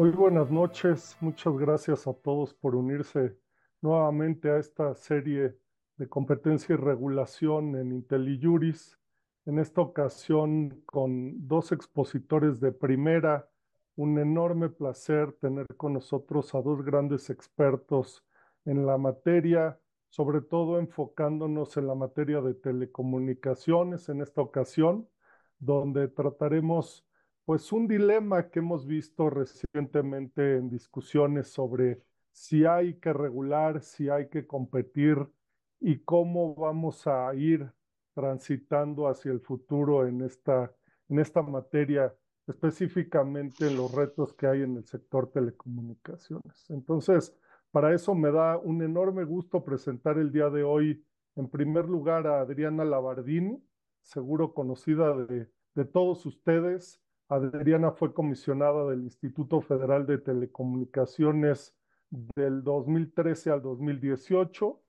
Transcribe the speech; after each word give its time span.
Muy 0.00 0.12
buenas 0.12 0.50
noches, 0.50 1.14
muchas 1.20 1.54
gracias 1.58 2.06
a 2.06 2.14
todos 2.14 2.54
por 2.54 2.74
unirse 2.74 3.36
nuevamente 3.82 4.48
a 4.48 4.56
esta 4.56 4.94
serie 4.94 5.58
de 5.98 6.08
competencia 6.08 6.72
y 6.72 6.76
regulación 6.76 7.76
en 7.76 7.92
IntelliJuris. 7.92 8.98
En 9.44 9.58
esta 9.58 9.82
ocasión 9.82 10.80
con 10.86 11.46
dos 11.46 11.70
expositores 11.72 12.60
de 12.60 12.72
primera, 12.72 13.50
un 13.94 14.18
enorme 14.18 14.70
placer 14.70 15.34
tener 15.34 15.66
con 15.76 15.92
nosotros 15.92 16.54
a 16.54 16.62
dos 16.62 16.82
grandes 16.82 17.28
expertos 17.28 18.24
en 18.64 18.86
la 18.86 18.96
materia, 18.96 19.78
sobre 20.08 20.40
todo 20.40 20.78
enfocándonos 20.78 21.76
en 21.76 21.86
la 21.86 21.94
materia 21.94 22.40
de 22.40 22.54
telecomunicaciones 22.54 24.08
en 24.08 24.22
esta 24.22 24.40
ocasión, 24.40 25.06
donde 25.58 26.08
trataremos 26.08 27.04
pues 27.50 27.72
un 27.72 27.88
dilema 27.88 28.48
que 28.48 28.60
hemos 28.60 28.86
visto 28.86 29.28
recientemente 29.28 30.56
en 30.56 30.70
discusiones 30.70 31.48
sobre 31.48 32.00
si 32.30 32.64
hay 32.64 32.94
que 33.00 33.12
regular, 33.12 33.82
si 33.82 34.08
hay 34.08 34.28
que 34.28 34.46
competir 34.46 35.16
y 35.80 35.98
cómo 35.98 36.54
vamos 36.54 37.08
a 37.08 37.34
ir 37.34 37.68
transitando 38.14 39.08
hacia 39.08 39.32
el 39.32 39.40
futuro 39.40 40.06
en 40.06 40.20
esta, 40.20 40.72
en 41.08 41.18
esta 41.18 41.42
materia, 41.42 42.14
específicamente 42.46 43.66
en 43.66 43.78
los 43.78 43.90
retos 43.90 44.32
que 44.32 44.46
hay 44.46 44.62
en 44.62 44.76
el 44.76 44.84
sector 44.84 45.32
telecomunicaciones. 45.32 46.70
Entonces, 46.70 47.36
para 47.72 47.92
eso 47.92 48.14
me 48.14 48.30
da 48.30 48.58
un 48.58 48.80
enorme 48.80 49.24
gusto 49.24 49.64
presentar 49.64 50.18
el 50.18 50.30
día 50.30 50.50
de 50.50 50.62
hoy, 50.62 51.04
en 51.34 51.48
primer 51.48 51.86
lugar, 51.86 52.28
a 52.28 52.42
Adriana 52.42 52.84
Labardini, 52.84 53.60
seguro 54.02 54.54
conocida 54.54 55.16
de, 55.16 55.50
de 55.74 55.84
todos 55.84 56.24
ustedes, 56.26 57.02
Adriana 57.30 57.92
fue 57.92 58.12
comisionada 58.12 58.90
del 58.90 59.04
Instituto 59.04 59.60
Federal 59.60 60.04
de 60.04 60.18
Telecomunicaciones 60.18 61.76
del 62.10 62.64
2013 62.64 63.50
al 63.50 63.62
2018. 63.62 64.82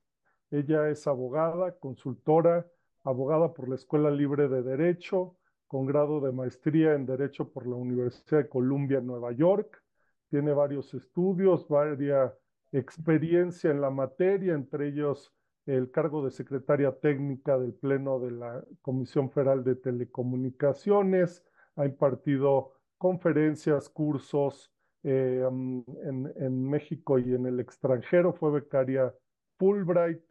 Ella 0.49 0.89
es 0.89 1.05
abogada, 1.05 1.77
consultora, 1.77 2.65
abogada 3.03 3.53
por 3.53 3.69
la 3.69 3.75
Escuela 3.75 4.09
Libre 4.09 4.49
de 4.49 4.63
Derecho, 4.63 5.37
con 5.67 5.85
grado 5.85 6.19
de 6.19 6.31
maestría 6.31 6.95
en 6.95 7.05
Derecho 7.05 7.47
por 7.51 7.67
la 7.67 7.75
Universidad 7.75 8.39
de 8.39 8.49
Columbia 8.49 9.01
Nueva 9.01 9.31
York. 9.33 9.83
Tiene 10.31 10.51
varios 10.51 10.95
estudios, 10.95 11.67
varias 11.67 12.33
experiencia 12.71 13.69
en 13.69 13.81
la 13.81 13.91
materia, 13.91 14.55
entre 14.55 14.87
ellos 14.87 15.31
el 15.67 15.91
cargo 15.91 16.25
de 16.25 16.31
secretaria 16.31 16.91
técnica 16.99 17.59
del 17.59 17.73
Pleno 17.73 18.19
de 18.19 18.31
la 18.31 18.63
Comisión 18.81 19.29
Federal 19.29 19.63
de 19.63 19.75
Telecomunicaciones, 19.75 21.45
ha 21.75 21.85
impartido 21.85 22.73
conferencias, 22.97 23.89
cursos 23.89 24.71
eh, 25.03 25.43
en, 25.47 26.31
en, 26.35 26.69
México 26.69 27.17
y 27.17 27.33
en 27.33 27.45
el 27.47 27.59
extranjero, 27.59 28.33
fue 28.33 28.51
becaria 28.51 29.13
Fulbright, 29.57 30.21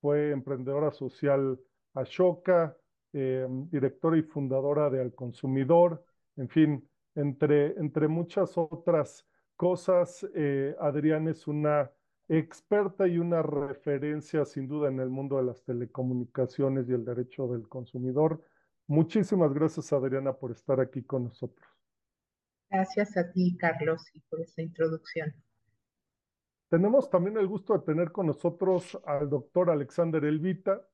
fue 0.00 0.30
emprendedora 0.30 0.90
social 0.90 1.58
Ashoka, 1.94 2.76
eh, 3.12 3.46
directora 3.70 4.18
y 4.18 4.22
fundadora 4.22 4.90
de 4.90 5.00
Al 5.00 5.14
Consumidor, 5.14 6.04
en 6.36 6.48
fin, 6.48 6.88
entre, 7.14 7.72
entre 7.78 8.08
muchas 8.08 8.56
otras 8.56 9.26
cosas, 9.56 10.26
eh, 10.34 10.76
Adrián 10.78 11.28
es 11.28 11.46
una 11.46 11.90
experta 12.28 13.08
y 13.08 13.18
una 13.18 13.42
referencia 13.42 14.44
sin 14.44 14.68
duda 14.68 14.88
en 14.88 15.00
el 15.00 15.08
mundo 15.08 15.38
de 15.38 15.44
las 15.44 15.62
telecomunicaciones 15.64 16.88
y 16.88 16.92
el 16.92 17.04
derecho 17.04 17.48
del 17.48 17.68
consumidor. 17.68 18.42
Muchísimas 18.88 19.52
gracias, 19.52 19.92
Adriana, 19.92 20.32
por 20.32 20.50
estar 20.50 20.80
aquí 20.80 21.02
con 21.02 21.24
nosotros. 21.24 21.68
Gracias 22.70 23.16
a 23.18 23.30
ti, 23.30 23.54
Carlos, 23.58 24.02
y 24.14 24.20
por 24.20 24.40
esta 24.40 24.62
introducción. 24.62 25.34
Tenemos 26.70 27.10
también 27.10 27.36
el 27.36 27.46
gusto 27.46 27.74
de 27.74 27.84
tener 27.84 28.12
con 28.12 28.26
nosotros 28.26 28.98
al 29.04 29.28
doctor 29.28 29.68
Alexander 29.68 30.24
Elvita. 30.24 30.86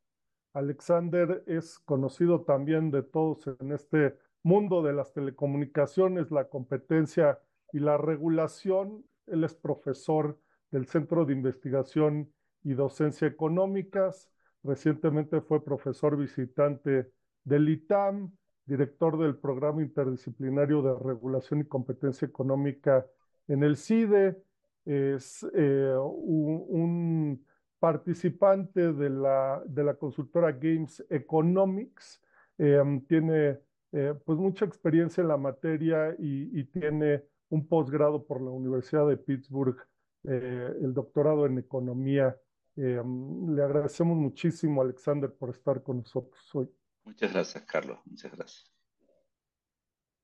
Alexander 0.55 1.44
es 1.47 1.78
conocido 1.81 2.43
también 2.43 2.91
de 2.91 3.05
todos 3.05 3.47
en 3.60 3.71
este 3.71 4.16
mundo 4.43 4.82
de 4.82 4.93
las 4.93 5.12
telecomunicaciones, 5.12 6.32
la 6.32 6.49
competencia 6.49 7.41
y 7.72 7.78
la 7.78 7.97
regulación. 7.97 9.05
Él 9.26 9.44
es 9.44 9.55
profesor 9.55 10.38
del 10.72 10.87
Centro 10.87 11.25
de 11.25 11.32
Investigación 11.32 12.32
y 12.65 12.75
Docencia 12.75 13.28
Económicas. 13.28 14.31
Recientemente 14.65 15.41
fue 15.41 15.65
profesor 15.65 16.16
visitante 16.16 17.12
del 17.44 17.69
ITAM, 17.69 18.32
director 18.66 19.19
del 19.19 19.37
Programa 19.37 19.82
Interdisciplinario 19.82 20.82
de 20.82 20.94
Regulación 20.99 21.60
y 21.60 21.65
Competencia 21.65 22.27
Económica 22.27 23.06
en 23.47 23.62
el 23.62 23.77
CIDE, 23.77 24.43
es 24.84 25.47
eh, 25.55 25.94
un, 25.99 27.44
participante 27.78 28.93
de 28.94 29.10
la, 29.10 29.62
de 29.66 29.84
la 29.84 29.94
consultora 29.94 30.53
Games 30.53 31.05
Economics, 31.10 32.22
eh, 32.56 32.82
tiene 33.06 33.59
eh, 33.93 34.15
pues 34.25 34.38
mucha 34.38 34.65
experiencia 34.65 35.21
en 35.21 35.28
la 35.28 35.37
materia 35.37 36.15
y, 36.19 36.59
y, 36.59 36.65
tiene 36.65 37.25
un 37.50 37.66
posgrado 37.66 38.25
por 38.25 38.41
la 38.41 38.50
Universidad 38.50 39.06
de 39.06 39.16
Pittsburgh, 39.16 39.76
el 40.25 40.94
doctorado 40.94 41.44
en 41.44 41.59
economía. 41.59 42.34
le 42.76 43.62
agradecemos 43.62 44.16
muchísimo, 44.16 44.81
Alexander, 44.81 45.31
por 45.31 45.50
estar 45.50 45.82
con 45.82 45.99
nosotros 45.99 46.55
hoy. 46.55 46.71
Muchas 47.04 47.32
gracias, 47.32 47.65
Carlos. 47.65 47.98
Muchas 48.06 48.32
gracias. 48.32 48.75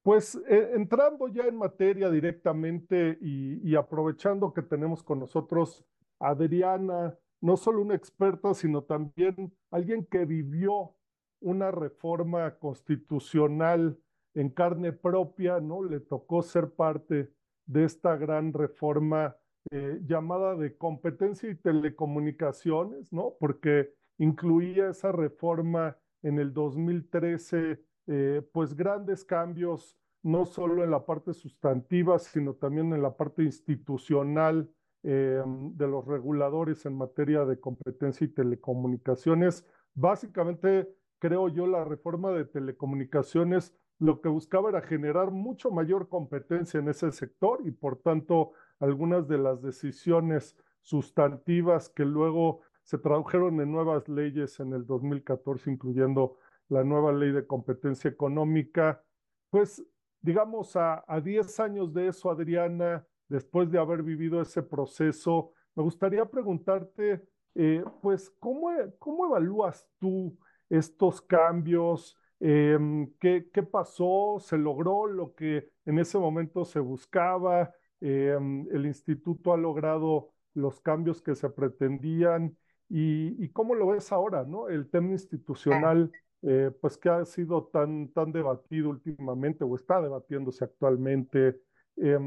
Pues 0.02 0.34
eh, 0.48 0.70
entrando 0.74 1.28
ya 1.28 1.44
en 1.44 1.56
materia 1.56 2.10
directamente 2.10 3.18
y, 3.20 3.74
aprovechando 3.76 4.52
que 4.54 4.62
tenemos 4.62 5.02
con 5.02 5.20
nosotros 5.20 5.84
a 6.18 6.30
Adriana, 6.30 7.18
no 7.42 7.56
solo 7.56 7.82
una 7.82 7.94
experta, 7.94 8.54
sino 8.54 8.82
también 8.82 9.52
alguien 9.70 10.06
que 10.06 10.24
vivió 10.24 10.94
una 11.40 11.70
reforma 11.70 12.58
constitucional 12.58 13.98
en 14.34 14.48
carne 14.50 14.92
propia, 14.92 15.60
¿no? 15.60 15.82
Le 15.84 16.00
tocó 16.00 16.42
ser 16.42 16.70
parte 16.70 17.30
de 17.66 17.84
esta 17.84 18.16
gran 18.16 18.52
reforma 18.52 19.36
eh, 19.70 20.00
llamada 20.06 20.56
de 20.56 20.76
competencia 20.76 21.50
y 21.50 21.56
telecomunicaciones, 21.56 23.12
¿no? 23.12 23.34
Porque 23.38 23.92
incluía 24.18 24.88
esa 24.90 25.12
reforma 25.12 25.96
en 26.22 26.38
el 26.38 26.52
2013, 26.52 27.82
eh, 28.06 28.42
pues 28.52 28.74
grandes 28.74 29.24
cambios, 29.24 29.96
no 30.22 30.44
solo 30.44 30.84
en 30.84 30.90
la 30.90 31.06
parte 31.06 31.32
sustantiva, 31.32 32.18
sino 32.18 32.54
también 32.54 32.92
en 32.92 33.02
la 33.02 33.16
parte 33.16 33.42
institucional 33.42 34.70
eh, 35.02 35.42
de 35.46 35.88
los 35.88 36.06
reguladores 36.06 36.84
en 36.84 36.96
materia 36.96 37.44
de 37.44 37.58
competencia 37.58 38.24
y 38.24 38.28
telecomunicaciones. 38.28 39.66
Básicamente, 39.94 40.88
creo 41.18 41.48
yo, 41.48 41.66
la 41.66 41.84
reforma 41.84 42.32
de 42.32 42.44
telecomunicaciones 42.44 43.74
lo 44.00 44.22
que 44.22 44.30
buscaba 44.30 44.70
era 44.70 44.80
generar 44.80 45.30
mucho 45.30 45.70
mayor 45.70 46.08
competencia 46.08 46.80
en 46.80 46.88
ese 46.88 47.12
sector 47.12 47.60
y 47.64 47.70
por 47.70 47.98
tanto 47.98 48.52
algunas 48.80 49.28
de 49.28 49.36
las 49.36 49.62
decisiones 49.62 50.56
sustantivas 50.80 51.90
que 51.90 52.06
luego 52.06 52.62
se 52.90 52.98
tradujeron 52.98 53.60
en 53.60 53.70
nuevas 53.70 54.08
leyes 54.08 54.58
en 54.58 54.72
el 54.72 54.84
2014, 54.84 55.70
incluyendo 55.70 56.38
la 56.68 56.82
nueva 56.82 57.12
ley 57.12 57.30
de 57.30 57.46
competencia 57.46 58.10
económica. 58.10 59.00
Pues, 59.48 59.80
digamos, 60.20 60.74
a, 60.74 61.04
a 61.06 61.20
10 61.20 61.60
años 61.60 61.94
de 61.94 62.08
eso, 62.08 62.28
Adriana, 62.32 63.06
después 63.28 63.70
de 63.70 63.78
haber 63.78 64.02
vivido 64.02 64.42
ese 64.42 64.64
proceso, 64.64 65.52
me 65.76 65.84
gustaría 65.84 66.24
preguntarte, 66.24 67.22
eh, 67.54 67.84
pues, 68.02 68.28
¿cómo, 68.40 68.70
¿cómo 68.98 69.26
evalúas 69.26 69.86
tú 70.00 70.36
estos 70.68 71.20
cambios? 71.22 72.18
Eh, 72.40 72.76
¿qué, 73.20 73.48
¿qué, 73.52 73.62
pasó? 73.62 74.38
¿Se 74.40 74.58
logró 74.58 75.06
lo 75.06 75.32
que 75.36 75.70
en 75.84 76.00
ese 76.00 76.18
momento 76.18 76.64
se 76.64 76.80
buscaba? 76.80 77.72
Eh, 78.00 78.36
¿El 78.72 78.84
instituto 78.84 79.52
ha 79.52 79.56
logrado 79.56 80.32
los 80.54 80.80
cambios 80.80 81.22
que 81.22 81.36
se 81.36 81.50
pretendían? 81.50 82.56
¿Y, 82.90 83.42
y 83.42 83.48
cómo 83.50 83.76
lo 83.76 83.86
ves 83.86 84.10
ahora, 84.10 84.44
no? 84.44 84.68
El 84.68 84.90
tema 84.90 85.12
institucional, 85.12 86.10
eh, 86.42 86.72
pues 86.80 86.98
que 86.98 87.08
ha 87.08 87.24
sido 87.24 87.68
tan, 87.68 88.08
tan 88.08 88.32
debatido 88.32 88.90
últimamente 88.90 89.62
o 89.62 89.76
está 89.76 90.02
debatiéndose 90.02 90.64
actualmente. 90.64 91.62
Eh, 91.96 92.18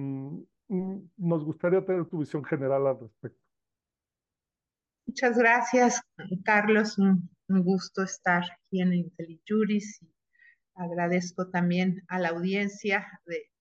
nos 1.17 1.43
gustaría 1.43 1.85
tener 1.85 2.05
tu 2.05 2.19
visión 2.19 2.45
general 2.45 2.87
al 2.87 2.99
respecto. 2.99 3.39
Muchas 5.05 5.37
gracias, 5.37 6.01
Carlos. 6.45 6.97
Un, 6.97 7.29
un 7.49 7.63
gusto 7.63 8.01
estar 8.03 8.43
aquí 8.43 8.81
en 8.81 8.93
IntelliJuris 8.93 10.01
y 10.01 10.13
agradezco 10.75 11.49
también 11.49 12.03
a 12.07 12.19
la 12.19 12.29
audiencia 12.29 13.05
de 13.25 13.51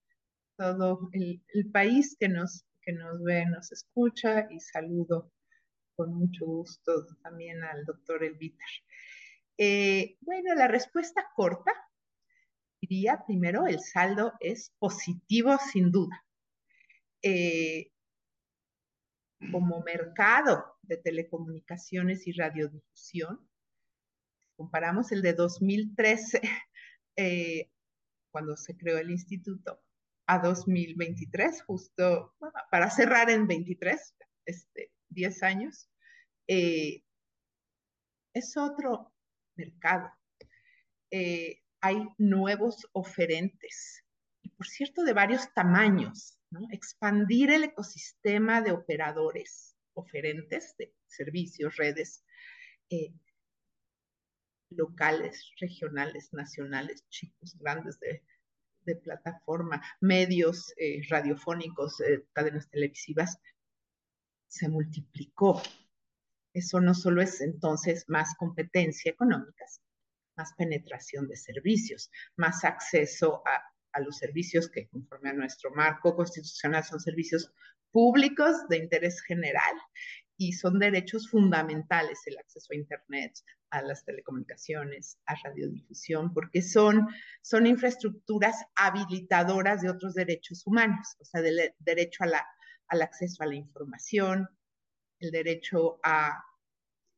todo 0.57 1.09
el, 1.11 1.43
el 1.53 1.69
país 1.69 2.15
que 2.17 2.29
nos, 2.29 2.65
que 2.81 2.93
nos 2.93 3.21
ve, 3.21 3.45
nos 3.45 3.71
escucha 3.73 4.47
y 4.49 4.61
saludo 4.61 5.31
con 5.95 6.13
mucho 6.13 6.45
gusto 6.45 7.05
también 7.21 7.63
al 7.63 7.85
doctor 7.85 8.23
Elviter. 8.23 8.67
Eh, 9.57 10.17
bueno, 10.21 10.55
la 10.55 10.67
respuesta 10.67 11.27
corta 11.35 11.71
diría 12.81 13.23
primero, 13.25 13.67
el 13.67 13.79
saldo 13.79 14.33
es 14.39 14.73
positivo 14.79 15.57
sin 15.71 15.91
duda. 15.91 16.25
eh, 17.21 17.89
como 19.51 19.81
mercado 19.81 20.77
de 20.83 20.97
telecomunicaciones 20.97 22.27
y 22.27 22.33
radiodifusión, 22.33 23.45
comparamos 24.55 25.11
el 25.11 25.21
de 25.21 25.33
2013, 25.33 26.41
eh, 27.17 27.69
cuando 28.31 28.55
se 28.57 28.75
creó 28.77 28.97
el 28.97 29.11
instituto, 29.11 29.81
a 30.25 30.39
2023, 30.39 31.63
justo 31.63 32.33
para 32.71 32.89
cerrar 32.89 33.29
en 33.29 33.45
23, 33.45 34.15
este, 34.45 34.91
10 35.13 35.43
años, 35.43 35.89
eh, 36.47 37.03
es 38.33 38.57
otro 38.57 39.13
mercado. 39.55 40.11
Eh, 41.11 41.61
hay 41.79 42.07
nuevos 42.17 42.87
oferentes, 42.93 44.03
y 44.41 44.49
por 44.49 44.67
cierto, 44.67 45.03
de 45.03 45.13
varios 45.13 45.53
tamaños, 45.53 46.37
expandir 46.71 47.51
el 47.51 47.65
ecosistema 47.65 48.61
de 48.61 48.71
operadores 48.71 49.75
oferentes 49.93 50.75
de 50.77 50.93
servicios, 51.07 51.75
redes 51.77 52.23
eh, 52.89 53.13
locales, 54.69 55.51
regionales, 55.59 56.29
nacionales, 56.31 57.07
chicos, 57.09 57.57
grandes 57.59 57.99
de, 57.99 58.23
plataforma, 59.01 59.81
medios 60.01 60.73
radiofónicos, 61.09 62.03
cadenas 62.33 62.69
televisivas, 62.69 63.39
se 64.53 64.69
multiplicó. 64.69 65.61
Eso 66.53 66.79
no 66.79 66.93
solo 66.93 67.23
es 67.23 67.41
entonces 67.41 68.05
más 68.07 68.35
competencia 68.37 69.11
económica, 69.11 69.65
más 70.37 70.53
penetración 70.53 71.27
de 71.27 71.35
servicios, 71.35 72.11
más 72.37 72.63
acceso 72.63 73.41
a 73.45 73.99
los 73.99 74.17
servicios 74.17 74.69
que 74.69 74.87
conforme 74.87 75.29
a 75.29 75.33
nuestro 75.33 75.71
marco 75.71 76.15
constitucional 76.15 76.83
son 76.83 76.99
servicios 76.99 77.51
públicos 77.91 78.67
de 78.69 78.77
interés 78.77 79.21
general 79.21 79.75
y 80.37 80.53
son 80.53 80.79
derechos 80.79 81.29
fundamentales 81.29 82.19
el 82.25 82.37
acceso 82.37 82.73
a 82.73 82.75
Internet, 82.75 83.39
a 83.71 83.81
las 83.81 84.03
telecomunicaciones, 84.03 85.17
a 85.25 85.35
radiodifusión, 85.43 86.33
porque 86.33 86.61
son, 86.61 87.07
son 87.41 87.65
infraestructuras 87.65 88.55
habilitadoras 88.75 89.81
de 89.81 89.89
otros 89.89 90.13
derechos 90.13 90.65
humanos, 90.65 91.15
o 91.19 91.25
sea, 91.25 91.41
del 91.41 91.73
derecho 91.79 92.23
a 92.23 92.27
la, 92.27 92.47
al 92.93 93.01
acceso 93.01 93.43
a 93.43 93.47
la 93.47 93.55
información, 93.55 94.47
el 95.19 95.31
derecho 95.31 95.99
a 96.03 96.43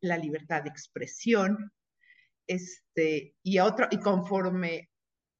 la 0.02 0.18
libertad 0.18 0.64
de 0.64 0.70
expresión, 0.70 1.72
este, 2.48 3.36
y, 3.44 3.60
otro, 3.60 3.88
y 3.92 4.00
conforme 4.00 4.90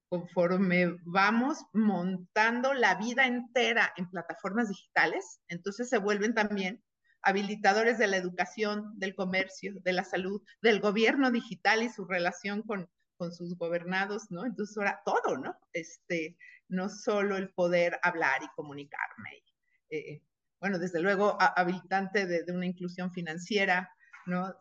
conforme 0.08 0.96
vamos 1.04 1.66
montando 1.74 2.74
la 2.74 2.96
vida 2.96 3.26
entera 3.26 3.92
en 3.98 4.10
plataformas 4.10 4.70
digitales, 4.70 5.42
entonces 5.48 5.90
se 5.90 5.98
vuelven 5.98 6.34
también 6.34 6.82
habilitadores 7.22 7.98
de 7.98 8.08
la 8.08 8.18
educación, 8.18 8.98
del 8.98 9.16
comercio, 9.16 9.74
de 9.84 9.94
la 9.94 10.04
salud, 10.04 10.42
del 10.62 10.80
gobierno 10.80 11.32
digital 11.32 11.82
y 11.82 11.90
su 11.90 12.06
relación 12.06 12.62
con, 12.62 12.88
con 13.18 13.34
sus 13.34 13.58
gobernados, 13.58 14.30
¿no? 14.30 14.46
Entonces 14.46 14.78
ahora 14.78 15.02
todo, 15.04 15.38
¿no? 15.38 15.58
Este, 15.74 16.38
no 16.68 16.88
solo 16.88 17.36
el 17.36 17.50
poder 17.50 18.00
hablar 18.04 18.44
y 18.44 18.48
comunicarme. 18.56 19.44
Eh, 19.90 20.22
bueno, 20.60 20.80
desde 20.80 21.02
luego 21.02 21.38
habilitante 21.40 22.26
de, 22.26 22.44
de, 22.44 22.52
una 22.52 22.66
inclusión 22.66 23.12
financiera, 23.12 23.90
¿no? 24.26 24.56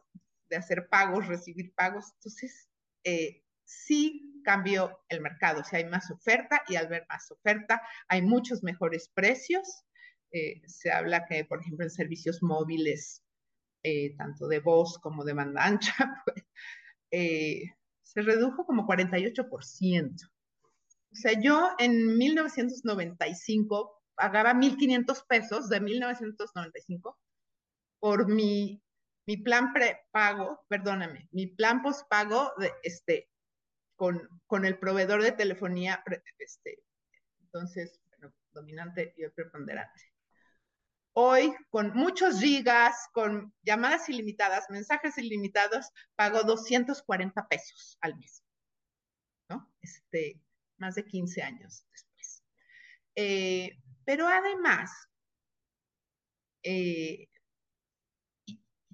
De 0.50 0.56
hacer 0.56 0.88
pagos, 0.88 1.26
recibir 1.26 1.74
pagos. 1.74 2.12
Entonces, 2.16 2.68
eh, 3.04 3.44
sí 3.64 4.42
cambió 4.44 5.00
el 5.08 5.20
mercado. 5.20 5.60
O 5.60 5.64
sea, 5.64 5.78
hay 5.78 5.86
más 5.86 6.10
oferta 6.10 6.62
y 6.68 6.76
al 6.76 6.88
ver 6.88 7.06
más 7.08 7.30
oferta 7.30 7.82
hay 8.08 8.22
muchos 8.22 8.62
mejores 8.62 9.08
precios. 9.08 9.84
Eh, 10.30 10.62
se 10.66 10.92
habla 10.92 11.26
que, 11.26 11.44
por 11.44 11.60
ejemplo, 11.60 11.84
en 11.84 11.90
servicios 11.90 12.42
móviles, 12.42 13.24
eh, 13.82 14.14
tanto 14.16 14.48
de 14.48 14.60
voz 14.60 14.98
como 14.98 15.24
de 15.24 15.32
banda 15.32 15.64
ancha, 15.64 15.94
pues, 16.24 16.44
eh, 17.10 17.62
se 18.02 18.22
redujo 18.22 18.66
como 18.66 18.86
48%. 18.86 20.30
O 21.12 21.16
sea, 21.16 21.40
yo 21.40 21.70
en 21.78 22.18
1995 22.18 23.93
pagaba 24.14 24.54
1.500 24.54 25.26
pesos 25.26 25.68
de 25.68 25.80
1995 25.80 27.18
por 27.98 28.28
mi, 28.28 28.82
mi 29.26 29.36
plan 29.38 29.72
prepago, 29.72 30.64
perdóname, 30.68 31.28
mi 31.32 31.46
plan 31.46 31.82
postpago 31.82 32.52
de, 32.58 32.72
este, 32.82 33.30
con, 33.96 34.28
con 34.46 34.64
el 34.64 34.78
proveedor 34.78 35.22
de 35.22 35.32
telefonía, 35.32 36.02
este, 36.38 36.82
entonces, 37.40 38.00
bueno, 38.08 38.34
dominante 38.52 39.14
y 39.16 39.26
preponderante. 39.28 40.02
Hoy, 41.16 41.54
con 41.70 41.94
muchos 41.94 42.40
gigas, 42.40 43.08
con 43.12 43.54
llamadas 43.62 44.08
ilimitadas, 44.08 44.68
mensajes 44.68 45.16
ilimitados, 45.16 45.90
pago 46.16 46.42
240 46.42 47.46
pesos 47.46 47.96
al 48.00 48.16
mes, 48.16 48.42
¿no? 49.48 49.72
Este, 49.80 50.42
más 50.76 50.96
de 50.96 51.04
15 51.04 51.42
años 51.42 51.86
después. 51.92 52.42
Eh, 53.14 53.78
pero 54.04 54.26
además, 54.26 54.90
eh, 56.62 57.28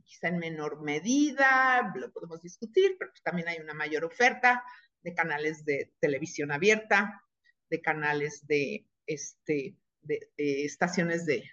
quizá 0.05 0.29
en 0.29 0.39
menor 0.39 0.83
medida, 0.83 1.93
lo 1.95 2.13
podemos 2.13 2.41
discutir, 2.43 2.97
pero 2.99 3.11
pues 3.11 3.23
también 3.23 3.49
hay 3.49 3.59
una 3.59 3.75
mayor 3.75 4.05
oferta 4.05 4.65
de 5.03 5.15
canales 5.15 5.65
de 5.65 5.93
televisión 6.01 6.53
abierta, 6.53 7.23
de 7.71 7.81
canales 7.81 8.47
de, 8.47 8.87
este, 9.07 9.77
de, 10.03 10.31
estaciones 10.37 11.27
de, 11.27 11.49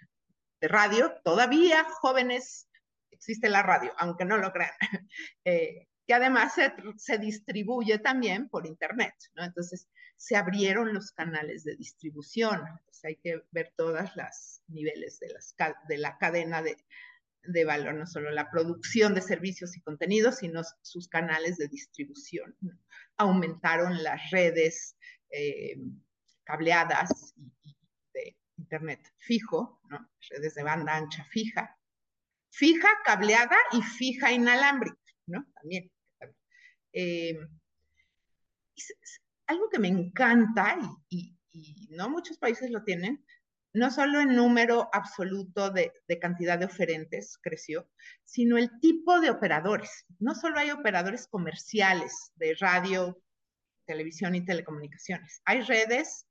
radio. 0.60 1.14
Todavía, 1.22 1.84
jóvenes, 1.84 2.68
existe 3.12 3.48
la 3.48 3.62
radio, 3.62 3.92
aunque 3.96 4.24
no 4.24 4.38
lo 4.38 4.52
crean, 4.52 4.72
eh, 5.44 5.86
que 6.04 6.14
además 6.14 6.54
se, 6.96 7.18
distribuye 7.18 7.98
también 7.98 8.48
por 8.48 8.66
Internet. 8.66 9.14
Entonces, 9.36 9.88
se 10.18 10.36
abrieron 10.36 10.92
los 10.92 11.12
canales 11.12 11.64
de 11.64 11.76
distribución. 11.76 12.60
hay 13.04 13.16
que 13.16 13.40
ver 13.52 13.72
todas 13.76 14.14
las 14.16 14.62
niveles 14.66 15.20
de, 15.20 15.28
las, 15.28 15.54
de 15.88 15.96
la 15.96 16.18
cadena 16.18 16.60
de, 16.60 16.76
de 17.44 17.64
valor, 17.64 17.94
no 17.94 18.06
solo 18.06 18.30
la 18.30 18.50
producción 18.50 19.14
de 19.14 19.22
servicios 19.22 19.76
y 19.76 19.80
contenidos, 19.80 20.38
sino 20.38 20.62
sus 20.82 21.08
canales 21.08 21.56
de 21.56 21.68
distribución. 21.68 22.56
Aumentaron 23.16 24.02
las 24.02 24.30
redes 24.30 24.96
eh, 25.30 25.76
cableadas 26.44 27.34
y, 27.62 27.76
de 28.12 28.36
Internet 28.56 29.00
fijo, 29.18 29.80
¿no? 29.88 30.10
redes 30.30 30.54
de 30.54 30.64
banda 30.64 30.96
ancha 30.96 31.24
fija, 31.30 31.78
fija, 32.50 32.88
cableada 33.04 33.56
y 33.72 33.82
fija 33.82 34.32
inalámbrica, 34.32 34.98
¿no? 35.26 35.46
También. 35.54 35.90
Eh, 36.92 37.38
algo 39.48 39.68
que 39.68 39.78
me 39.78 39.88
encanta 39.88 40.78
y, 41.08 41.34
no 41.90 42.08
muchos 42.08 42.38
países 42.38 42.70
lo 42.70 42.84
tienen, 42.84 43.24
no 43.72 43.90
solo 43.90 44.20
el 44.20 44.36
número 44.36 44.88
absoluto 44.92 45.70
de, 45.70 45.92
cantidad 46.20 46.58
de 46.58 46.66
oferentes 46.66 47.38
creció, 47.42 47.88
sino 48.22 48.56
el 48.56 48.78
tipo 48.80 49.20
de 49.20 49.30
operadores. 49.30 50.04
No 50.20 50.34
solo 50.34 50.60
hay 50.60 50.70
operadores 50.70 51.26
comerciales 51.26 52.30
de 52.36 52.54
radio, 52.54 53.20
televisión 53.86 54.34
y 54.34 54.44
telecomunicaciones. 54.44 55.40
Hay 55.46 55.62
redes, 55.62 56.26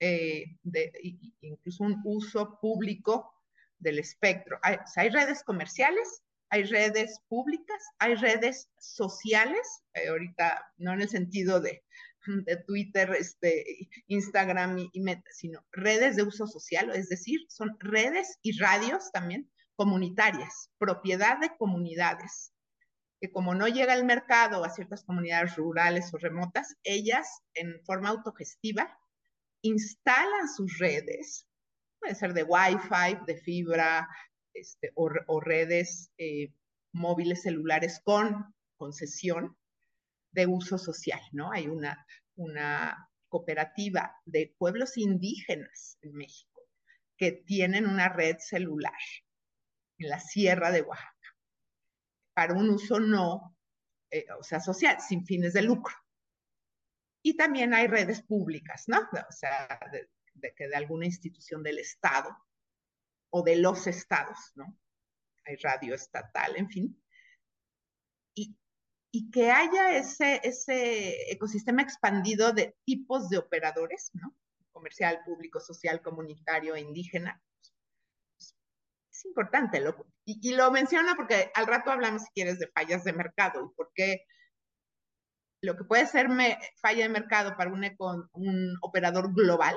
eh, 0.00 0.56
de, 0.62 0.92
incluso 1.40 1.84
un 1.84 2.00
uso 2.04 2.58
público 2.60 3.32
del 3.78 3.98
espectro. 4.00 4.58
Hay, 4.62 4.78
hay 4.96 5.10
redes 5.10 5.44
comerciales, 5.44 6.22
hay 6.50 6.64
redes 6.64 7.20
públicas, 7.28 7.82
hay 7.98 8.14
redes 8.14 8.68
sociales, 8.78 9.84
eh, 9.94 10.08
ahorita 10.08 10.72
no 10.78 10.92
en 10.92 11.02
el 11.02 11.08
sentido 11.08 11.60
de 11.60 11.82
de 12.46 12.56
Twitter, 12.64 13.14
este, 13.18 13.88
Instagram 14.06 14.78
y, 14.92 15.00
Meta, 15.00 15.30
sino 15.32 15.64
redes 15.72 16.16
de 16.16 16.22
uso 16.22 16.46
social, 16.46 16.90
es 16.94 17.08
decir, 17.08 17.40
son 17.48 17.76
redes 17.80 18.38
y 18.42 18.58
radios 18.58 19.10
también 19.12 19.50
comunitarias, 19.74 20.70
propiedad 20.78 21.38
de 21.40 21.56
comunidades, 21.56 22.52
que 23.20 23.30
como 23.30 23.54
no 23.54 23.68
llega 23.68 23.94
el 23.94 24.04
mercado 24.04 24.64
a 24.64 24.70
ciertas 24.70 25.04
comunidades 25.04 25.56
rurales 25.56 26.12
o 26.12 26.18
remotas, 26.18 26.76
ellas 26.82 27.28
en 27.54 27.80
forma 27.84 28.10
autogestiva 28.10 28.98
instalan 29.62 30.48
sus 30.48 30.78
redes, 30.78 31.46
puede 32.00 32.14
ser 32.14 32.34
de 32.34 32.42
Wi-Fi, 32.42 33.24
de 33.26 33.36
fibra, 33.38 34.08
este, 34.54 34.92
o, 34.94 35.40
redes 35.40 36.10
eh, 36.18 36.52
móviles 36.92 37.42
celulares 37.42 38.00
con 38.04 38.54
concesión, 38.76 39.56
de 40.32 40.46
uso 40.46 40.78
social, 40.78 41.20
¿no? 41.32 41.52
Hay 41.52 41.68
una, 41.68 42.04
una 42.36 43.08
cooperativa 43.28 44.14
de 44.24 44.54
pueblos 44.58 44.96
indígenas 44.96 45.98
en 46.02 46.14
México 46.14 46.62
que 47.16 47.32
tienen 47.32 47.86
una 47.86 48.08
red 48.08 48.36
celular 48.38 48.92
en 49.98 50.08
la 50.08 50.20
sierra 50.20 50.70
de 50.70 50.82
Oaxaca 50.82 51.12
para 52.34 52.54
un 52.54 52.70
uso 52.70 52.98
no, 52.98 53.56
eh, 54.10 54.26
o 54.38 54.42
sea, 54.42 54.60
social, 54.60 54.98
sin 55.00 55.24
fines 55.24 55.52
de 55.52 55.62
lucro. 55.62 55.94
Y 57.22 57.36
también 57.36 57.72
hay 57.74 57.86
redes 57.86 58.22
públicas, 58.22 58.84
¿no? 58.88 58.98
O 58.98 59.32
sea, 59.32 59.78
de 59.92 60.08
de 60.34 60.76
alguna 60.76 61.06
institución 61.06 61.62
del 61.62 61.78
Estado 61.78 62.36
o 63.30 63.42
de 63.42 63.56
los 63.56 63.86
estados, 63.86 64.52
¿no? 64.54 64.78
Hay 65.44 65.56
radio 65.56 65.94
estatal, 65.94 66.56
en 66.56 66.68
fin. 66.68 67.02
Y, 68.34 68.56
y 69.14 69.30
que 69.30 69.50
haya 69.50 69.96
ese, 69.96 70.40
ese 70.42 71.30
ecosistema 71.30 71.82
expandido 71.82 72.52
de 72.52 72.74
tipos 72.84 73.28
de 73.28 73.36
operadores, 73.36 74.10
¿no? 74.14 74.34
Comercial, 74.72 75.20
público, 75.26 75.60
social, 75.60 76.00
comunitario 76.00 76.76
indígena. 76.78 77.40
Es 78.38 79.24
importante, 79.26 79.80
lo, 79.80 79.94
y, 80.24 80.40
y, 80.42 80.54
lo 80.54 80.70
menciono 80.70 81.14
porque 81.14 81.52
al 81.54 81.66
rato 81.66 81.90
hablamos, 81.90 82.22
si 82.22 82.30
quieres, 82.34 82.58
de 82.58 82.68
fallas 82.68 83.04
de 83.04 83.12
mercado 83.12 83.66
y 83.66 83.76
por 83.76 83.92
qué 83.94 84.24
lo 85.62 85.76
que 85.76 85.84
puede 85.84 86.06
ser 86.06 86.30
me, 86.30 86.58
falla 86.80 87.04
de 87.04 87.08
mercado 87.10 87.54
para 87.56 87.70
un, 87.70 87.84
un 88.32 88.76
operador 88.80 89.32
global, 89.34 89.76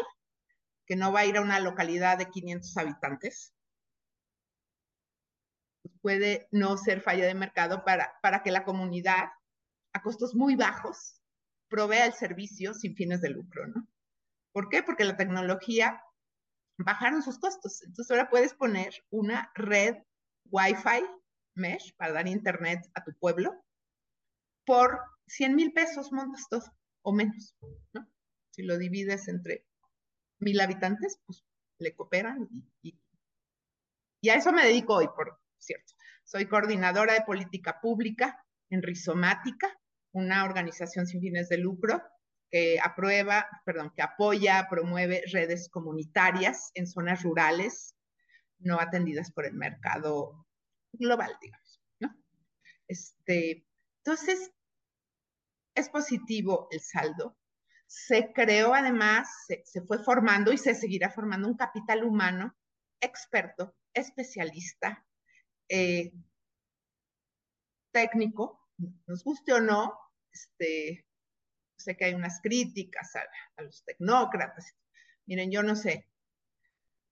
que 0.88 0.96
no 0.96 1.12
va 1.12 1.22
a 1.22 1.26
ir 1.26 1.38
a 1.38 1.42
una 1.42 1.60
localidad 1.60 2.18
de 2.18 2.30
500 2.30 2.78
habitantes, 2.78 3.54
puede 6.02 6.48
no 6.52 6.78
ser 6.78 7.02
falla 7.02 7.26
de 7.26 7.36
mercado 7.36 7.84
para, 7.84 8.14
para 8.22 8.44
que 8.44 8.52
la 8.52 8.64
comunidad, 8.64 9.30
a 9.94 10.02
costos 10.02 10.36
muy 10.36 10.56
bajos, 10.56 11.22
provea 11.70 12.06
el 12.06 12.14
servicio 12.14 12.74
sin 12.74 12.96
fines 12.96 13.22
de 13.22 13.30
lucro, 13.30 13.68
¿no? 13.68 13.88
¿Por 14.54 14.70
qué? 14.70 14.84
Porque 14.84 15.04
la 15.04 15.18
tecnología 15.18 16.02
bajaron 16.78 17.22
sus 17.22 17.40
costos. 17.40 17.84
Entonces 17.84 18.12
ahora 18.12 18.30
puedes 18.30 18.54
poner 18.54 18.94
una 19.10 19.52
red 19.56 19.96
Wi-Fi 20.52 21.06
mesh 21.56 21.96
para 21.96 22.14
dar 22.14 22.28
internet 22.28 22.90
a 22.94 23.04
tu 23.04 23.14
pueblo 23.18 23.64
por 24.66 25.00
100 25.28 25.56
mil 25.56 25.74
pesos 25.74 26.12
montas 26.12 26.48
todo, 26.50 26.64
o 27.02 27.14
menos, 27.14 27.56
¿no? 27.94 28.08
Si 28.52 28.64
lo 28.64 28.78
divides 28.78 29.28
entre 29.28 29.66
mil 30.40 30.60
habitantes, 30.60 31.20
pues 31.26 31.44
le 31.80 31.96
cooperan 31.96 32.48
y, 32.82 32.98
y, 34.22 34.30
a 34.30 34.36
eso 34.36 34.52
me 34.52 34.66
dedico 34.66 34.96
hoy, 34.96 35.08
por 35.08 35.40
cierto. 35.60 35.94
Soy 36.24 36.48
coordinadora 36.48 37.14
de 37.14 37.22
política 37.22 37.80
pública 37.82 38.44
en 38.70 38.82
Rizomática, 38.82 39.70
una 40.12 40.44
organización 40.44 41.06
sin 41.06 41.22
fines 41.22 41.50
de 41.50 41.58
lucro 41.58 42.02
que 42.50 42.78
aprueba, 42.82 43.48
perdón, 43.66 43.92
que 43.96 44.02
apoya, 44.02 44.68
promueve 44.70 45.24
redes 45.32 45.70
comunitarias 45.70 46.72
en 46.74 46.88
zonas 46.88 47.24
rurales 47.24 47.96
no 48.60 48.80
atendidas 48.80 49.32
por 49.32 49.46
el 49.46 49.54
mercado 49.54 50.48
global, 50.94 51.38
digamos, 51.42 51.82
¿no? 52.00 52.16
Este, 52.88 53.68
entonces, 54.04 54.52
es 55.76 55.90
positivo 55.90 56.68
el 56.72 56.80
saldo. 56.80 57.38
Se 57.88 58.32
creó 58.34 58.74
además, 58.74 59.30
se, 59.48 59.82
fue 59.82 60.04
formando 60.04 60.52
y 60.52 60.58
se 60.58 60.74
seguirá 60.74 61.12
formando 61.12 61.48
un 61.48 61.58
capital 61.58 62.04
humano 62.04 62.56
experto, 63.02 63.76
especialista, 63.94 65.05
eh, 65.70 66.12
técnico, 67.92 68.70
nos 69.08 69.24
guste 69.24 69.54
o 69.54 69.62
no, 69.62 69.98
este, 70.32 71.06
sé 71.78 71.98
que 71.98 72.06
hay 72.06 72.14
unas 72.14 72.42
críticas 72.42 73.16
a, 73.16 73.64
los 73.64 73.84
tecnócratas. 73.84 74.74
Miren, 75.26 75.52
yo 75.52 75.64
no 75.64 75.76
sé, 75.76 76.08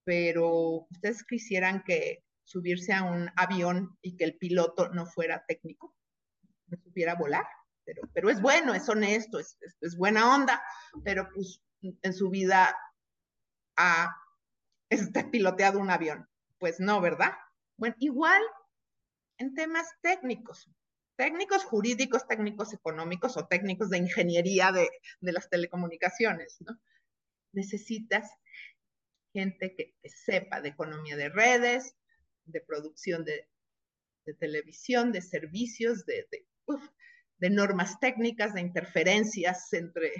pero 0.03 0.87
ustedes 0.91 1.23
quisieran 1.23 1.83
que 1.83 2.23
subirse 2.43 2.93
a 2.93 3.03
un 3.03 3.31
avión 3.35 3.97
y 4.01 4.15
que 4.17 4.25
el 4.25 4.37
piloto 4.37 4.89
no 4.89 5.05
fuera 5.05 5.45
técnico, 5.45 5.95
no 6.67 6.77
supiera 6.77 7.15
volar 7.15 7.45
pero, 8.13 8.29
es 8.29 8.41
bueno, 8.41 8.73
es 8.73 8.87
honesto, 8.89 9.39
es, 9.39 9.57
es, 9.81 9.97
buena 9.97 10.33
onda, 10.33 10.63
pero 11.03 11.29
pues 11.33 11.61
en 11.81 12.13
su 12.13 12.29
vida 12.29 12.75
ha 13.77 14.15
este, 14.89 15.23
piloteado 15.25 15.79
un 15.79 15.89
avión. 15.89 16.27
Pues 16.59 16.79
no, 16.79 17.01
¿verdad? 17.01 17.33
Bueno, 17.77 17.95
igual 17.99 18.41
en 19.37 19.53
temas 19.55 19.87
técnicos, 20.01 20.69
técnicos 21.15 21.63
jurídicos, 21.63 22.27
técnicos 22.27 22.73
económicos 22.73 23.37
o 23.37 23.47
técnicos 23.47 23.89
de 23.89 23.97
ingeniería 23.97 24.71
de, 24.71 24.89
de 25.21 25.31
las 25.31 25.49
telecomunicaciones, 25.49 26.57
¿no? 26.61 26.79
Necesitas 27.51 28.29
gente 29.33 29.75
que, 29.75 29.95
sepa 30.09 30.61
de 30.61 30.69
economía 30.69 31.15
de 31.17 31.29
redes, 31.29 31.95
de 32.45 32.61
producción 32.61 33.25
de, 33.25 33.49
de 34.25 34.33
televisión, 34.35 35.11
de 35.11 35.21
servicios, 35.21 36.05
de, 36.05 36.27
de 37.37 37.49
normas 37.49 37.99
técnicas, 37.99 38.53
de 38.53 38.61
interferencias 38.61 39.71
entre... 39.73 40.11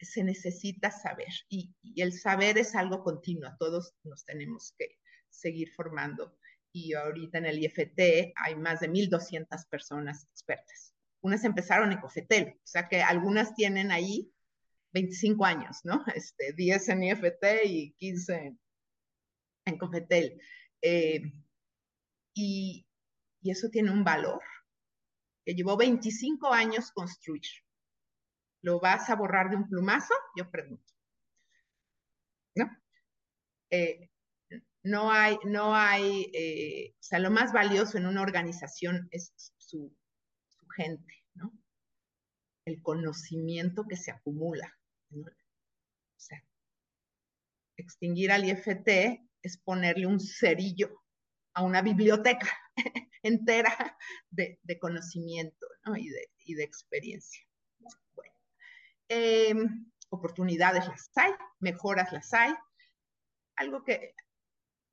Se 0.00 0.24
necesita 0.24 0.90
saber 0.90 1.32
y, 1.48 1.76
el 1.94 2.12
saber 2.12 2.58
es 2.58 2.74
algo 2.74 3.04
continuo, 3.04 3.54
todos 3.56 3.94
nos 4.02 4.24
tenemos 4.24 4.74
que 4.76 4.98
seguir 5.32 5.70
formando. 5.72 6.36
Y 6.72 6.94
ahorita 6.94 7.38
en 7.38 7.46
el 7.46 7.58
IFT 7.58 8.32
hay 8.36 8.54
más 8.56 8.80
de 8.80 8.90
1.200 8.90 9.68
personas 9.68 10.24
expertas. 10.24 10.94
Unas 11.20 11.44
empezaron 11.44 11.92
en 11.92 12.00
Cofetel, 12.00 12.54
o 12.56 12.66
sea 12.66 12.88
que 12.88 13.02
algunas 13.02 13.54
tienen 13.54 13.92
ahí 13.92 14.32
25 14.92 15.44
años, 15.44 15.80
¿no? 15.84 16.04
Este, 16.14 16.52
10 16.52 16.88
en 16.88 17.02
IFT 17.04 17.44
y 17.64 17.92
15 17.94 18.56
en, 19.66 19.78
Cofetel. 19.78 20.40
Eh, 20.80 21.22
y, 22.34 22.86
y 23.40 23.50
eso 23.50 23.68
tiene 23.68 23.90
un 23.90 24.04
valor 24.04 24.42
que 25.44 25.54
llevó 25.54 25.76
25 25.76 26.52
años 26.52 26.90
construir. 26.92 27.42
¿Lo 28.62 28.80
vas 28.80 29.10
a 29.10 29.16
borrar 29.16 29.50
de 29.50 29.56
un 29.56 29.68
plumazo? 29.68 30.14
Yo 30.36 30.50
pregunto. 30.50 30.92
¿No? 32.54 32.70
Eh, 33.70 34.11
no 34.82 35.12
hay, 35.12 35.38
no 35.44 35.74
hay, 35.74 36.30
eh, 36.34 36.94
o 36.98 37.02
sea, 37.02 37.18
lo 37.18 37.30
más 37.30 37.52
valioso 37.52 37.98
en 37.98 38.06
una 38.06 38.22
organización 38.22 39.08
es 39.10 39.32
su, 39.56 39.94
gente, 40.76 41.24
¿no? 41.34 41.52
El 42.64 42.80
conocimiento 42.82 43.84
que 43.86 43.96
se 43.96 44.10
acumula. 44.10 44.74
O 45.10 45.20
sea, 46.16 46.42
extinguir 47.76 48.32
al 48.32 48.46
IFT 48.46 49.20
es 49.42 49.58
ponerle 49.58 50.06
un 50.06 50.18
cerillo 50.18 51.02
a 51.52 51.62
una 51.62 51.82
biblioteca 51.82 52.48
entera 53.22 53.98
de, 54.30 54.58
de 54.62 54.78
conocimiento 54.78 55.66
¿no? 55.84 55.94
y, 55.96 56.08
de, 56.08 56.30
y, 56.38 56.54
de, 56.54 56.64
experiencia. 56.64 57.42
Bueno, 58.14 58.34
eh, 59.10 59.54
oportunidades 60.08 60.86
las 60.86 61.10
hay, 61.16 61.32
mejoras 61.60 62.12
las 62.12 62.32
hay. 62.32 62.54
Algo 63.56 63.84
que 63.84 64.14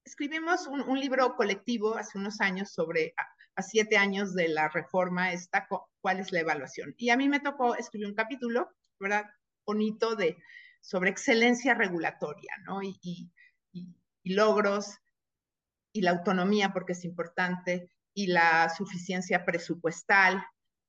escribimos 0.09 0.65
un, 0.65 0.81
un 0.81 0.99
libro 0.99 1.35
colectivo 1.35 1.95
hace 1.95 2.17
unos 2.17 2.41
años 2.41 2.71
sobre 2.71 3.13
a, 3.15 3.23
a, 3.55 3.61
siete 3.61 3.95
años 3.95 4.33
de 4.33 4.47
la 4.47 4.67
reforma 4.69 5.31
esta, 5.31 5.67
cuál 6.01 6.19
es 6.19 6.31
la 6.31 6.39
evaluación. 6.39 6.95
Y 6.97 7.11
a 7.11 7.17
mí 7.17 7.29
me 7.29 7.39
tocó 7.39 7.75
escribir 7.75 8.07
un 8.07 8.15
capítulo, 8.15 8.69
¿verdad? 8.99 9.25
Bonito 9.65 10.15
de 10.15 10.37
sobre 10.81 11.11
excelencia 11.11 11.75
regulatoria, 11.75 12.51
¿no? 12.65 12.81
Y, 12.81 12.99
y, 13.03 13.31
y 14.23 14.33
logros 14.33 14.97
y 15.93 16.01
la 16.01 16.11
autonomía, 16.11 16.73
porque 16.73 16.93
es 16.93 17.05
importante, 17.05 17.91
y 18.13 18.27
la 18.27 18.69
suficiencia 18.69 19.45
presupuestal 19.45 20.43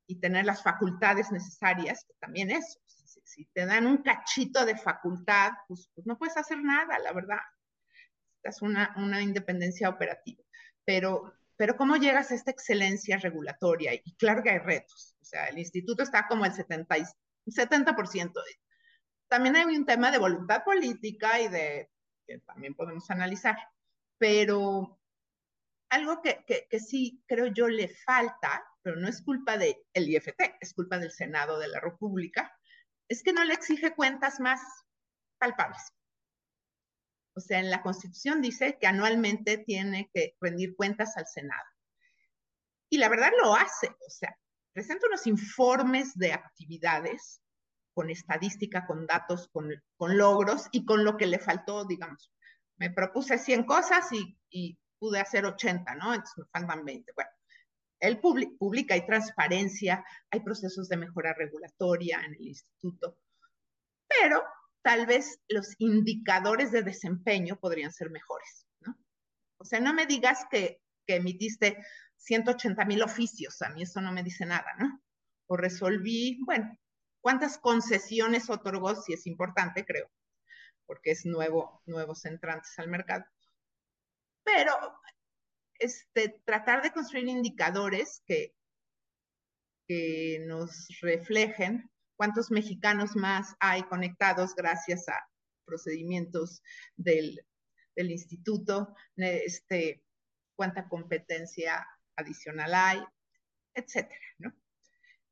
y 0.06 0.18
tener 0.18 0.46
las 0.46 0.62
facultades 0.62 1.30
necesarias, 1.30 2.04
que 2.06 2.14
también 2.20 2.50
eso. 2.50 2.80
Si, 2.86 3.20
si 3.24 3.44
te 3.52 3.66
dan 3.66 3.86
un 3.86 3.98
cachito 3.98 4.64
de 4.64 4.76
facultad, 4.76 5.52
pues, 5.68 5.90
pues, 5.94 6.06
no 6.06 6.16
puedes 6.16 6.36
hacer 6.36 6.62
nada, 6.62 6.98
la 6.98 7.12
verdad. 7.12 7.38
Es 8.42 8.62
una, 8.62 8.94
una 8.96 9.22
independencia 9.22 9.88
operativa. 9.88 10.42
Pero, 10.84 11.34
pero 11.56 11.76
¿cómo 11.76 11.96
llegas 11.96 12.30
a 12.30 12.34
esta 12.34 12.50
excelencia 12.50 13.18
regulatoria? 13.18 13.94
Y 13.94 14.14
claro 14.16 14.42
que 14.42 14.50
hay 14.50 14.58
retos. 14.58 15.16
O 15.20 15.24
sea, 15.24 15.46
el 15.46 15.58
instituto 15.58 16.02
está 16.02 16.26
como 16.26 16.44
el 16.44 16.52
70, 16.52 16.96
70%. 17.46 18.32
También 19.28 19.56
hay 19.56 19.64
un 19.76 19.86
tema 19.86 20.10
de 20.10 20.18
voluntad 20.18 20.64
política 20.64 21.40
y 21.40 21.48
de 21.48 21.90
que 22.26 22.38
también 22.40 22.74
podemos 22.74 23.10
analizar. 23.10 23.56
Pero 24.18 24.98
algo 25.90 26.22
que, 26.22 26.44
que, 26.46 26.66
que, 26.70 26.80
sí 26.80 27.22
creo 27.26 27.46
yo 27.46 27.68
le 27.68 27.88
falta, 27.88 28.64
pero 28.82 28.96
no 28.96 29.08
es 29.08 29.22
culpa 29.22 29.56
del 29.58 29.76
el 29.92 30.08
IFT, 30.08 30.40
es 30.60 30.72
culpa 30.72 30.98
del 30.98 31.10
Senado 31.10 31.58
de 31.58 31.68
la 31.68 31.80
República, 31.80 32.52
es 33.08 33.22
que 33.22 33.32
no 33.32 33.44
le 33.44 33.54
exige 33.54 33.94
cuentas 33.94 34.40
más 34.40 34.60
palpables. 35.38 35.92
O 37.40 37.42
sea, 37.42 37.58
en 37.58 37.70
la 37.70 37.80
Constitución 37.80 38.42
dice 38.42 38.76
que 38.78 38.86
anualmente 38.86 39.56
tiene 39.56 40.10
que 40.12 40.36
rendir 40.42 40.76
cuentas 40.76 41.16
al 41.16 41.26
Senado. 41.26 41.64
Y 42.90 42.98
la 42.98 43.08
verdad 43.08 43.32
lo 43.42 43.54
hace, 43.54 43.88
o 43.88 44.10
sea, 44.10 44.36
presenta 44.74 45.06
unos 45.06 45.26
informes 45.26 46.14
de 46.18 46.34
actividades 46.34 47.40
con 47.94 48.10
estadística, 48.10 48.86
con 48.86 49.06
datos, 49.06 49.48
con, 49.48 49.70
con 49.96 50.18
logros 50.18 50.68
y 50.70 50.84
con 50.84 51.02
lo 51.02 51.16
que 51.16 51.26
le 51.26 51.38
faltó, 51.38 51.86
digamos. 51.86 52.30
Me 52.76 52.90
propuse 52.90 53.38
100 53.38 53.64
cosas 53.64 54.12
y, 54.12 54.38
y 54.50 54.78
pude 54.98 55.18
hacer 55.18 55.46
80, 55.46 55.94
¿no? 55.94 56.12
Entonces 56.12 56.36
me 56.36 56.44
faltan 56.52 56.84
20. 56.84 57.10
Bueno, 57.14 57.30
él 58.00 58.20
publica, 58.20 58.92
hay 58.92 59.06
transparencia, 59.06 60.04
hay 60.30 60.40
procesos 60.40 60.90
de 60.90 60.98
mejora 60.98 61.32
regulatoria 61.32 62.20
en 62.22 62.34
el 62.34 62.48
instituto, 62.48 63.16
pero 64.06 64.44
tal 64.82 65.06
vez 65.06 65.40
los 65.48 65.74
indicadores 65.78 66.72
de 66.72 66.82
desempeño 66.82 67.58
podrían 67.58 67.92
ser 67.92 68.10
mejores, 68.10 68.66
¿no? 68.80 68.96
O 69.58 69.64
sea, 69.64 69.80
no 69.80 69.92
me 69.92 70.06
digas 70.06 70.46
que, 70.50 70.80
que 71.06 71.16
emitiste 71.16 71.76
180 72.16 72.84
mil 72.84 73.02
oficios, 73.02 73.60
a 73.62 73.70
mí 73.70 73.82
eso 73.82 74.00
no 74.00 74.12
me 74.12 74.22
dice 74.22 74.46
nada, 74.46 74.72
¿no? 74.78 75.02
O 75.46 75.56
resolví, 75.56 76.38
bueno, 76.44 76.78
¿cuántas 77.20 77.58
concesiones 77.58 78.48
otorgó? 78.48 78.94
Si 78.94 79.12
es 79.12 79.26
importante, 79.26 79.84
creo, 79.84 80.10
porque 80.86 81.10
es 81.12 81.26
nuevo, 81.26 81.82
nuevos 81.86 82.24
entrantes 82.24 82.78
al 82.78 82.88
mercado. 82.88 83.24
Pero 84.44 84.72
este, 85.78 86.40
tratar 86.44 86.82
de 86.82 86.92
construir 86.92 87.28
indicadores 87.28 88.22
que, 88.26 88.54
que 89.86 90.44
nos 90.46 90.88
reflejen 91.00 91.90
cuántos 92.20 92.50
mexicanos 92.50 93.16
más 93.16 93.56
hay 93.60 93.82
conectados 93.84 94.54
gracias 94.54 95.08
a 95.08 95.26
procedimientos 95.64 96.62
del, 96.94 97.40
instituto, 97.96 98.94
este, 99.16 100.04
cuánta 100.54 100.86
competencia 100.86 101.88
adicional 102.16 102.74
hay, 102.74 103.02
etcétera, 103.72 104.20
¿no? 104.36 104.52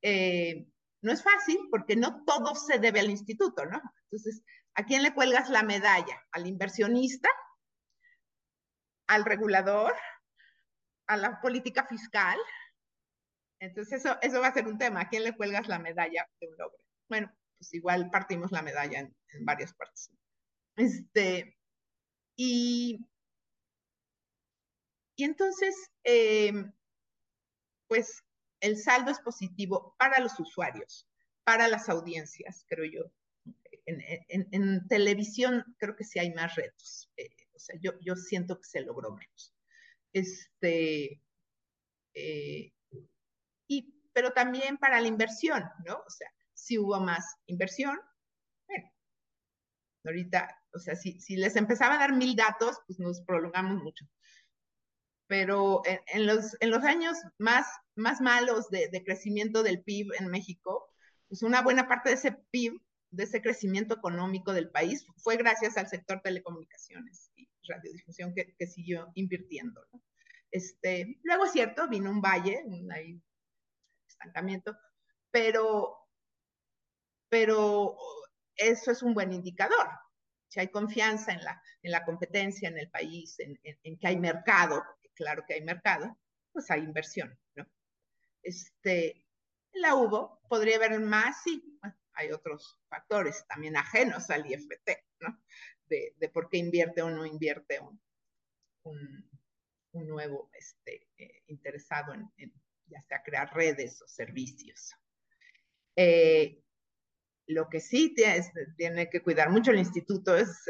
Eh, 0.00 0.66
no 1.02 1.12
es 1.12 1.23
fácil 1.23 1.59
porque 1.71 1.95
no 1.95 2.25
todo 2.25 2.54
se 2.54 2.78
debe 2.78 3.00
al 3.00 3.11
instituto, 3.11 3.66
¿no? 3.66 3.83
Entonces, 4.04 4.42
¿a 4.75 4.87
quién 4.87 5.02
le 5.02 5.12
cuelgas 5.12 5.50
la 5.50 5.62
medalla? 5.62 6.26
¿Al 6.33 6.47
inversionista? 6.47 7.28
¿Al 9.09 9.26
regulador? 9.26 9.95
¿A 11.07 11.18
la 11.18 11.38
política 11.42 11.87
fiscal? 11.87 12.38
Entonces, 13.61 14.00
eso, 14.00 14.17
eso 14.23 14.41
va 14.41 14.49
a 14.49 14.55
ser 14.55 14.67
un 14.67 14.79
tema. 14.79 15.03
¿A 15.03 15.09
quién 15.09 15.25
le 15.25 15.37
cuelgas 15.37 15.69
la 15.69 15.79
medalla 15.79 16.29
de 16.41 16.49
un 16.49 16.57
logro? 16.57 16.79
Bueno, 17.09 17.33
pues 17.59 17.75
igual 17.75 18.11
partimos 18.11 18.53
la 18.53 18.62
medalla 18.62 19.00
en, 19.00 19.17
en 19.33 19.45
varias 19.45 19.75
partes. 19.75 20.11
Este, 20.77 21.57
y, 22.37 23.00
y 25.17 25.25
entonces, 25.25 25.75
eh, 26.05 26.53
pues 27.88 28.23
el 28.61 28.77
saldo 28.77 29.11
es 29.11 29.21
positivo 29.21 29.97
para 29.99 30.21
los 30.21 30.38
usuarios, 30.38 31.09
para 31.45 31.67
las 31.69 31.88
audiencias, 31.88 32.65
creo 32.69 32.85
yo. 32.85 33.12
En, 33.87 34.47
en, 34.53 34.87
televisión 34.87 35.65
creo 35.79 35.97
que 35.97 36.05
sí 36.05 36.19
hay 36.19 36.33
más 36.35 36.55
retos. 36.55 37.11
Eh, 37.17 37.31
o 37.55 37.59
sea, 37.59 37.77
yo, 37.81 37.93
yo 38.00 38.15
siento 38.17 38.61
que 38.61 38.69
se 38.69 38.83
logró 38.83 39.12
menos. 39.12 39.55
Este, 40.12 41.23
eh, 42.15 42.73
pero 44.18 44.32
también 44.32 44.78
para 44.78 45.00
la 45.00 45.06
inversión, 45.06 45.62
¿no? 45.87 45.94
O 45.94 46.10
sea, 46.10 46.28
si 46.52 46.76
hubo 46.76 46.98
más 46.98 47.37
inversión, 47.46 47.96
bueno, 48.66 48.90
ahorita, 50.04 50.60
o 50.75 50.80
sea, 50.80 50.96
si, 50.96 51.20
si 51.20 51.37
les 51.37 51.54
empezaba 51.54 51.94
a 51.94 51.98
dar 51.98 52.16
mil 52.16 52.34
datos, 52.34 52.80
pues 52.88 52.98
nos 52.98 53.20
prolongamos 53.20 53.80
mucho 53.80 54.04
pero 55.28 55.82
en, 55.84 56.00
en, 56.06 56.26
los, 56.26 56.56
en 56.58 56.70
los 56.70 56.82
años 56.82 57.16
más, 57.38 57.66
más 57.94 58.20
malos 58.20 58.70
de, 58.70 58.88
de, 58.88 59.04
crecimiento 59.04 59.62
del 59.62 59.84
PIB 59.84 60.14
en 60.18 60.28
México, 60.28 60.90
pues 61.28 61.42
una 61.44 61.62
buena 61.62 61.87
parte 61.87 62.08
de 62.08 62.16
ese 62.16 62.32
PIB, 62.50 62.80
de 63.10 63.25
ese 63.25 63.40
crecimiento 63.40 63.94
económico 63.94 64.52
del 64.52 64.70
país, 64.70 65.06
fue 65.18 65.37
gracias 65.37 65.76
al 65.76 65.87
sector 65.87 66.22
telecomunicaciones 66.22 67.30
y 67.37 67.46
radiodifusión 67.68 68.34
que, 68.34 68.54
que 68.58 68.66
siguió 68.66 69.12
invirtiendo. 69.14 69.80
¿no? 69.92 70.02
Este, 70.50 71.20
luego 71.22 71.44
es 71.44 71.52
cierto, 71.52 71.88
vino 71.88 72.11
un 72.11 72.22
valle, 72.22 72.62
un 72.64 72.90
ahí, 72.90 73.22
estancamiento, 74.18 74.76
pero, 75.31 75.96
pero 77.28 77.96
eso 78.57 78.90
es 78.90 79.02
un 79.02 79.14
buen 79.14 79.33
indicador. 79.33 79.88
Si 80.48 80.61
hay 80.61 80.68
confianza 80.68 81.33
en 81.33 81.44
la, 81.44 81.62
en 81.83 81.92
la 81.92 82.04
competencia 82.04 82.68
en 82.68 82.78
el 82.78 82.90
país, 82.90 83.38
en, 83.38 83.59
en, 83.62 83.98
que 83.98 84.07
hay 84.07 84.16
mercado, 84.16 84.83
claro 85.14 85.44
que 85.46 85.54
hay 85.54 85.62
mercado, 85.62 86.18
pues 86.52 86.70
hay 86.70 86.81
inversión, 86.81 87.38
¿no? 87.54 87.66
Este, 88.42 89.26
la 89.72 89.94
hubo, 89.94 90.40
podría 90.48 90.76
haber 90.76 90.98
más, 91.00 91.42
sí, 91.42 91.78
hay 92.14 92.33
otros 92.33 92.81
factores 92.88 93.46
también 93.46 93.76
ajenos 93.76 94.31
al 94.31 94.46
IFT, 94.50 94.90
¿no? 95.20 95.38
De, 95.87 96.14
de 96.16 96.28
por 96.28 96.48
qué 96.48 96.59
invierte 96.59 97.02
o 97.02 97.11
no 97.11 97.24
invierte 97.24 97.81
un, 97.81 98.00
un, 98.85 100.07
nuevo 100.07 100.50
este, 100.54 101.09
eh, 101.18 101.42
interesado 101.46 102.14
en, 102.14 102.52
ya 102.88 103.03
sea 103.03 103.22
crear 103.22 103.53
redes 103.55 104.01
o 104.03 104.09
servicios. 104.09 104.94
Eh, 105.96 106.62
lo 107.46 107.68
que 107.68 107.81
sí 107.81 108.14
tiene, 108.77 109.09
que 109.09 109.22
cuidar 109.22 109.51
mucho 109.51 109.70
el 109.70 109.79
instituto 109.79 110.37
es 110.37 110.64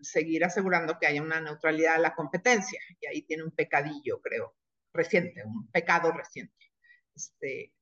seguir 0.00 0.44
asegurando 0.44 0.98
que 0.98 1.06
haya 1.06 1.22
una 1.22 1.40
neutralidad 1.40 1.96
a 1.96 1.98
la 1.98 2.14
competencia. 2.14 2.80
Y 3.00 3.06
ahí 3.06 3.22
tiene 3.22 3.44
un 3.44 3.50
pecadillo, 3.50 4.20
creo, 4.22 4.56
reciente, 4.94 5.44
un 5.44 5.70
pecado 5.70 6.10
reciente. 6.10 6.72
Este, 7.14 7.74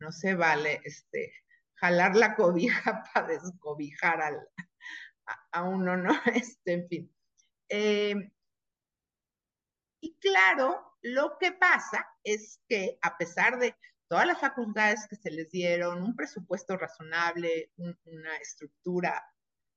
no 0.00 0.10
se 0.10 0.34
vale 0.34 0.80
este, 0.84 1.32
jalar 1.74 2.16
la 2.16 2.34
cobija 2.34 3.04
para 3.14 3.28
descobijar 3.28 4.22
al, 4.22 4.48
a, 5.26 5.48
a, 5.52 5.62
uno, 5.62 5.96
¿no? 5.96 6.12
Este, 6.34 6.72
en 6.72 6.88
fin. 6.88 7.16
Eh, 7.68 8.32
y 10.00 10.16
claro, 10.18 10.97
lo 11.02 11.36
que 11.38 11.52
pasa 11.52 12.06
es 12.24 12.60
que 12.68 12.98
a 13.02 13.16
pesar 13.16 13.58
de 13.58 13.74
todas 14.08 14.26
las 14.26 14.40
facultades 14.40 15.06
que 15.08 15.16
se 15.16 15.30
les 15.30 15.50
dieron, 15.50 16.02
un 16.02 16.16
presupuesto 16.16 16.76
razonable, 16.76 17.72
un, 17.76 17.98
una 18.06 18.36
estructura 18.36 19.22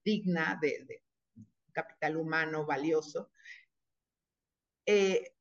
digna 0.03 0.57
de, 0.61 0.85
de, 0.87 1.03
capital 1.73 2.17
humano 2.17 2.65
valioso. 2.65 3.31
Eh, 4.85 5.33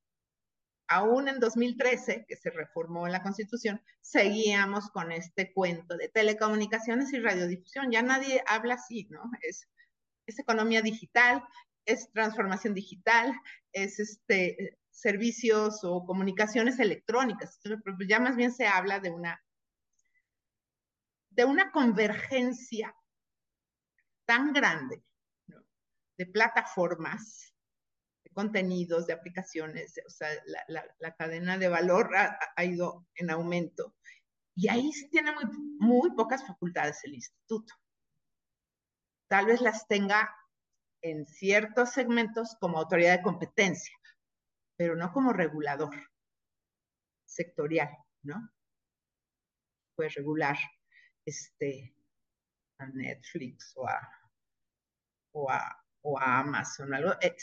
aún 0.88 1.28
en 1.28 1.40
2013, 1.40 2.24
que 2.28 2.36
se 2.36 2.50
reformó 2.50 3.08
la 3.08 3.22
Constitución, 3.22 3.82
seguíamos 4.00 4.90
con 4.90 5.12
este 5.12 5.52
cuento 5.52 5.96
de 5.96 6.08
telecomunicaciones 6.08 7.12
y 7.12 7.20
radiodifusión. 7.20 7.90
Ya 7.90 8.02
nadie 8.02 8.42
habla 8.46 8.74
así, 8.74 9.08
¿no? 9.10 9.22
Es, 9.42 9.68
es 10.26 10.38
economía 10.38 10.82
digital, 10.82 11.42
es 11.84 12.10
transformación 12.12 12.74
digital, 12.74 13.32
es 13.72 13.98
este, 13.98 14.78
servicios 14.90 15.80
o 15.82 16.04
comunicaciones 16.04 16.78
electrónicas. 16.78 17.60
Ya 18.08 18.20
más 18.20 18.36
bien 18.36 18.52
se 18.52 18.66
habla 18.66 19.00
de 19.00 19.10
una, 19.10 19.42
de 21.30 21.44
una 21.44 21.70
convergencia 21.70 22.94
tan 24.24 24.52
grande 24.52 25.02
de 26.16 26.26
plataformas, 26.26 27.54
de 28.22 28.30
contenidos, 28.30 29.06
de 29.06 29.14
aplicaciones, 29.14 29.94
o 30.06 30.10
sea, 30.10 30.28
la, 30.68 30.84
la, 30.98 31.14
cadena 31.16 31.56
de 31.56 31.68
valor 31.68 32.14
ha, 32.14 32.38
ha, 32.54 32.64
ido 32.64 33.06
en 33.14 33.30
aumento. 33.30 33.96
Y 34.54 34.68
ahí 34.68 34.92
sí 34.92 35.08
tiene 35.08 35.32
muy, 35.32 35.44
muy 35.78 36.10
pocas 36.10 36.46
facultades 36.46 37.02
el 37.04 37.14
instituto. 37.14 37.72
Tal 39.28 39.46
vez 39.46 39.62
las 39.62 39.88
tenga 39.88 40.30
en 41.00 41.24
ciertos 41.26 41.90
segmentos 41.90 42.54
como 42.60 42.78
autoridad 42.78 43.16
de 43.16 43.22
competencia, 43.22 43.96
pero 44.80 44.96
no 44.96 45.12
como 45.12 45.34
regulador 45.34 45.94
sectorial, 47.26 47.90
¿no? 48.22 48.50
Puede 49.94 50.08
regular 50.08 50.56
este, 51.26 51.94
a 52.78 52.86
Netflix 52.86 53.74
o 53.76 53.86
a, 53.86 54.00
o 55.32 55.50
a 55.50 55.84
o 56.02 56.18
a 56.18 56.38
Amazon, 56.38 56.94
algo, 56.94 57.12
eh, 57.20 57.36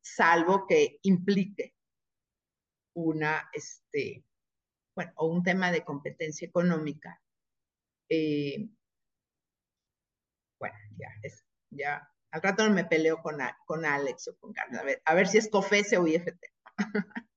salvo 0.00 0.66
que 0.66 0.98
implique 1.02 1.76
una, 2.94 3.50
este, 3.52 4.24
bueno, 4.94 5.12
o 5.16 5.26
un 5.26 5.42
tema 5.42 5.70
de 5.70 5.84
competencia 5.84 6.48
económica. 6.48 7.20
Eh, 8.08 8.66
bueno, 10.58 10.78
ya, 10.96 11.08
es, 11.22 11.44
ya, 11.68 12.10
al 12.36 12.42
rato 12.42 12.68
me 12.70 12.84
peleo 12.84 13.22
con, 13.22 13.38
con 13.64 13.86
Alex 13.86 14.28
o 14.28 14.36
con 14.36 14.52
Carlos, 14.52 14.78
a 14.78 14.84
ver, 14.84 15.00
a 15.06 15.14
ver 15.14 15.26
si 15.26 15.38
es 15.38 15.48
COFESE 15.48 15.96
o 15.96 16.06
IFT. 16.06 16.38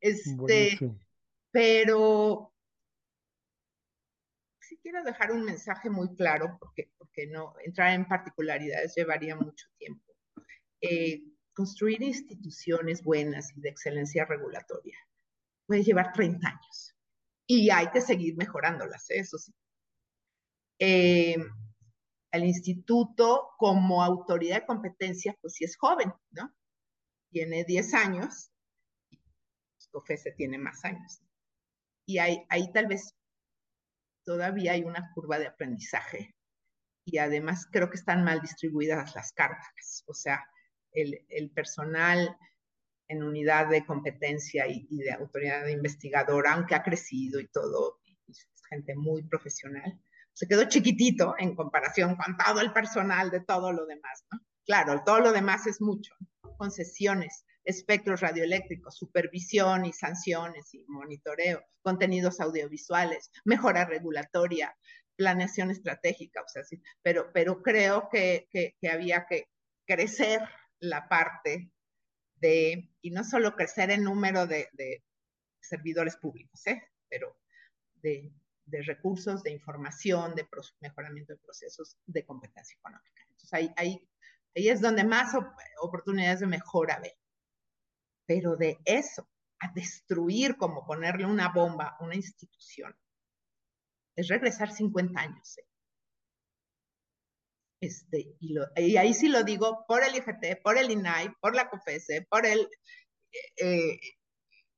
este, 0.00 0.36
Buenísimo. 0.36 1.00
pero 1.50 2.54
sí 4.60 4.78
quiero 4.80 5.02
dejar 5.02 5.32
un 5.32 5.42
mensaje 5.42 5.90
muy 5.90 6.14
claro, 6.14 6.58
porque, 6.60 6.92
porque 6.96 7.26
no 7.26 7.54
entrar 7.64 7.92
en 7.92 8.06
particularidades 8.06 8.94
llevaría 8.94 9.34
mucho 9.34 9.66
tiempo. 9.78 10.14
Eh, 10.80 11.24
construir 11.52 12.00
instituciones 12.02 13.02
buenas 13.02 13.50
y 13.56 13.60
de 13.60 13.70
excelencia 13.70 14.26
regulatoria 14.26 14.96
puede 15.66 15.82
llevar 15.82 16.12
30 16.12 16.46
años 16.46 16.94
y 17.48 17.70
hay 17.70 17.90
que 17.90 18.00
seguir 18.00 18.36
mejorándolas, 18.36 19.10
¿eh? 19.10 19.18
eso 19.18 19.38
sí. 19.38 19.52
Eh, 20.78 21.36
el 22.36 22.44
instituto 22.44 23.50
como 23.58 24.02
autoridad 24.02 24.60
de 24.60 24.66
competencia, 24.66 25.36
pues 25.40 25.54
sí 25.54 25.64
es 25.64 25.76
joven, 25.76 26.12
¿no? 26.30 26.54
Tiene 27.30 27.64
10 27.64 27.94
años, 27.94 28.50
COFESE 29.90 30.32
tiene 30.32 30.58
más 30.58 30.84
años. 30.84 31.20
Y 32.06 32.18
ahí, 32.18 32.44
ahí 32.48 32.70
tal 32.72 32.86
vez 32.86 33.14
todavía 34.24 34.72
hay 34.72 34.82
una 34.82 35.10
curva 35.14 35.38
de 35.38 35.46
aprendizaje 35.46 36.34
y 37.04 37.18
además 37.18 37.66
creo 37.70 37.88
que 37.88 37.96
están 37.96 38.24
mal 38.24 38.40
distribuidas 38.40 39.14
las 39.14 39.32
cargas. 39.32 40.04
O 40.06 40.14
sea, 40.14 40.44
el, 40.92 41.24
el 41.28 41.50
personal 41.50 42.36
en 43.08 43.22
unidad 43.22 43.68
de 43.68 43.84
competencia 43.84 44.66
y, 44.66 44.86
de 44.90 45.12
autoridad 45.12 45.64
de 45.64 45.72
investigadora, 45.72 46.54
aunque 46.54 46.74
ha 46.74 46.82
crecido 46.82 47.40
y 47.40 47.48
todo, 47.48 48.00
es 48.28 48.48
gente 48.68 48.94
muy 48.96 49.22
profesional, 49.22 50.00
se 50.36 50.46
quedó 50.46 50.68
chiquitito 50.68 51.34
en 51.38 51.56
comparación 51.56 52.14
con 52.14 52.36
todo 52.36 52.60
el 52.60 52.70
personal 52.70 53.30
de 53.30 53.40
todo 53.40 53.72
lo 53.72 53.86
demás, 53.86 54.26
¿no? 54.30 54.38
Claro, 54.66 55.02
todo 55.02 55.20
lo 55.20 55.32
demás 55.32 55.66
es 55.66 55.80
mucho, 55.80 56.14
concesiones, 56.58 57.46
espectros 57.64 58.20
radioeléctricos, 58.20 58.98
supervisión 58.98 59.86
y 59.86 59.94
sanciones 59.94 60.74
y 60.74 60.84
monitoreo, 60.88 61.64
contenidos 61.80 62.38
audiovisuales, 62.40 63.30
mejora 63.46 63.86
regulatoria, 63.86 64.76
planeación 65.16 65.70
estratégica, 65.70 66.42
o 66.42 66.48
sea, 66.48 66.64
sí, 66.64 66.82
pero, 67.00 67.32
pero 67.32 67.62
creo 67.62 68.10
que, 68.12 68.46
que, 68.50 68.74
había 68.90 69.24
que 69.26 69.48
crecer 69.86 70.42
la 70.80 71.08
parte 71.08 71.70
de, 72.34 72.90
y 73.00 73.10
no 73.10 73.24
solo 73.24 73.56
crecer 73.56 73.90
en 73.90 74.04
número 74.04 74.46
de, 74.46 74.68
de 74.74 75.02
servidores 75.62 76.16
públicos, 76.18 76.66
¿eh? 76.66 76.82
pero 77.08 77.38
de, 78.02 78.30
de, 78.66 78.82
recursos, 78.82 79.42
de 79.42 79.52
información, 79.52 80.34
de 80.34 80.46
mejoramiento 80.80 81.32
de 81.32 81.38
procesos 81.38 81.96
de 82.06 82.24
competencia 82.24 82.76
económica. 82.78 83.22
Entonces 83.22 83.52
ahí, 83.52 83.72
ahí, 83.76 84.08
ahí 84.54 84.68
es 84.68 84.80
donde 84.80 85.04
más 85.04 85.32
oportunidades 85.80 86.40
de 86.40 86.46
mejora 86.46 86.98
ve. 87.00 87.16
Pero 88.26 88.56
de 88.56 88.78
eso 88.84 89.28
a 89.60 89.72
destruir 89.72 90.56
como 90.56 90.84
ponerle 90.84 91.24
una 91.24 91.48
bomba 91.48 91.96
a 91.98 92.04
una 92.04 92.14
institución, 92.14 92.94
es 94.16 94.28
regresar 94.28 94.70
50 94.70 95.18
años. 95.20 95.58
¿eh? 95.58 95.66
Este, 97.80 98.36
y, 98.40 98.56
y, 98.76 98.96
ahí 98.96 99.14
sí 99.14 99.28
lo 99.28 99.44
digo 99.44 99.84
por 99.86 100.02
el 100.02 100.14
IGT, 100.14 100.62
por 100.62 100.78
el 100.78 100.90
INAI, 100.90 101.30
por 101.40 101.54
la 101.54 101.68
COFESE, 101.68 102.26
por 102.28 102.46
el 102.46 102.68
eh, 103.56 103.98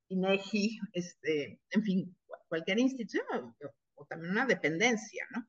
INEGI, 0.09 0.81
este, 0.92 1.61
en 1.70 1.83
fin, 1.83 2.17
cualquier 2.49 2.79
institución 2.79 3.55
o, 3.95 4.07
también 4.07 4.33
una 4.33 4.47
dependencia, 4.47 5.27
¿no? 5.31 5.47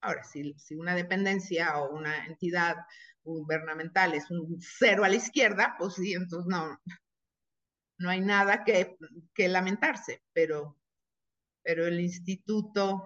Ahora, 0.00 0.24
si, 0.24 0.54
si, 0.54 0.74
una 0.74 0.94
dependencia 0.96 1.78
o 1.78 1.94
una 1.94 2.26
entidad 2.26 2.76
gubernamental 3.22 4.14
es 4.14 4.30
un 4.30 4.58
cero 4.60 5.04
a 5.04 5.08
la 5.08 5.16
izquierda, 5.16 5.76
pues 5.78 5.94
sí, 5.94 6.12
entonces 6.14 6.48
no, 6.48 6.80
no 7.98 8.10
hay 8.10 8.20
nada 8.20 8.64
que, 8.64 8.96
que 9.34 9.48
lamentarse, 9.48 10.22
pero 10.32 10.76
pero 11.62 11.86
el 11.86 12.00
instituto 12.00 13.04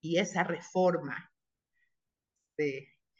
y 0.00 0.18
esa 0.18 0.42
reforma 0.42 1.30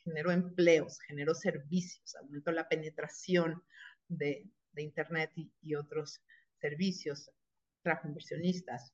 generó 0.04 0.32
empleos, 0.32 0.98
generó 1.06 1.34
servicios, 1.34 2.16
aumentó 2.16 2.50
la 2.50 2.68
penetración 2.68 3.62
de, 4.08 4.50
Internet 4.76 5.32
y, 5.34 5.74
otros 5.74 6.22
servicios, 6.60 7.32
trajo 7.82 8.08
inversionistas, 8.08 8.92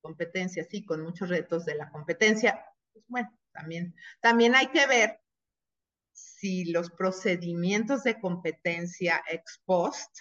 competencias, 0.00 0.68
sí, 0.70 0.84
con 0.84 1.02
muchos 1.02 1.28
retos 1.28 1.64
de 1.64 1.74
la 1.74 1.90
competencia. 1.90 2.64
Pues 2.92 3.04
bueno, 3.08 3.38
también, 3.52 3.94
también 4.20 4.54
hay 4.54 4.68
que 4.68 4.86
ver 4.86 5.20
si 6.12 6.70
los 6.70 6.90
procedimientos 6.90 8.04
de 8.04 8.20
competencia 8.20 9.22
ex 9.28 9.60
post 9.64 10.16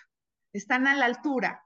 están 0.53 0.87
a 0.87 0.95
la 0.95 1.05
altura 1.05 1.63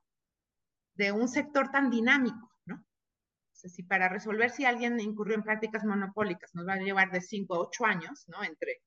de 0.96 1.12
un 1.12 1.28
sector 1.28 1.70
tan 1.70 1.90
dinámico, 1.90 2.52
¿no? 2.66 2.76
O 2.78 3.56
sea, 3.56 3.70
si 3.70 3.84
para 3.84 4.10
resolver 4.10 4.50
si 4.50 4.66
alguien 4.66 5.00
incurrió 5.00 5.36
en 5.36 5.44
prácticas 5.44 5.84
monopólicas 5.86 6.54
nos 6.56 6.68
va 6.68 6.74
a 6.74 6.78
llevar 6.78 7.12
de 7.12 7.22
5 7.22 7.56
a 7.56 7.60
8 7.60 7.86
años, 7.86 8.24
¿no? 8.28 8.44
Entre, 8.44 8.82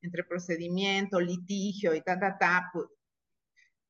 entre 0.00 0.24
procedimiento, 0.24 1.20
litigio 1.20 1.94
y 1.94 2.00
ta, 2.00 2.18
ta, 2.18 2.38
ta, 2.38 2.70
pues, 2.72 2.86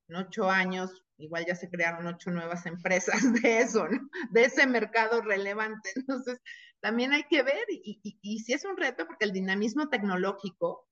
en 0.09 0.17
8 0.17 0.51
años 0.51 1.03
igual 1.23 1.47
ya 1.47 1.55
se 1.55 1.71
crearon 1.71 2.07
ocho 2.07 2.31
nuevas 2.31 2.67
empresas 2.67 3.23
de 3.43 3.61
eso, 3.61 3.89
¿no? 3.89 4.09
De 4.31 4.45
ese 4.45 4.67
mercado 4.67 5.23
relevante. 5.23 5.91
Entonces, 5.95 6.41
también 6.81 7.13
hay 7.13 7.25
que 7.25 7.43
ver, 7.43 7.65
y, 7.69 8.01
y, 8.03 8.19
y 8.21 8.39
si 8.41 8.53
es 8.53 8.65
un 8.65 8.77
reto, 8.77 9.07
porque 9.07 9.25
el 9.25 9.33
dinamismo 9.33 9.89
tecnológico 9.89 10.89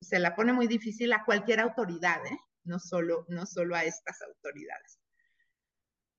se 0.00 0.18
la 0.18 0.34
pone 0.34 0.52
muy 0.52 0.66
difícil 0.66 1.12
a 1.12 1.24
cualquier 1.24 1.60
autoridad, 1.60 2.24
¿eh? 2.26 2.38
No 2.64 2.78
solo, 2.78 3.24
no 3.28 3.46
solo 3.46 3.76
a 3.76 3.84
estas 3.84 4.20
autoridades. 4.22 4.98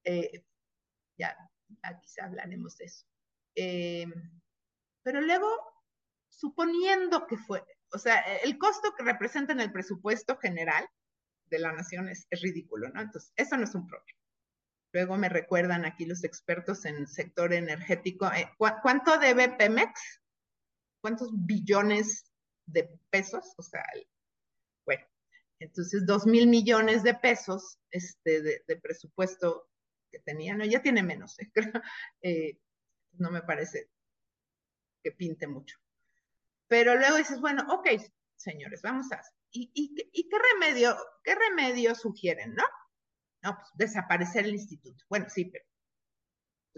Eh, 0.03 0.43
ya, 1.17 1.35
quizá 2.01 2.25
hablaremos 2.25 2.77
de 2.77 2.85
eso. 2.85 3.05
Eh, 3.55 4.07
pero 5.03 5.21
luego, 5.21 5.47
suponiendo 6.29 7.27
que 7.27 7.37
fue, 7.37 7.63
o 7.91 7.97
sea, 7.97 8.21
el 8.43 8.57
costo 8.57 8.93
que 8.95 9.03
representa 9.03 9.53
en 9.53 9.59
el 9.59 9.71
presupuesto 9.71 10.37
general 10.37 10.87
de 11.45 11.59
la 11.59 11.71
nación 11.71 12.09
es, 12.09 12.27
ridículo, 12.31 12.89
¿no? 12.89 13.01
Entonces, 13.01 13.31
eso 13.35 13.57
no 13.57 13.63
es 13.63 13.75
un 13.75 13.87
problema. 13.87 14.19
Luego 14.93 15.17
me 15.17 15.29
recuerdan 15.29 15.85
aquí 15.85 16.05
los 16.05 16.23
expertos 16.23 16.85
en 16.85 17.07
sector 17.07 17.53
energético, 17.53 18.31
eh, 18.31 18.49
¿cuánto 18.57 19.17
debe 19.17 19.49
Pemex? 19.49 20.21
¿Cuántos 21.01 21.29
billones 21.33 22.31
de 22.65 22.89
pesos? 23.09 23.53
O 23.57 23.61
sea, 23.61 23.83
bueno, 24.85 25.05
entonces 25.59 26.05
dos 26.05 26.25
mil 26.25 26.47
millones 26.47 27.03
de 27.03 27.13
pesos 27.13 27.77
este, 27.91 28.41
de 28.41 28.75
presupuesto 28.81 29.69
tenía, 30.19 30.55
no, 30.55 30.65
ya 30.65 30.81
tiene 30.81 31.03
menos, 31.03 31.39
¿eh? 31.39 31.51
Eh, 32.21 32.59
no 33.13 33.31
me 33.31 33.41
parece 33.41 33.89
que 35.03 35.11
pinte 35.11 35.47
mucho. 35.47 35.77
Pero 36.67 36.95
luego 36.95 37.17
dices, 37.17 37.39
bueno, 37.39 37.65
ok, 37.69 37.87
señores, 38.35 38.81
vamos 38.81 39.11
a... 39.11 39.21
¿Y, 39.55 39.95
qué 40.29 40.37
remedio, 40.53 40.97
qué 41.23 41.35
remedio 41.35 41.95
sugieren, 41.95 42.55
no? 42.55 42.63
No, 43.41 43.55
pues 43.55 43.69
desaparecer 43.75 44.45
el 44.45 44.53
instituto. 44.53 45.03
Bueno, 45.09 45.27
sí, 45.29 45.45
pero 45.45 45.63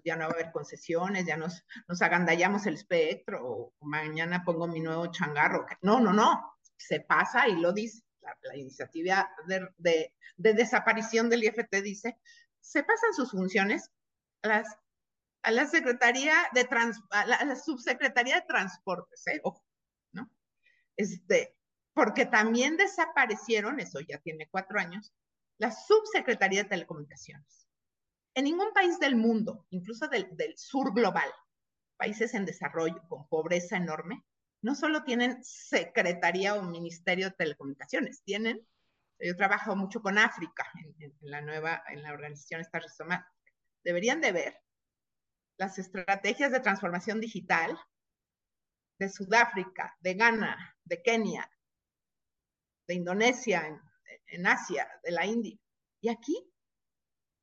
ya 0.03 0.15
no 0.15 0.25
va 0.25 0.31
a 0.31 0.33
haber 0.33 0.51
concesiones, 0.51 1.25
ya 1.25 1.37
nos, 1.37 1.65
nos 1.87 2.01
agandallamos 2.01 2.65
el 2.67 2.75
espectro, 2.75 3.39
o 3.43 3.73
mañana 3.81 4.43
pongo 4.43 4.67
mi 4.67 4.79
nuevo 4.79 5.07
changarro. 5.07 5.65
No, 5.81 5.99
no, 5.99 6.13
no, 6.13 6.57
se 6.77 7.01
pasa 7.01 7.47
y 7.47 7.55
lo 7.55 7.73
dice. 7.73 8.03
La, 8.41 8.57
iniciativa 8.57 9.29
de, 9.47 9.69
de, 9.77 10.13
de, 10.35 10.53
desaparición 10.53 11.29
del 11.29 11.45
IFT 11.45 11.73
dice, 11.81 12.17
se 12.59 12.83
pasan 12.83 13.13
sus 13.13 13.31
funciones 13.31 13.89
a, 14.41 14.49
las, 14.49 14.67
a 15.43 15.51
la 15.51 15.65
Secretaría 15.65 16.35
de 16.53 16.65
Trans, 16.65 16.99
a 17.11 17.25
la, 17.25 17.55
Subsecretaría 17.55 18.35
de 18.35 18.45
Transportes, 18.45 19.25
¿eh? 19.27 19.39
Ojo, 19.43 19.63
¿no? 20.11 20.29
Este, 20.97 21.56
porque 21.97 22.27
también 22.27 22.77
desaparecieron, 22.77 23.79
eso 23.79 23.99
ya 24.01 24.19
tiene 24.19 24.47
cuatro 24.51 24.79
años, 24.79 25.11
la 25.57 25.71
Subsecretaría 25.71 26.61
de 26.61 26.69
Telecomunicaciones. 26.69 27.67
En 28.35 28.43
ningún 28.43 28.71
país 28.71 28.99
del 28.99 29.15
mundo, 29.15 29.65
incluso 29.71 30.07
del, 30.07 30.27
del 30.37 30.55
sur 30.55 30.93
global, 30.93 31.27
países 31.97 32.35
en 32.35 32.45
desarrollo 32.45 33.01
con 33.09 33.27
pobreza 33.27 33.77
enorme, 33.77 34.23
no 34.61 34.75
solo 34.75 35.03
tienen 35.03 35.43
Secretaría 35.43 36.53
o 36.53 36.61
Ministerio 36.61 37.29
de 37.29 37.35
Telecomunicaciones, 37.35 38.21
tienen 38.21 38.63
yo 39.19 39.35
trabajo 39.35 39.75
mucho 39.75 39.99
con 40.03 40.19
África 40.19 40.71
en, 40.99 41.15
la 41.21 41.41
nueva, 41.41 41.83
en 41.89 42.03
la 42.03 42.13
organización 42.13 42.61
esta 42.61 42.79
Deberían 43.83 44.21
de 44.21 44.33
ver 44.33 44.61
las 45.57 45.79
estrategias 45.79 46.51
de 46.51 46.59
transformación 46.59 47.19
digital 47.19 47.75
de 48.99 49.09
Sudáfrica, 49.09 49.97
de 49.99 50.13
Ghana, 50.13 50.77
de 50.83 51.01
Kenia, 51.01 51.49
de 52.87 52.95
Indonesia, 52.95 53.67
en, 53.67 53.81
en 54.27 54.47
Asia, 54.47 54.87
de 55.03 55.11
la 55.11 55.25
India. 55.25 55.57
Y 56.01 56.09
aquí, 56.09 56.35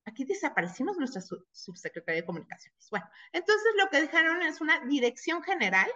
aquí 0.06 0.24
desaparecimos 0.24 0.96
nuestra 0.98 1.22
subsecretaría 1.52 2.22
de 2.22 2.26
comunicaciones. 2.26 2.88
Bueno, 2.90 3.08
entonces 3.32 3.72
lo 3.76 3.88
que 3.90 4.00
dejaron 4.00 4.42
es 4.42 4.60
una 4.60 4.84
dirección 4.86 5.42
general 5.42 5.90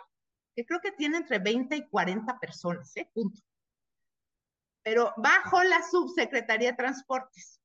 que 0.54 0.66
creo 0.66 0.80
que 0.80 0.92
tiene 0.92 1.18
entre 1.18 1.38
20 1.38 1.76
y 1.76 1.88
40 1.88 2.38
personas, 2.38 2.96
¿eh? 2.96 3.10
Punto 3.14 3.40
pero 4.88 5.12
bajo 5.18 5.62
la 5.64 5.82
subsecretaría 5.82 6.70
de 6.70 6.76
transportes, 6.78 7.60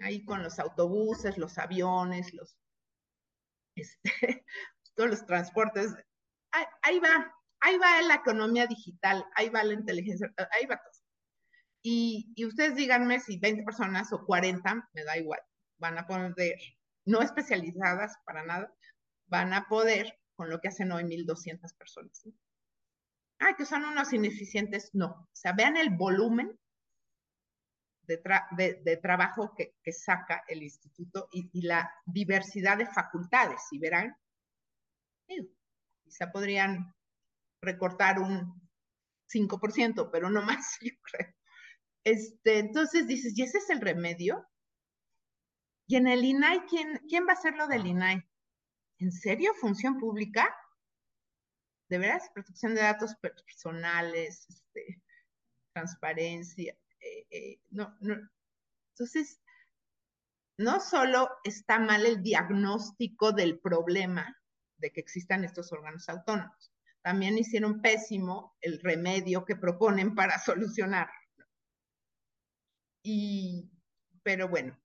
ahí 0.00 0.24
con 0.24 0.42
los 0.42 0.58
autobuses, 0.58 1.38
los 1.38 1.56
aviones, 1.56 2.34
los, 2.34 2.58
este, 3.76 4.10
todos 4.96 5.10
los 5.10 5.24
transportes, 5.24 5.94
ahí, 6.82 6.98
va, 6.98 7.32
ahí 7.60 7.78
va 7.78 8.02
la 8.02 8.14
economía 8.16 8.66
digital, 8.66 9.24
ahí 9.34 9.48
va 9.48 9.64
la 9.64 9.74
inteligencia, 9.74 10.32
ahí 10.52 10.66
va 10.66 10.76
todo. 10.76 10.92
Y, 11.82 12.32
y, 12.34 12.46
ustedes 12.46 12.74
díganme 12.74 13.20
si 13.20 13.38
20 13.38 13.62
personas 13.62 14.12
o 14.12 14.24
40, 14.24 14.88
me 14.92 15.04
da 15.04 15.16
igual, 15.18 15.40
van 15.78 15.98
a 15.98 16.06
poder, 16.06 16.58
no 17.04 17.22
especializadas 17.22 18.16
para 18.24 18.44
nada, 18.44 18.72
van 19.26 19.52
a 19.52 19.68
poder 19.68 20.18
con 20.34 20.50
lo 20.50 20.60
que 20.60 20.68
hacen 20.68 20.90
hoy 20.90 21.04
1.200 21.04 21.76
personas. 21.76 22.18
¿sí? 22.18 22.36
ah, 23.38 23.54
que 23.56 23.66
son 23.66 23.84
unos 23.84 24.12
ineficientes, 24.12 24.90
no. 24.94 25.06
O 25.06 25.28
sea, 25.32 25.52
vean 25.52 25.76
el 25.76 25.90
volumen 25.90 26.58
de, 28.02 28.98
trabajo 29.02 29.54
que, 29.54 29.92
saca 29.92 30.44
el 30.48 30.62
instituto 30.62 31.28
y, 31.32 31.66
la 31.66 31.90
diversidad 32.04 32.78
de 32.78 32.86
facultades, 32.86 33.60
y 33.70 33.78
verán, 33.78 34.16
Quizá 36.04 36.30
podrían 36.30 36.94
recortar 37.66 38.18
un 38.18 38.60
5%, 39.32 40.10
pero 40.10 40.30
no 40.30 40.42
más, 40.42 40.78
yo 40.80 40.92
creo. 41.02 41.34
Este, 42.04 42.58
entonces 42.60 43.06
dices, 43.06 43.36
¿y 43.36 43.42
ese 43.42 43.58
es 43.58 43.68
el 43.70 43.80
remedio? 43.80 44.46
Y 45.88 45.96
en 45.96 46.06
el 46.06 46.24
INAI, 46.24 46.60
¿quién, 46.68 47.00
quién 47.08 47.26
va 47.26 47.32
a 47.32 47.34
hacer 47.34 47.54
lo 47.54 47.66
del 47.66 47.86
INAI? 47.86 48.22
¿En 48.98 49.12
serio? 49.12 49.52
¿Función 49.54 49.98
pública? 49.98 50.54
¿De 51.88 51.98
veras? 51.98 52.30
Protección 52.32 52.74
de 52.74 52.82
datos 52.82 53.14
personales, 53.16 54.46
este, 54.48 55.02
transparencia. 55.72 56.76
Eh, 57.00 57.26
eh, 57.30 57.60
no, 57.70 57.96
no. 58.00 58.16
Entonces, 58.92 59.40
no 60.58 60.80
solo 60.80 61.28
está 61.44 61.78
mal 61.78 62.06
el 62.06 62.22
diagnóstico 62.22 63.32
del 63.32 63.58
problema 63.60 64.36
de 64.78 64.90
que 64.90 65.00
existan 65.00 65.44
estos 65.44 65.72
órganos 65.72 66.08
autónomos, 66.08 66.72
también 67.06 67.38
hicieron 67.38 67.80
pésimo 67.80 68.56
el 68.60 68.80
remedio 68.80 69.44
que 69.44 69.54
proponen 69.54 70.16
para 70.16 70.38
solucionar. 70.44 71.08
Y, 73.00 73.70
pero 74.24 74.48
bueno, 74.48 74.76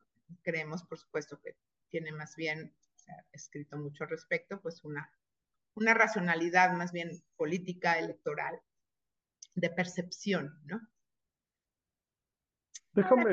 creemos, 0.44 0.84
por 0.84 1.00
supuesto, 1.00 1.42
que 1.42 1.58
tiene 1.90 2.12
más 2.12 2.36
bien, 2.36 2.76
se 2.94 3.12
ha 3.12 3.26
escrito 3.32 3.76
mucho 3.76 4.04
al 4.04 4.12
respecto, 4.12 4.62
pues 4.62 4.84
una, 4.84 5.12
una 5.74 5.96
racionalidad 5.96 6.74
más 6.74 6.92
bien 6.92 7.10
política, 7.38 7.98
electoral, 7.98 8.62
de 9.56 9.72
percepción, 9.72 10.62
¿no? 10.66 10.80
Déjame, 12.92 13.32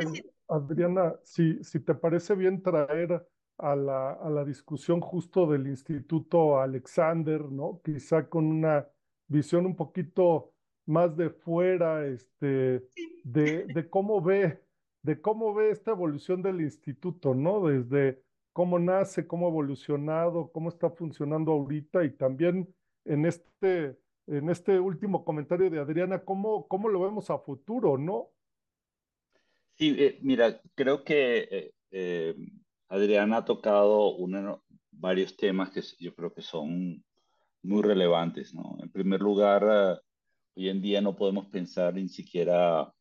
Adriana, 0.49 1.15
si, 1.25 1.63
si 1.63 1.81
te 1.81 1.95
parece 1.95 2.35
bien 2.35 2.63
traer 2.63 3.29
a 3.59 3.77
la, 3.77 4.13
a 4.13 4.31
la 4.31 4.45
discusión 4.45 5.01
justo 5.01 5.47
del 5.47 5.67
Instituto 5.67 6.61
Alexander, 6.61 7.43
¿no? 7.45 7.81
Quizá 7.85 8.29
con 8.29 8.47
una 8.47 8.89
visión 9.27 9.67
un 9.67 9.77
poquito 9.77 10.53
más 10.87 11.17
de 11.17 11.31
fuera, 11.31 12.07
este, 12.07 12.87
de, 13.25 13.67
de 13.67 13.91
cómo 13.91 14.23
ve, 14.23 14.63
de 15.03 15.21
cómo 15.21 15.55
ve 15.55 15.71
esta 15.71 15.91
evolución 15.91 16.43
del 16.43 16.61
instituto, 16.63 17.35
¿no? 17.35 17.67
Desde 17.67 18.23
cómo 18.53 18.79
nace, 18.79 19.27
cómo 19.27 19.47
ha 19.47 19.51
evolucionado, 19.51 20.51
cómo 20.51 20.71
está 20.71 20.91
funcionando 20.91 21.53
ahorita 21.53 22.05
y 22.05 22.11
también 22.11 22.75
en 23.05 23.27
este, 23.27 23.99
en 24.27 24.51
este 24.51 24.81
último 24.81 25.25
comentario 25.25 25.71
de 25.71 25.79
Adriana, 25.79 26.25
cómo, 26.25 26.67
cómo 26.69 26.89
lo 26.89 27.01
vemos 27.01 27.31
a 27.31 27.39
futuro, 27.39 27.99
¿no? 27.99 28.31
Sí, 29.77 29.95
eh, 29.99 30.19
mira, 30.23 30.61
creo 30.75 31.05
que 31.05 31.49
eh, 31.51 31.75
eh, 31.91 32.35
Adriana 32.89 33.39
ha 33.39 33.45
tocado 33.45 34.17
varios 34.93 35.37
temas 35.37 35.71
que 35.71 35.83
yo 36.01 36.15
creo 36.15 36.33
que 36.33 36.43
son 36.43 37.05
muy 37.63 37.83
relevantes, 37.83 38.55
¿no? 38.55 38.77
En 38.81 38.91
primer 38.91 39.21
lugar, 39.21 40.01
hoy 40.55 40.69
en 40.69 40.81
día 40.81 41.01
no 41.01 41.15
podemos 41.15 41.47
pensar 41.47 41.95
ni 41.95 42.09
siquiera 42.09 42.93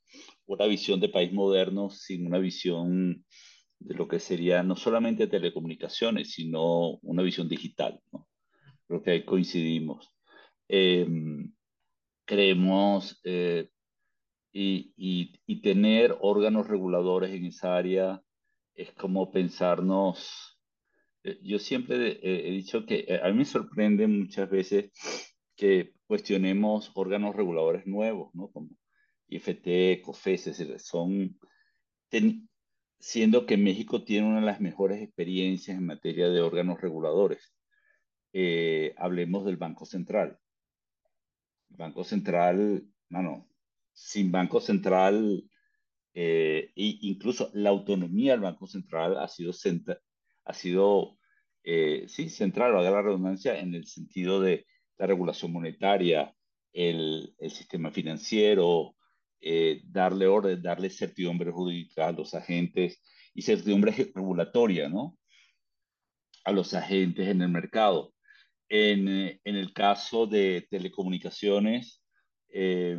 una 0.46 0.66
visión 0.66 1.00
de 1.00 1.10
país 1.10 1.32
moderno 1.32 1.90
sin 1.90 2.26
una 2.26 2.38
visión 2.38 3.26
de 3.80 3.96
lo 3.96 4.08
que 4.08 4.20
sería 4.20 4.64
no 4.64 4.76
solamente 4.76 5.28
telecomunicaciones, 5.28 6.32
sino 6.32 6.98
una 7.02 7.22
visión 7.22 7.48
digital, 7.48 8.02
¿no? 8.12 8.28
Creo 8.88 9.04
que 9.04 9.12
ahí 9.12 9.26
coincidimos. 9.26 10.12
Em, 10.68 11.54
creemos 12.26 13.22
y, 13.24 14.94
y, 15.46 15.62
tener 15.62 16.18
órganos 16.22 16.68
reguladores 16.68 17.32
en 17.32 17.46
esa 17.46 17.76
área 17.76 18.22
es 18.78 18.94
como 18.94 19.32
pensarnos, 19.32 20.58
eh, 21.24 21.40
yo 21.44 21.60
siempre 21.60 22.20
he 22.22 22.52
dicho 22.52 22.86
que 22.86 23.06
eh, 23.08 23.20
a 23.22 23.28
mí 23.30 23.40
me 23.40 23.46
sorprende 23.46 24.08
muchas 24.08 24.50
veces 24.50 24.92
que 25.56 25.94
cuestionemos 26.06 26.92
órganos 26.94 27.36
reguladores 27.36 27.88
nuevos, 27.88 28.34
¿no? 28.34 28.50
Como 28.52 28.70
IFT, 29.28 30.02
COFES, 30.04 30.82
son, 30.84 31.38
siendo 33.00 33.46
que 33.46 33.58
México 33.58 34.04
tiene 34.04 34.28
una 34.28 34.40
de 34.40 34.46
las 34.46 34.62
mejores 34.62 35.02
experiencias 35.02 35.78
en 35.78 35.86
materia 35.86 36.30
de 36.30 36.42
órganos 36.42 36.80
reguladores. 36.80 37.54
Eh, 38.32 38.94
hablemos 38.98 39.44
del 39.46 39.58
Banco 39.58 39.86
Central. 39.86 40.40
El 41.72 41.78
Banco 41.78 42.04
Central, 42.04 42.88
no, 43.10 43.50
sin 43.92 44.32
Banco 44.32 44.62
Central, 44.62 45.44
eh, 46.20 46.72
e 46.76 46.98
incluso 47.02 47.52
la 47.54 47.70
autonomía 47.70 48.32
del 48.32 48.42
Banco 48.42 48.66
Central 48.66 49.20
ha 49.20 49.28
sido, 49.28 49.52
ha 50.46 50.54
sido 50.54 51.20
eh, 51.64 52.06
sí, 52.08 52.32
central, 52.32 52.74
o 52.74 52.82
la 52.82 53.04
redundancia, 53.04 53.60
en 53.60 53.76
el 53.76 53.86
sentido 53.86 54.42
de 54.42 54.66
la 54.98 55.06
regulación 55.06 55.54
monetaria, 55.54 56.34
el, 56.74 57.36
el 57.38 57.52
sistema 57.52 57.92
financiero, 57.92 58.96
eh, 59.42 59.82
darle 59.86 60.26
orden, 60.26 60.60
darle 60.60 60.90
certidumbre 60.90 61.52
jurídica 61.52 62.08
a 62.08 62.14
los 62.14 62.34
agentes 62.34 63.00
y 63.36 63.44
certidumbre 63.44 63.92
regulatoria, 64.16 64.90
¿no? 64.90 65.20
A 66.46 66.52
los 66.52 66.74
agentes 66.74 67.28
en 67.28 67.44
el 67.44 67.50
mercado. 67.50 68.16
En, 68.70 69.08
en 69.08 69.56
el 69.56 69.72
caso 69.72 70.26
de 70.26 70.66
telecomunicaciones, 70.72 72.02
eh, 72.50 72.98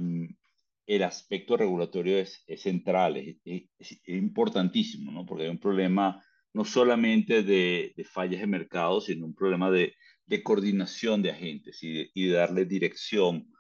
el 0.89 1.03
aspecto 1.03 1.55
regulatorio 1.59 2.19
es, 2.19 2.43
central, 2.57 3.19
es, 3.19 4.01
importantísimo, 4.07 5.13
¿no? 5.13 5.27
Porque 5.27 5.45
hay 5.45 5.51
un 5.51 5.61
problema 5.61 6.25
no 6.55 6.65
solamente 6.65 7.43
de, 7.43 7.95
fallas 8.11 8.41
de 8.41 8.47
mercado, 8.47 9.03
sino 9.03 9.27
un 9.27 9.35
problema 9.35 9.71
de, 9.71 9.95
coordinación 10.43 11.21
de 11.21 11.31
agentes 11.31 11.83
y 11.83 12.27
de, 12.27 12.33
darle 12.33 12.65
dirección 12.65 13.53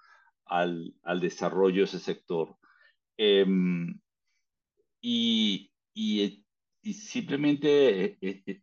al, 0.47 0.95
desarrollo 1.21 1.83
de 1.83 1.85
ese 1.85 1.99
sector. 1.99 2.57
Em, 3.19 4.01
y, 5.03 5.71
simplemente 6.83 8.17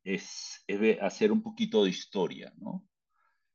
es, 0.04 0.66
hacer 1.02 1.32
un 1.32 1.44
poquito 1.44 1.84
de 1.84 1.92
historia, 1.92 2.52
¿no? 2.58 2.84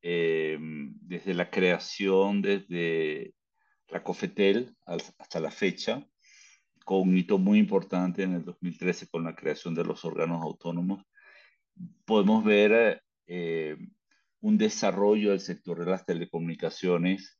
Em, 0.02 0.94
desde 1.00 1.34
la 1.34 1.50
creación, 1.50 2.42
desde 2.42 3.34
la 3.90 4.02
COFETEL 4.02 4.76
hasta 4.86 5.40
la 5.40 5.50
fecha, 5.50 6.06
con 6.84 7.08
un 7.08 7.16
hito 7.16 7.38
muy 7.38 7.58
importante 7.58 8.22
en 8.22 8.34
el 8.34 8.44
2013 8.44 9.08
con 9.08 9.24
la 9.24 9.34
creación 9.34 9.74
de 9.74 9.84
los 9.84 10.04
órganos 10.04 10.42
autónomos, 10.42 11.04
podemos 12.04 12.44
ver 12.44 13.02
eh, 13.26 13.76
un 14.40 14.58
desarrollo 14.58 15.30
del 15.30 15.40
sector 15.40 15.78
de 15.78 15.90
las 15.90 16.04
telecomunicaciones 16.04 17.38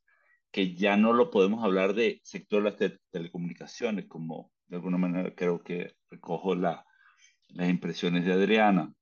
que 0.50 0.74
ya 0.74 0.96
no 0.96 1.12
lo 1.12 1.30
podemos 1.30 1.64
hablar 1.64 1.94
de 1.94 2.20
sector 2.24 2.62
de 2.62 2.70
las 2.70 3.00
telecomunicaciones, 3.10 4.06
como 4.06 4.50
de 4.66 4.76
alguna 4.76 4.98
manera 4.98 5.34
creo 5.34 5.62
que 5.62 5.94
recojo 6.10 6.54
la, 6.54 6.84
las 7.48 7.68
impresiones 7.68 8.24
de 8.24 8.32
Adriana. 8.32 8.92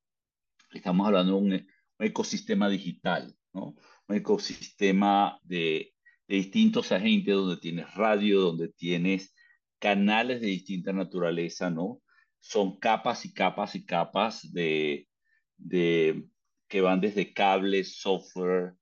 Estamos 0.73 1.07
hablando 1.07 1.33
de 1.35 1.39
un, 1.39 1.53
un 1.53 2.07
ecosistema 2.07 2.69
digital, 2.69 3.35
¿no? 3.55 3.75
un 4.09 4.17
ecosistema 4.17 5.39
de 5.43 5.95
de 6.29 6.37
distintos 6.37 6.93
agentes, 6.93 7.35
donde 7.35 7.57
tienes 7.57 7.93
radio, 7.95 8.41
donde 8.43 8.69
tienes 8.69 9.35
canales 9.79 10.41
de 10.41 10.49
distinta 10.49 10.93
naturaleza, 10.93 11.71
¿no? 11.71 12.03
Son 12.41 12.79
capas 12.79 13.25
y 13.25 13.33
capas 13.33 13.75
y 13.75 13.85
capas 13.85 14.53
de, 14.53 15.09
de 15.57 16.25
que 16.69 16.81
van 16.83 17.01
desde 17.01 17.33
cables, 17.33 17.97
software, 17.97 18.75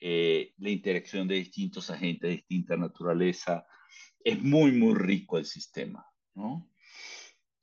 eh, 0.00 0.52
la 0.58 0.70
interacción 0.70 1.26
de 1.26 1.36
distintos 1.36 1.90
agentes 1.90 2.22
de 2.22 2.36
distinta 2.36 2.76
naturaleza. 2.76 3.66
Es 4.24 4.40
muy, 4.40 4.72
muy 4.72 4.94
rico 4.94 5.38
el 5.38 5.44
sistema, 5.44 6.06
¿no? 6.34 6.70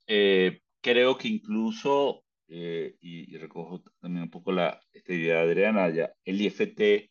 Eh, 0.06 0.60
creo 0.82 1.16
que 1.16 1.28
incluso, 1.28 2.24
eh, 2.48 2.96
y, 3.00 3.36
recojo 3.38 3.82
también 4.00 4.24
un 4.24 4.30
poco 4.30 4.52
la, 4.52 4.80
esta 4.92 5.14
idea 5.14 5.36
de 5.36 5.42
Adriana, 5.42 5.88
ya, 5.90 6.12
el 6.24 6.40
IFT 6.40 7.10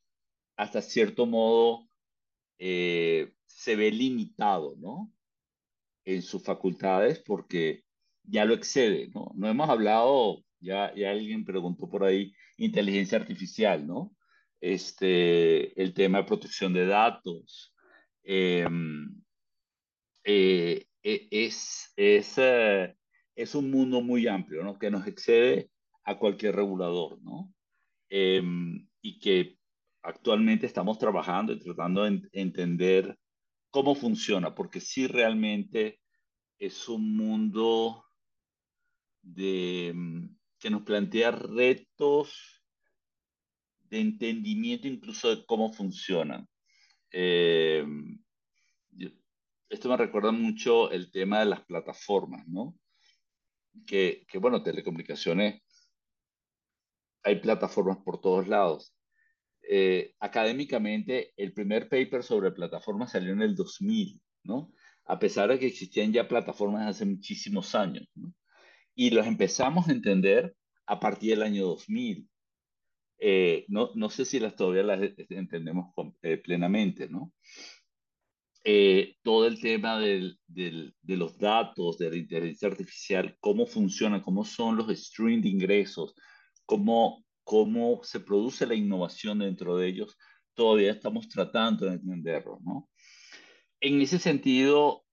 hasta 0.57 0.81
cierto 0.81 1.25
modo 1.25 1.88
eh, 2.59 3.31
se 3.45 3.75
ve 3.75 3.91
limitado, 3.91 4.75
¿no? 4.77 5.11
En 6.05 6.21
sus 6.21 6.43
facultades 6.43 7.19
porque 7.19 7.83
ya 8.23 8.45
lo 8.45 8.53
excede, 8.53 9.09
¿no? 9.13 9.31
No 9.35 9.47
hemos 9.47 9.69
hablado, 9.69 10.43
ya, 10.59 10.93
ya 10.95 11.11
alguien 11.11 11.45
preguntó 11.45 11.89
por 11.89 12.03
ahí, 12.03 12.33
inteligencia 12.57 13.17
artificial, 13.17 13.87
¿no? 13.87 14.15
Este, 14.61 15.81
el 15.81 15.93
tema 15.93 16.19
de 16.19 16.25
protección 16.25 16.73
de 16.73 16.85
datos. 16.85 17.73
Em, 18.23 19.09
eh, 20.23 20.85
e, 21.01 21.27
es, 21.31 21.93
es, 21.95 22.33
eh, 22.37 22.95
es 23.35 23.55
un 23.55 23.71
mundo 23.71 24.01
muy 24.01 24.27
amplio, 24.27 24.63
¿no? 24.63 24.77
Que 24.77 24.91
nos 24.91 25.07
excede 25.07 25.71
a 26.03 26.17
cualquier 26.19 26.55
regulador, 26.55 27.21
¿no? 27.21 27.53
Em, 28.09 28.87
y 29.01 29.19
que 29.19 29.58
actualmente 30.01 30.65
estamos 30.65 30.97
trabajando 30.97 31.53
y 31.53 31.59
tratando 31.59 32.03
de 32.03 32.21
entender 32.33 33.17
cómo 33.69 33.95
funciona, 33.95 34.55
porque 34.55 34.79
sí 34.79 35.07
realmente 35.07 35.99
es 36.57 36.89
un 36.89 37.15
mundo 37.15 38.05
de, 39.21 39.91
mm, 39.93 40.37
que 40.59 40.69
nos 40.69 40.83
plantea 40.83 41.31
retos 41.31 42.63
de 43.89 43.99
entendimiento 43.99 44.87
incluso 44.87 45.35
de 45.35 45.45
cómo 45.45 45.71
funcionan. 45.71 46.47
Eh, 47.11 47.85
esto 49.69 49.89
me 49.89 49.97
recuerda 49.97 50.31
mucho 50.31 50.91
el 50.91 51.11
tema 51.11 51.39
de 51.39 51.45
las 51.45 51.63
plataformas, 51.65 52.47
¿no? 52.47 52.75
Que, 53.85 54.25
que, 54.27 54.37
bueno, 54.39 54.63
telecomunicaciones, 54.63 55.61
hay 57.23 57.39
plataformas 57.39 57.97
por 57.97 58.19
todos 58.19 58.47
lados. 58.47 58.95
Eh, 59.71 60.15
académicamente, 60.19 61.31
el 61.37 61.53
primer 61.53 61.89
paper 61.89 62.23
sobre 62.23 62.51
plataformas 62.51 63.11
salió 63.11 63.33
en 63.33 63.43
el 63.43 63.55
2000, 63.55 64.19
¿no? 64.43 64.73
A 65.05 65.19
pesar 65.19 65.49
de 65.49 65.59
que 65.59 65.67
existían 65.67 66.11
ya 66.11 66.27
plataformas 66.27 66.87
hace 66.87 67.05
muchísimos 67.05 67.75
años, 67.75 68.09
¿no? 68.15 68.33
Y 68.95 69.11
los 69.11 69.27
empezamos 69.27 69.87
a 69.87 69.91
entender 69.91 70.55
a 70.87 70.99
partir 70.99 71.31
del 71.31 71.43
año 71.43 71.67
2000. 71.67 72.27
Eh, 73.19 73.65
no, 73.67 73.91
no, 73.93 74.09
sé 74.09 74.25
si 74.25 74.39
las 74.39 74.55
todavía 74.55 74.81
las 74.81 75.11
entendemos 75.29 75.93
eh, 76.23 76.37
plenamente, 76.37 77.07
¿no? 77.07 77.31
Todo 79.21 79.45
el 79.45 79.61
tema 79.61 79.99
del, 79.99 80.39
del, 80.47 80.95
de 81.03 81.15
los 81.15 81.37
datos, 81.37 81.99
de 81.99 82.09
la 82.09 82.17
inteligencia 82.17 82.69
artificial, 82.69 83.37
cómo 83.39 83.67
funciona, 83.67 84.23
cómo 84.23 84.43
son 84.43 84.77
los 84.77 84.87
streams 84.89 85.43
de 85.43 85.49
ingresos, 85.49 86.15
cómo, 86.65 87.23
cómo 87.49 88.01
se 88.03 88.19
produce 88.19 88.67
la 88.67 88.75
innovación 88.75 89.39
dentro 89.39 89.75
de 89.75 89.87
ellos, 89.87 90.15
todavía 90.53 90.91
estamos 90.91 91.27
tratando 91.27 91.87
de 91.87 91.93
entenderlo, 91.93 92.59
¿no? 92.61 92.91
En 93.81 93.99
ese 94.01 94.19
sentido, 94.19 95.03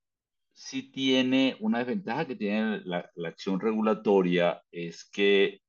sí 0.52 0.82
tiene 0.82 1.56
una 1.60 1.78
desventaja 1.78 2.26
que 2.26 2.36
tiene 2.36 2.82
la, 2.84 3.10
la 3.14 3.30
acción 3.30 3.58
regulatoria, 3.58 4.62
es 4.70 5.08
que 5.08 5.62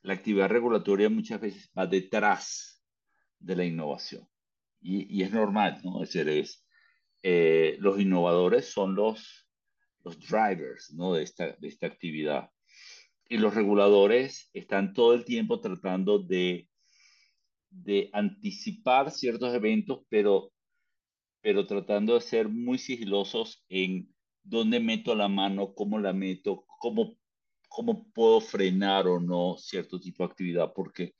la 0.00 0.14
actividad 0.14 0.48
regulatoria 0.48 1.10
muchas 1.10 1.42
veces 1.42 1.70
va 1.76 1.86
detrás 1.86 2.82
de 3.38 3.56
la 3.56 3.66
innovación. 3.66 4.26
Y, 4.80 5.14
y 5.14 5.24
es 5.24 5.30
normal, 5.30 5.78
¿no? 5.84 6.02
Es 6.02 6.14
decir, 6.14 6.30
es, 6.30 6.66
eh, 7.22 7.76
los 7.80 8.00
innovadores 8.00 8.72
son 8.72 8.94
los, 8.94 9.46
los 10.04 10.18
drivers 10.26 10.90
¿no? 10.94 11.12
de, 11.12 11.24
esta, 11.24 11.52
de 11.58 11.68
esta 11.68 11.86
actividad. 11.86 12.48
Y 13.28 13.36
los 13.36 13.54
reguladores 13.54 14.50
están 14.52 14.94
todo 14.94 15.14
el 15.14 15.24
tiempo 15.24 15.60
tratando 15.60 16.18
de, 16.18 16.68
de 17.70 18.10
anticipar 18.12 19.10
ciertos 19.10 19.54
eventos, 19.54 20.00
pero, 20.08 20.52
pero 21.42 21.66
tratando 21.66 22.14
de 22.14 22.20
ser 22.20 22.48
muy 22.48 22.78
sigilosos 22.78 23.64
en 23.68 24.14
dónde 24.42 24.80
meto 24.80 25.14
la 25.14 25.28
mano, 25.28 25.74
cómo 25.74 25.98
la 25.98 26.12
meto, 26.12 26.64
cómo, 26.78 27.18
cómo 27.68 28.10
puedo 28.12 28.40
frenar 28.40 29.06
o 29.06 29.20
no 29.20 29.56
cierto 29.58 30.00
tipo 30.00 30.24
de 30.24 30.30
actividad, 30.30 30.72
porque 30.74 31.14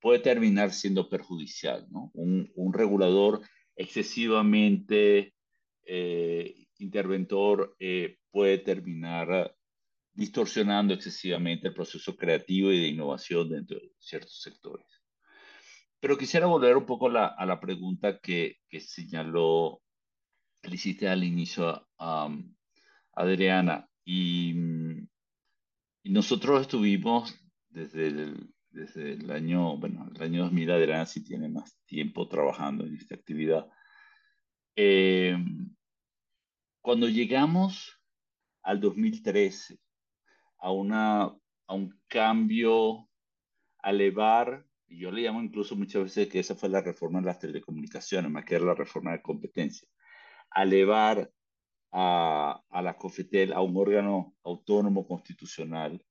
puede 0.00 0.20
terminar 0.20 0.72
siendo 0.72 1.08
perjudicial. 1.08 1.86
¿no? 1.90 2.10
Un, 2.14 2.50
un 2.54 2.72
regulador 2.72 3.40
excesivamente 3.74 5.34
eh, 5.84 6.66
interventor 6.78 7.74
eh, 7.78 8.18
puede 8.30 8.58
terminar 8.58 9.56
distorsionando 10.18 10.94
excesivamente 10.94 11.68
el 11.68 11.74
proceso 11.74 12.16
creativo 12.16 12.72
y 12.72 12.80
de 12.80 12.88
innovación 12.88 13.48
dentro 13.48 13.78
de 13.78 13.92
ciertos 14.00 14.42
sectores. 14.42 14.84
Pero 16.00 16.18
quisiera 16.18 16.46
volver 16.46 16.76
un 16.76 16.86
poco 16.86 17.08
a 17.08 17.46
la 17.46 17.60
pregunta 17.60 18.18
que, 18.18 18.56
que 18.68 18.80
señaló, 18.80 19.80
le 20.64 20.74
hiciste 20.74 21.08
al 21.08 21.22
inicio 21.22 21.88
Adriana. 23.12 23.88
Y, 24.04 24.54
nosotros 26.02 26.62
estuvimos 26.62 27.38
desde 27.68 28.06
el, 28.06 28.50
desde 28.70 29.12
el 29.12 29.30
año, 29.30 29.76
bueno, 29.76 30.10
el 30.16 30.22
año 30.22 30.44
2000, 30.44 30.70
Adriana 30.70 31.06
sí 31.06 31.22
tiene 31.22 31.48
más 31.48 31.76
tiempo 31.84 32.26
trabajando 32.28 32.86
en 32.86 32.96
esta 32.96 33.14
actividad. 33.14 33.68
Eh, 34.74 35.36
cuando 36.80 37.08
llegamos 37.08 38.00
al 38.62 38.80
2013, 38.80 39.78
a, 40.58 40.72
una, 40.72 41.22
a 41.24 41.74
un 41.74 41.98
cambio, 42.08 43.08
a 43.82 43.90
elevar, 43.90 44.64
y 44.86 45.00
yo 45.00 45.10
le 45.10 45.22
llamo 45.22 45.42
incluso 45.42 45.76
muchas 45.76 46.04
veces 46.04 46.28
que 46.28 46.40
esa 46.40 46.54
fue 46.54 46.68
la 46.68 46.80
reforma 46.80 47.20
de 47.20 47.26
las 47.26 47.38
telecomunicaciones, 47.38 48.30
más 48.30 48.44
que 48.44 48.54
era 48.54 48.64
la 48.64 48.74
reforma 48.74 49.12
de 49.12 49.22
competencia, 49.22 49.88
a 50.50 50.62
elevar 50.62 51.30
a, 51.92 52.62
a 52.70 52.82
la 52.82 52.96
COFETEL 52.96 53.52
a 53.52 53.60
un 53.60 53.76
órgano 53.76 54.34
autónomo 54.42 55.06
constitucional, 55.06 56.04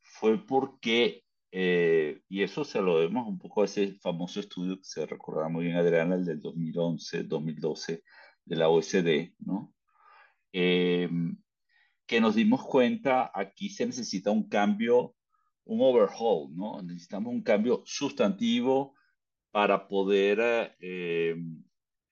fue 0.00 0.38
porque, 0.44 1.24
eh, 1.52 2.20
y 2.28 2.42
eso 2.42 2.64
se 2.64 2.80
lo 2.80 2.98
debemos 2.98 3.26
un 3.26 3.38
poco 3.38 3.62
a 3.62 3.64
ese 3.64 3.94
famoso 3.94 4.40
estudio 4.40 4.76
que 4.76 4.84
se 4.84 5.06
recordará 5.06 5.48
muy 5.48 5.64
bien 5.64 5.76
Adriana, 5.76 6.14
el 6.14 6.24
del 6.24 6.40
2011-2012 6.40 8.02
de 8.44 8.56
la 8.56 8.68
OECD, 8.68 9.34
¿no? 9.38 9.72
eh, 10.52 11.08
que 12.10 12.20
nos 12.20 12.34
dimos 12.34 12.64
cuenta, 12.64 13.30
aquí 13.32 13.68
se 13.68 13.86
necesita 13.86 14.32
un 14.32 14.48
cambio, 14.48 15.14
un 15.62 15.80
overhaul, 15.80 16.52
¿no? 16.56 16.82
Necesitamos 16.82 17.32
un 17.32 17.40
cambio 17.40 17.84
sustantivo 17.86 18.96
para 19.52 19.86
poder 19.86 20.74
eh, 20.80 21.36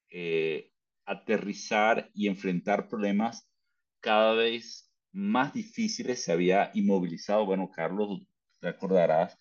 eh, 0.08 0.70
aterrizar 1.04 2.12
y 2.14 2.28
enfrentar 2.28 2.86
problemas 2.86 3.50
cada 3.98 4.34
vez 4.34 4.88
más 5.10 5.52
difíciles. 5.52 6.22
Se 6.22 6.30
había 6.30 6.70
inmovilizado, 6.74 7.44
bueno, 7.44 7.68
Carlos, 7.68 8.20
te 8.60 8.68
acordarás 8.68 9.36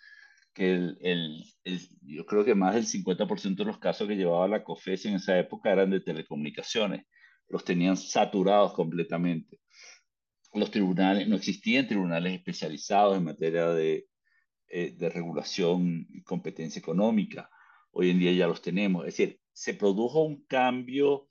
que 0.56 0.72
el, 0.72 0.98
el, 1.02 1.44
el, 1.66 1.82
yo 2.02 2.26
creo 2.26 2.44
que 2.44 2.56
más 2.56 2.74
del 2.74 2.88
50% 2.88 3.58
de 3.58 3.66
los 3.66 3.78
casos 3.78 4.08
que 4.08 4.16
llevaba 4.16 4.48
la 4.48 4.64
COFES 4.64 5.06
en 5.06 5.14
esa 5.18 5.38
época 5.38 5.72
eran 5.72 5.92
de 5.92 6.02
telecomunicaciones 6.02 7.06
los 7.50 7.64
tenían 7.64 7.98
saturados 7.98 8.74
completamente. 8.74 9.60
Los 10.58 10.72
tribunales, 10.72 11.28
no 11.28 11.36
existían 11.36 11.88
tribunales 11.88 12.34
especializados 12.34 13.16
en 13.16 13.26
materia 13.26 13.68
de, 13.68 14.08
eh, 14.70 14.96
de 14.98 15.10
regulación 15.10 16.08
y 16.10 16.24
competencia 16.24 16.80
económica. 16.80 17.48
Hoy 17.92 18.10
en 18.10 18.18
día 18.18 18.32
ya 18.32 18.48
los 18.48 18.62
tenemos. 18.62 19.06
Es 19.06 19.16
decir, 19.16 19.40
se 19.54 19.76
produjo 19.76 20.24
un 20.24 20.44
cambio 20.46 21.30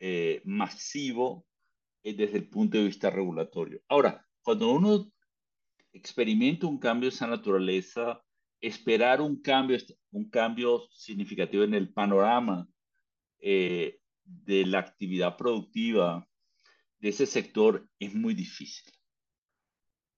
eh, 0.00 0.42
masivo 0.44 1.46
eh, 2.02 2.14
desde 2.14 2.38
el 2.38 2.48
punto 2.48 2.78
de 2.78 2.84
vista 2.84 3.10
regulatorio. 3.10 3.80
Ahora, 3.88 4.26
cuando 4.42 4.72
uno 4.72 5.10
experimenta 5.92 6.66
un 6.66 6.78
cambio 6.78 7.08
de 7.08 7.14
esa 7.14 7.28
naturaleza, 7.28 8.20
esperar 8.60 9.20
un 9.20 9.40
cambio, 9.40 9.78
un 10.10 10.28
cambio 10.28 10.88
significativo 10.90 11.62
en 11.62 11.74
el 11.74 11.92
panorama 11.92 12.68
de 13.38 14.00
la 14.66 14.80
actividad 14.80 15.36
productiva 15.36 16.26
de 17.06 17.10
ese 17.10 17.26
sector 17.26 17.88
es 18.00 18.12
muy 18.16 18.34
difícil. 18.34 18.92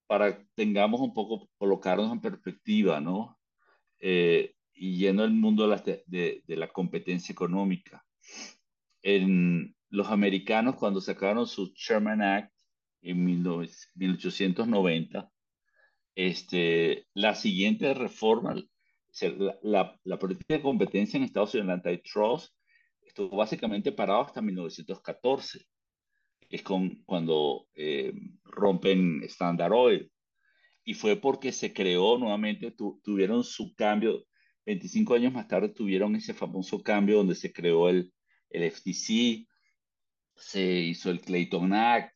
Para 0.07 0.43
tengamos 0.55 1.03
un 1.03 1.13
poco, 1.13 1.51
colocarnos 1.59 2.11
en 2.11 2.23
perspectiva, 2.23 2.99
¿no? 2.99 3.39
Eh, 4.01 4.55
y 4.73 4.97
yendo 4.97 5.23
al 5.23 5.33
mundo 5.33 5.65
de 5.65 5.69
la, 5.69 5.83
de, 6.07 6.43
de 6.47 6.57
la, 6.57 6.69
competencia 6.69 7.31
económica. 7.31 8.07
En 9.03 9.77
los 9.91 10.09
americanos, 10.09 10.77
cuando 10.77 11.03
sacaron 11.03 11.47
su 11.47 11.75
Sherman 11.75 12.23
Act 12.23 12.55
en 13.03 13.23
1890, 13.23 15.31
este, 16.15 17.07
la 17.13 17.35
siguiente 17.35 17.93
reforma, 17.93 18.55
la, 19.21 19.59
la, 19.63 20.01
la 20.05 20.19
política 20.19 20.55
de 20.55 20.63
competencia 20.63 21.19
en 21.19 21.25
Estados 21.25 21.53
Unidos, 21.53 21.69
el 21.69 21.75
antitrust, 21.75 22.55
estuvo 23.03 23.37
básicamente 23.37 23.93
parado 23.93 24.23
hasta 24.23 24.41
1914, 24.41 25.67
es 26.49 26.63
con, 26.63 27.03
cuando 27.05 27.69
eh, 27.75 28.13
rompen 28.45 29.23
Standard 29.25 29.73
Oil. 29.73 30.11
Y 30.85 30.95
fue 30.95 31.17
porque 31.17 31.53
se 31.53 31.73
creó 31.73 32.19
nuevamente, 32.19 32.71
tu, 32.71 33.01
tuvieron 33.05 33.45
su 33.45 33.75
cambio, 33.75 34.25
25 34.67 35.15
años 35.15 35.33
más 35.33 35.49
tarde 35.49 35.69
tuvieron 35.69 36.17
ese 36.17 36.35
famoso 36.35 36.83
cambio 36.83 37.19
donde 37.19 37.35
se 37.35 37.53
creó 37.53 37.89
el, 37.89 38.13
el 38.51 38.71
FTC, 38.71 39.47
se 40.37 40.63
hizo 40.63 41.11
el 41.11 41.21
Clayton 41.21 41.73
Act, 41.73 42.15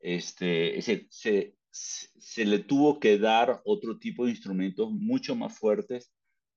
este, 0.00 0.78
ese, 0.78 1.06
se, 1.10 1.56
se 1.70 2.44
le 2.44 2.58
tuvo 2.58 2.98
que 3.00 3.18
dar 3.18 3.62
otro 3.64 3.98
tipo 3.98 4.24
de 4.24 4.32
instrumentos 4.32 4.90
mucho 4.90 5.34
más 5.34 5.56
fuertes 5.58 6.12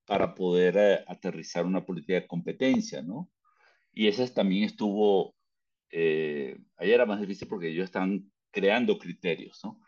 para 0.06 0.34
poder 0.34 0.76
eh, 0.76 1.04
aterrizar 1.06 1.66
una 1.66 1.84
política 1.84 2.14
de 2.14 2.26
competencia, 2.26 3.02
¿no? 3.02 3.30
Y 3.92 4.08
esa 4.08 4.26
también 4.32 4.64
estuvo, 4.64 5.34
eh, 5.90 6.58
ahí 6.76 6.90
era 6.92 7.06
más 7.06 7.20
difícil 7.20 7.48
porque 7.48 7.68
ellos 7.68 7.84
están 7.84 8.30
creando 8.50 8.98
criterios, 8.98 9.60
¿no? 9.64 9.80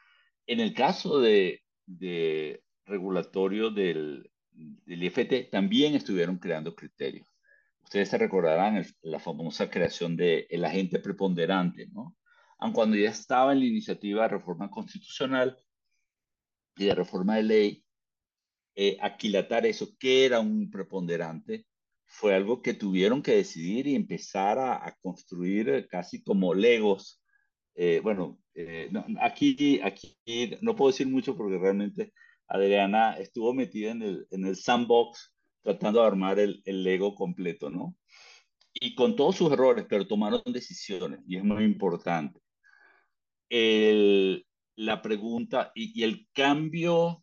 En 0.47 0.61
el 0.61 0.75
caso 0.75 1.21
de, 1.21 1.63
de 1.87 2.63
regulatorio 2.85 3.71
del, 3.71 4.31
del 4.51 5.03
IFT, 5.03 5.51
también 5.51 5.95
estuvieron 5.95 6.39
creando 6.39 6.75
criterios. 6.75 7.29
Ustedes 7.83 8.09
se 8.09 8.19
recordarán 8.19 8.77
el, 8.77 8.87
la 9.03 9.19
famosa 9.19 9.71
creación 9.71 10.17
del 10.17 10.47
el 10.51 10.65
agente 10.65 10.99
preponderante, 10.99 11.87
¿no? 11.89 12.17
Aun 12.59 12.73
cuando 12.73 12.97
ya 12.97 13.11
estaba 13.11 13.53
en 13.53 13.61
la 13.61 13.67
iniciativa 13.67 14.23
de 14.23 14.29
reforma 14.29 14.69
constitucional 14.71 15.57
y 16.77 16.87
de 16.87 16.95
reforma 16.95 17.37
de 17.37 17.43
ley, 17.45 17.85
eh, 18.75 18.97
aquilatar 19.01 19.65
eso, 19.67 19.97
que 19.99 20.25
era 20.25 20.41
un 20.41 20.71
preponderante, 20.71 21.67
fue 22.09 22.35
algo 22.35 22.63
que 22.63 22.75
tuvieron 22.75 23.23
que 23.23 23.37
decidir 23.37 23.87
y 23.87 23.95
empezar 23.95 24.59
a, 24.59 24.97
construir 25.03 25.87
casi 25.89 26.23
como 26.23 26.55
legos. 26.55 27.23
Eh, 27.75 28.01
bueno, 28.03 28.41
eh, 28.55 28.91
aquí, 29.21 29.79
aquí 29.85 30.17
no 30.63 30.75
puedo 30.75 30.91
decir 30.91 31.07
mucho 31.07 31.37
porque 31.37 31.59
realmente 31.59 32.13
Adriana 32.49 33.13
estuvo 33.19 33.53
metida 33.53 33.91
en 33.91 34.03
el, 34.03 34.27
en 34.31 34.47
el 34.47 34.57
sandbox 34.57 35.35
tratando 35.63 36.01
de 36.01 36.07
armar 36.07 36.39
el, 36.39 36.63
el 36.65 36.83
Lego 36.83 37.15
completo, 37.15 37.69
¿no? 37.69 37.95
Y 38.73 38.95
con 38.95 39.15
todos 39.15 39.37
sus 39.37 39.53
errores, 39.53 39.85
pero 39.89 40.07
tomaron 40.07 40.41
decisiones 40.47 41.21
y 41.27 41.37
es 41.37 41.45
muy 41.45 41.63
importante. 41.63 42.41
El, 43.51 44.47
la 44.77 45.03
pregunta 45.03 45.73
y, 45.75 46.01
y 46.01 46.05
el 46.05 46.27
cambio, 46.33 47.23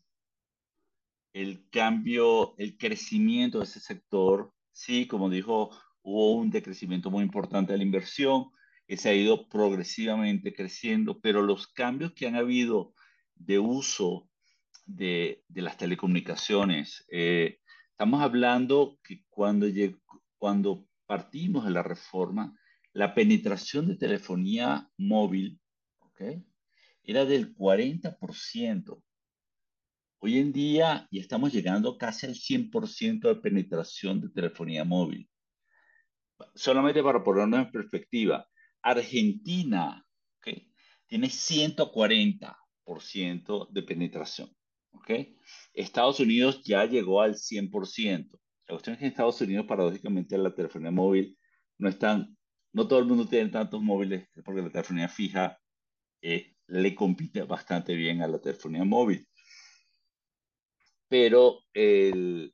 el 1.34 1.68
cambio, 1.72 2.56
el 2.60 2.78
crecimiento 2.78 3.60
de 3.60 3.66
ese 3.66 3.80
sector 3.80 4.55
sí, 4.76 5.08
como 5.08 5.30
dijo, 5.30 5.72
hubo 6.04 6.36
un 6.36 6.52
decrecimiento 6.52 7.10
muy 7.10 7.24
importante 7.24 7.72
de 7.72 7.78
la 7.78 7.84
inversión, 7.84 8.52
que 8.86 8.98
se 8.98 9.10
ha 9.10 9.14
ido 9.14 9.48
progresivamente 9.48 10.54
creciendo, 10.54 11.20
pero 11.20 11.42
los 11.42 11.68
cambios 11.68 12.12
que 12.14 12.28
han 12.28 12.36
habido 12.36 12.94
de 13.34 13.58
uso 13.58 14.30
de, 14.86 15.44
las 15.50 15.78
telecomunicaciones, 15.78 17.06
eh, 17.10 17.60
estamos 17.90 18.22
hablando 18.22 19.00
que 19.02 19.24
cuando, 19.30 19.66
cuando 20.38 20.86
partimos 21.08 21.66
de 21.66 21.72
la 21.72 21.82
reforma, 21.82 22.56
la 22.94 23.16
penetración 23.16 23.88
de 23.88 23.96
telefonía 23.96 24.90
móvil 24.98 25.60
era 27.04 27.26
del 27.26 27.56
40%. 27.56 29.04
Hoy 30.26 30.40
en 30.40 30.52
día 30.52 31.08
ya 31.12 31.22
estamos 31.22 31.54
llegando 31.54 32.00
casi 32.00 32.26
al 32.26 32.34
100% 32.34 33.28
de 33.28 33.36
penetración 33.36 34.20
de 34.20 34.30
telefonía 34.30 34.84
móvil. 34.84 35.30
Solamente 36.56 37.04
para 37.04 37.24
ponernos 37.24 37.60
en 37.60 37.72
perspectiva, 37.72 38.50
Argentina 38.82 40.04
tiene 41.06 41.28
140% 41.28 43.70
de 43.70 43.84
penetración. 43.84 44.50
¿okay? 44.94 45.38
Estados 45.76 46.20
Unidos 46.20 46.64
ya 46.64 46.86
llegó 46.86 47.22
al 47.22 47.36
100%. 47.36 48.32
La 48.32 48.40
cuestión 48.74 48.96
es 48.96 49.00
que 49.00 49.06
en 49.06 49.12
Estados 49.12 49.40
Unidos, 49.42 49.68
paradójicamente, 49.68 50.40
la 50.40 50.56
telefonía 50.56 50.90
móvil 50.90 51.38
no 51.78 51.88
están, 51.88 52.36
no 52.74 52.88
todo 52.88 52.98
el 52.98 53.06
mundo 53.06 53.28
tiene 53.28 53.52
tantos 53.52 53.80
móviles 53.80 54.28
porque 54.44 54.64
la 54.64 54.72
telefonía 54.72 55.08
fija 55.08 55.60
eh, 56.24 56.56
le 56.66 56.96
compite 56.96 57.44
bastante 57.44 57.94
bien 57.94 58.24
a 58.24 58.28
la 58.28 58.42
telefonía 58.42 58.84
móvil 58.84 59.28
pero 61.08 61.62
eh, 61.74 62.52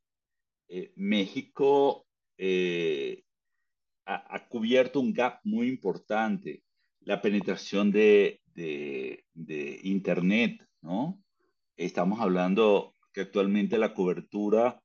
México 0.95 2.06
eh, 2.38 3.24
ha, 4.06 4.47
cubierto 4.47 4.99
un 4.99 5.14
gap 5.14 5.39
muy 5.43 5.68
importante, 5.68 6.64
la 7.02 7.22
penetración 7.22 7.91
de, 7.91 8.39
Internet, 9.84 10.62
¿no? 10.82 11.22
Estamos 11.76 12.20
hablando 12.20 12.95
que 13.14 13.22
actualmente 13.22 13.78
la 13.78 13.93
cobertura 13.93 14.82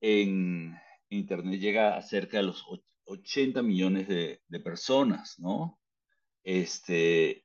en 0.00 0.76
Internet 1.08 1.60
llega 1.60 1.96
a 1.96 2.02
cerca 2.02 2.38
de 2.38 2.44
los 2.44 2.64
80 3.04 3.62
millones 3.62 4.08
de, 4.08 4.60
personas, 4.60 5.38
¿no? 5.38 5.78
Este, 6.42 7.44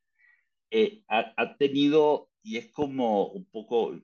eh, 0.72 1.04
ha, 1.08 1.34
ha, 1.38 1.58
tenido, 1.58 2.30
y 2.44 2.58
es 2.58 2.72
como 2.72 3.28
un 3.28 3.46
poco, 3.46 4.00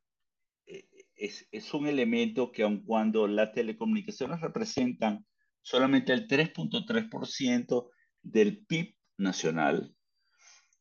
es, 1.25 1.47
es 1.51 1.73
un 1.73 1.87
elemento 1.87 2.51
que 2.51 2.63
aun 2.63 2.83
cuando 2.83 3.27
las 3.27 3.51
telecomunicaciones 3.51 4.41
representan 4.41 5.25
solamente 5.61 6.13
el 6.13 6.27
3.3% 6.27 7.89
del 8.21 8.65
PIB 8.65 8.95
nacional, 9.17 9.95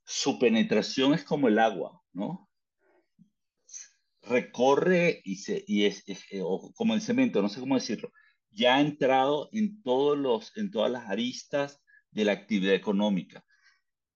su 0.04 0.38
penetración 0.38 1.14
es 1.14 1.24
como 1.24 1.48
el 1.48 1.58
agua, 1.58 2.02
¿no? 2.12 2.50
Recorre 4.22 5.20
y, 5.24 5.36
se, 5.36 5.64
y 5.66 5.84
es, 5.84 6.04
eh, 6.08 6.42
como 6.74 6.94
el 6.94 7.00
cemento, 7.00 7.42
no 7.42 7.48
sé 7.48 7.60
cómo 7.60 7.74
decirlo, 7.74 8.12
ya 8.50 8.76
ha 8.76 8.80
entrado 8.80 9.48
en, 9.52 9.82
todos 9.82 10.16
los, 10.16 10.56
en 10.56 10.70
todas 10.70 10.90
las 10.90 11.08
aristas 11.08 11.82
de 12.10 12.24
la 12.24 12.32
actividad 12.32 12.74
económica. 12.74 13.44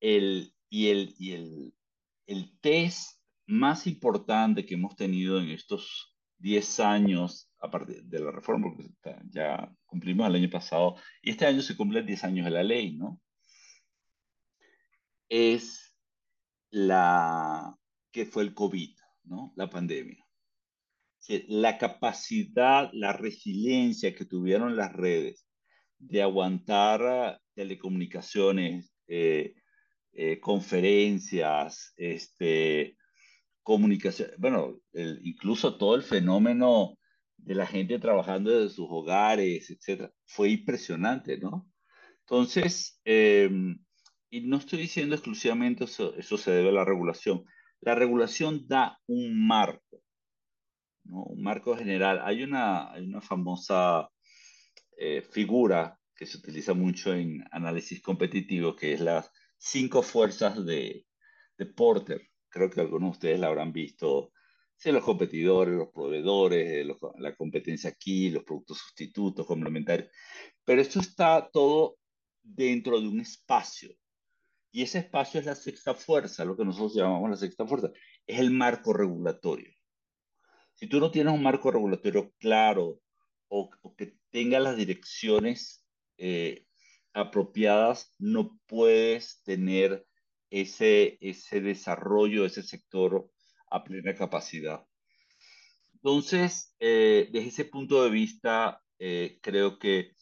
El, 0.01 0.55
y 0.71 0.89
el, 0.89 1.15
y 1.19 1.33
el, 1.33 1.75
el 2.27 2.59
test 2.61 3.19
más 3.47 3.87
importante 3.87 4.67
que 4.67 4.75
hemos 4.75 4.95
tenido 4.97 5.41
en 5.41 5.51
estos 5.51 6.15
10 6.39 6.81
años, 6.81 7.51
aparte 7.61 8.03
de 8.03 8.21
la 8.21 8.31
reforma, 8.31 8.69
porque 8.75 8.91
ya 9.31 9.71
cumplimos 9.87 10.29
el 10.29 10.37
año 10.37 10.51
pasado, 10.51 10.97
y 11.23 11.31
este 11.31 11.47
año 11.47 11.61
se 11.63 11.77
cumplen 11.77 12.07
10 12.07 12.25
años 12.25 12.45
de 12.45 12.51
la 12.51 12.63
ley, 12.63 12.97
¿no? 12.97 13.21
Es 15.29 15.97
la 16.71 17.77
que 18.11 18.27
fue 18.27 18.45
el 18.45 18.55
COVID, 18.55 18.97
¿no? 19.25 19.53
La 19.57 19.69
pandemia. 19.69 20.25
La 21.47 21.77
capacidad, 21.77 22.91
la 22.93 23.13
resiliencia 23.13 24.15
que 24.15 24.25
tuvieron 24.25 24.77
las 24.77 24.93
redes 24.93 25.47
de 25.99 26.23
aguantar 26.23 27.41
telecomunicaciones, 27.55 28.95
eh, 29.09 29.55
eh, 30.13 30.41
conferencias, 30.41 31.93
este, 31.97 32.98
comunicación, 33.69 34.31
bueno, 34.39 34.81
incluso 34.95 35.77
todo 35.77 35.95
el 35.95 36.03
fenómeno 36.03 36.97
de 37.37 37.55
la 37.55 37.67
gente 37.67 37.99
trabajando 37.99 38.51
desde 38.51 38.75
sus 38.75 38.87
hogares, 38.89 39.69
etcétera, 39.69 40.11
fue 40.25 40.49
impresionante, 40.49 41.37
¿no? 41.37 41.71
Entonces, 42.21 42.99
em, 43.05 43.79
y 44.31 44.41
no 44.41 44.57
estoy 44.57 44.79
diciendo 44.79 45.15
exclusivamente 45.15 45.85
eso, 45.85 46.15
eso 46.15 46.39
se 46.39 46.51
debe 46.51 46.71
a 46.71 46.81
la 46.81 46.87
regulación. 46.87 47.45
La 47.83 47.95
regulación 47.95 48.67
da 48.67 48.99
un 49.07 49.47
marco. 49.47 50.03
Un 51.05 51.43
marco 51.43 51.77
general. 51.77 52.23
Hay 52.25 52.45
una, 52.45 52.91
hay 52.91 53.05
una 53.05 53.21
famosa 53.21 54.09
eh, 54.97 55.21
figura 55.21 56.01
que 56.17 56.25
se 56.25 56.39
utiliza 56.39 56.73
mucho 56.73 57.13
en 57.13 57.45
análisis 57.51 58.01
competitivo, 58.01 58.75
que 58.75 58.95
es 58.95 59.01
las 59.01 59.31
cinco 59.59 60.03
fuerzas 60.03 60.65
de, 60.65 61.05
de 61.59 61.67
Porter 61.67 62.31
creo 62.49 62.71
que 62.71 62.81
algunos 62.81 63.11
de 63.11 63.13
ustedes 63.13 63.41
la 63.41 63.49
habrán 63.49 63.73
visto, 63.73 64.33
si 64.77 64.93
los 64.93 65.05
competidores, 65.05 65.75
los 65.75 65.89
proveedores, 65.89 66.87
la 67.19 67.35
competencia 67.35 67.91
aquí, 67.91 68.31
los 68.31 68.45
productos 68.45 68.79
sustitutos, 68.79 69.47
complementarios, 69.47 70.09
pero 70.65 70.81
esto 70.81 71.01
está 71.01 71.51
todo 71.53 71.99
dentro 72.43 73.01
de 73.01 73.09
un 73.09 73.21
espacio. 73.21 73.91
Y 74.71 74.83
ese 74.83 74.99
espacio 74.99 75.41
es 75.41 75.47
la 75.47 75.55
sexta 75.55 75.95
fuerza, 75.95 76.45
lo 76.45 76.57
que 76.57 76.65
nosotros 76.65 76.95
llamamos 76.95 77.31
la 77.31 77.37
sexta 77.37 77.67
fuerza, 77.67 77.91
es 78.27 78.39
el 78.39 78.51
marco 78.51 78.93
regulatorio. 78.93 79.73
Si 80.75 80.87
tú 80.87 81.01
no 81.01 81.11
tienes 81.11 81.35
un 81.35 81.43
marco 81.43 81.73
regulatorio 81.73 82.33
claro 82.39 83.01
o, 83.49 83.71
que 83.97 84.17
tenga 84.31 84.61
las 84.61 84.77
direcciones 84.77 85.85
eh, 86.19 86.67
apropiadas, 87.13 88.15
no 88.19 88.61
puedes 88.67 89.43
tener 89.43 90.07
ese, 90.51 91.19
ese 91.21 91.61
desarrollo 91.61 92.43
de 92.43 92.49
ese 92.49 92.63
sector 92.63 93.31
a 93.71 93.85
plena 93.85 94.15
capacidad. 94.15 94.85
Entonces, 95.95 96.75
eh, 96.79 97.29
desde 97.33 97.49
ese 97.49 97.65
punto 97.65 98.03
de 98.03 98.11
vista, 98.11 98.83
eh, 98.99 99.39
creo 99.43 99.79
que 99.79 100.13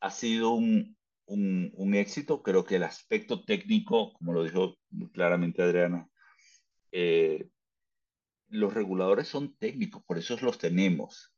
ha 0.00 0.10
sido 0.10 0.50
un, 0.50 0.96
un, 1.26 1.94
éxito. 1.94 2.42
Creo 2.42 2.64
que 2.64 2.76
el 2.76 2.84
aspecto 2.84 3.44
técnico, 3.44 4.12
como 4.14 4.32
lo 4.32 4.44
dijo 4.44 4.76
muy 4.90 5.10
claramente 5.10 5.62
Adriana, 5.62 6.08
eh, 6.92 7.48
los 8.48 8.72
reguladores 8.72 9.28
son 9.28 9.56
técnicos, 9.56 10.02
por 10.04 10.18
eso 10.18 10.36
los 10.40 10.58
tenemos. 10.58 11.34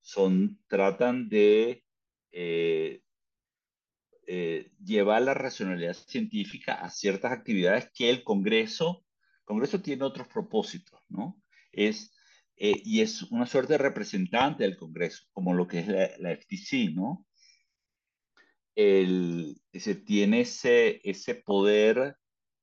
Son, 0.00 0.58
tratan 0.66 1.28
de 1.28 1.84
llevar 4.84 5.22
la 5.22 5.34
racionalidad 5.34 5.94
científica 5.94 6.74
a 6.74 6.90
ciertas 6.90 7.32
actividades 7.32 7.90
que 7.92 8.10
el 8.10 8.22
Congreso, 8.22 9.04
Congreso 9.44 9.80
tiene 9.82 10.04
otros 10.04 10.28
propósitos, 10.28 11.00
¿no? 11.08 11.42
Es, 11.72 12.12
eh, 12.56 12.80
y 12.84 13.00
es 13.00 13.22
una 13.24 13.46
suerte 13.46 13.72
de 13.72 13.78
representante 13.78 14.62
del 14.62 14.76
Congreso, 14.76 15.24
como 15.32 15.54
lo 15.54 15.66
que 15.66 15.80
es 15.80 15.88
la, 15.88 16.30
FTC, 16.30 16.94
¿no? 16.94 17.26
El, 18.76 19.60
se 19.74 19.96
tiene 19.96 20.42
ese, 20.42 21.00
ese 21.02 21.34
poder 21.34 22.16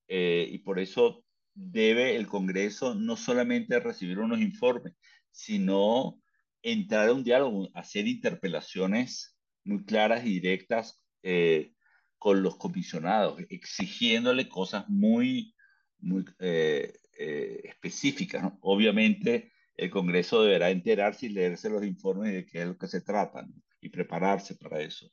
eh, 0.08 0.48
y 0.50 0.60
por 0.60 0.80
eso 0.80 1.26
debe 1.54 2.16
el 2.16 2.28
Congreso 2.28 2.96
no 2.96 3.18
solamente 3.18 3.80
recibir 3.80 4.20
unos 4.20 4.40
informes, 4.40 4.94
sino 5.32 6.22
entrar 6.62 7.10
a 7.10 7.14
un 7.14 7.24
diálogo, 7.24 7.70
hacer 7.74 8.08
interpelaciones 8.08 9.38
muy 9.66 9.84
claras 9.84 10.26
y 10.26 10.30
directas 10.30 11.02
eh, 11.24 11.74
con 12.18 12.42
los 12.44 12.58
comisionados, 12.58 13.40
exigiéndole 13.50 14.50
cosas 14.50 14.88
muy, 14.90 15.56
muy 16.00 16.26
eh, 16.40 16.94
eh, 17.18 17.62
específicas. 17.64 18.52
Obviamente 18.62 19.52
el 19.76 19.90
Congreso 19.90 20.42
deberá 20.44 20.70
enterarse 20.72 21.28
y 21.28 21.30
leerse 21.30 21.70
los 21.70 21.84
informes 21.84 22.34
de 22.34 22.46
qué 22.46 22.62
es 22.62 22.68
lo 22.68 22.78
que 22.78 22.88
se 22.88 23.02
trata 23.02 23.48
y 23.80 23.90
prepararse 23.90 24.56
para 24.56 24.82
eso. 24.82 25.12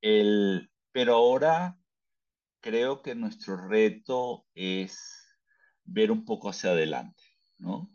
El, 0.00 0.70
pero 0.92 1.14
ahora 1.14 1.76
creo 2.60 3.02
que 3.02 3.14
nuestro 3.14 3.68
reto 3.68 4.46
es 4.54 4.98
ver 5.84 6.10
un 6.10 6.24
poco 6.24 6.50
hacia 6.50 6.70
adelante, 6.70 7.22
¿no? 7.58 7.92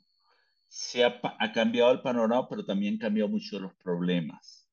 Se 0.67 1.03
ha, 1.03 1.19
ha 1.39 1.51
cambiado 1.51 1.91
el 1.91 2.01
panorama, 2.01 2.47
pero 2.47 2.65
también 2.65 2.97
cambiado 2.97 3.29
mucho 3.29 3.59
los 3.59 3.73
problemas. 3.75 4.69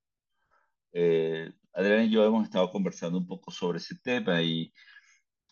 Eh, 0.92 1.52
Adrián 1.78 2.06
y 2.06 2.10
yo 2.10 2.26
hemos 2.26 2.42
estado 2.42 2.72
conversando 2.72 3.18
un 3.18 3.26
poco 3.28 3.52
sobre 3.52 3.78
ese 3.78 3.94
tema 4.02 4.42
y, 4.42 4.72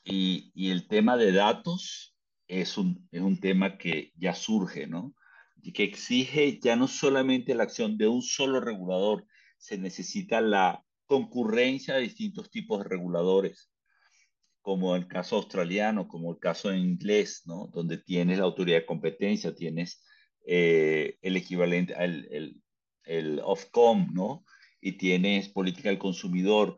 y, 0.02 0.50
y 0.56 0.70
el 0.70 0.88
tema 0.88 1.16
de 1.16 1.30
datos 1.30 2.16
es 2.48 2.76
un, 2.76 3.08
es 3.12 3.20
un 3.22 3.38
tema 3.38 3.78
que 3.78 4.12
ya 4.16 4.34
surge, 4.34 4.88
¿no? 4.88 5.14
Y 5.62 5.72
que 5.72 5.84
exige 5.84 6.58
ya 6.58 6.74
no 6.74 6.88
solamente 6.88 7.54
la 7.54 7.62
acción 7.62 7.96
de 7.96 8.08
un 8.08 8.22
solo 8.22 8.58
regulador, 8.58 9.24
se 9.56 9.78
necesita 9.78 10.40
la 10.40 10.84
concurrencia 11.06 11.94
de 11.94 12.00
distintos 12.00 12.50
tipos 12.50 12.82
de 12.82 12.88
reguladores, 12.88 13.70
como 14.62 14.96
el 14.96 15.06
caso 15.06 15.36
australiano, 15.36 16.08
como 16.08 16.32
el 16.32 16.40
caso 16.40 16.72
en 16.72 16.80
inglés, 16.80 17.42
¿no? 17.46 17.70
Donde 17.72 17.98
tienes 17.98 18.38
la 18.38 18.46
autoridad 18.46 18.78
de 18.78 18.86
competencia, 18.86 19.54
tienes 19.54 20.02
eh, 20.44 21.18
el 21.22 21.36
equivalente, 21.36 21.94
el, 21.96 22.26
el, 22.32 22.62
el 23.04 23.40
Ofcom, 23.44 24.12
¿no? 24.12 24.44
Y 24.86 24.92
tienes 24.92 25.48
política 25.48 25.88
del 25.88 25.98
consumidor 25.98 26.76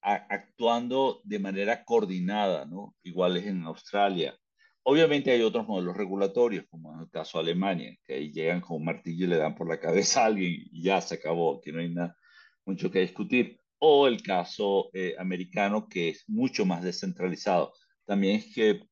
actuando 0.00 1.20
de 1.24 1.38
manera 1.38 1.84
coordinada, 1.84 2.64
¿no? 2.64 2.96
Iguales 3.02 3.44
en 3.44 3.64
Australia. 3.64 4.34
Obviamente 4.82 5.30
hay 5.30 5.42
otros 5.42 5.68
modelos 5.68 5.94
regulatorios, 5.94 6.64
como 6.70 6.94
en 6.94 7.00
el 7.00 7.10
caso 7.10 7.36
de 7.36 7.42
Alemania, 7.42 7.94
que 8.02 8.14
ahí 8.14 8.32
llegan 8.32 8.62
con 8.62 8.82
martillo 8.82 9.26
y 9.26 9.28
le 9.28 9.36
dan 9.36 9.54
por 9.54 9.68
la 9.68 9.78
cabeza 9.78 10.22
a 10.22 10.24
alguien 10.24 10.54
y 10.72 10.82
ya 10.82 11.02
se 11.02 11.16
acabó, 11.16 11.60
que 11.60 11.70
no 11.70 11.80
hay 11.80 11.90
nada 11.90 12.16
mucho 12.64 12.90
que 12.90 13.00
discutir. 13.00 13.60
O 13.78 14.06
el 14.06 14.22
caso 14.22 14.88
eh, 14.94 15.14
americano, 15.18 15.86
que 15.86 16.08
es 16.08 16.24
mucho 16.28 16.64
más 16.64 16.82
descentralizado. 16.82 17.74
También 18.06 18.36
es 18.36 18.54
que 18.54 18.88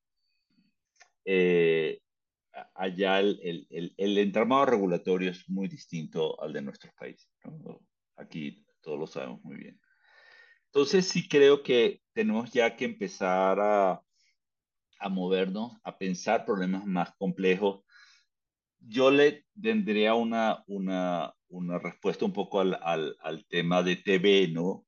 eh, 1.24 2.00
allá 2.74 3.18
el, 3.20 3.94
entramado 3.96 4.66
regulatorio 4.66 5.30
es 5.30 5.48
muy 5.48 5.68
distinto 5.68 6.38
al 6.42 6.52
de 6.52 6.60
nuestros 6.60 6.92
países. 6.92 7.30
Aquí 8.16 8.64
todos 8.80 8.98
lo 8.98 9.06
sabemos 9.06 9.42
muy 9.42 9.56
bien. 9.56 9.80
Entonces 10.66 11.08
sí 11.08 11.28
creo 11.28 11.62
que 11.62 12.02
tenemos 12.12 12.50
ya 12.50 12.76
que 12.76 12.84
empezar 12.84 13.58
a, 13.60 14.02
a 14.98 15.08
movernos, 15.08 15.72
a 15.82 15.96
pensar 15.98 16.44
problemas 16.44 16.84
más 16.86 17.14
complejos. 17.16 17.84
Yo 18.78 19.10
le 19.10 19.46
tendría 19.60 20.14
una, 20.14 20.62
una, 20.66 21.34
una 21.48 21.78
respuesta 21.78 22.24
un 22.24 22.32
poco 22.32 22.60
al, 22.60 22.78
al, 22.82 23.16
al, 23.20 23.46
tema 23.46 23.82
de 23.82 23.96
TV, 23.96 24.48
¿no? 24.48 24.86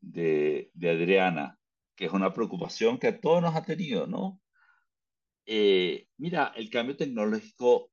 De, 0.00 0.70
de, 0.74 0.90
Adriana, 0.90 1.58
que 1.94 2.06
es 2.06 2.12
una 2.12 2.32
preocupación 2.32 2.98
que 2.98 3.08
a 3.08 3.20
todos 3.20 3.42
nos 3.42 3.54
ha 3.54 3.62
tenido, 3.62 4.06
¿no? 4.06 4.40
Eh, 5.46 6.08
mira, 6.16 6.52
el 6.56 6.70
cambio 6.70 6.96
tecnológico 6.96 7.90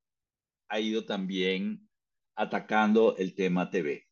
ha 0.70 0.80
ido 0.80 1.06
también 1.06 1.88
atacando 2.36 3.16
el 3.18 3.36
tema 3.36 3.70
TV. 3.70 4.08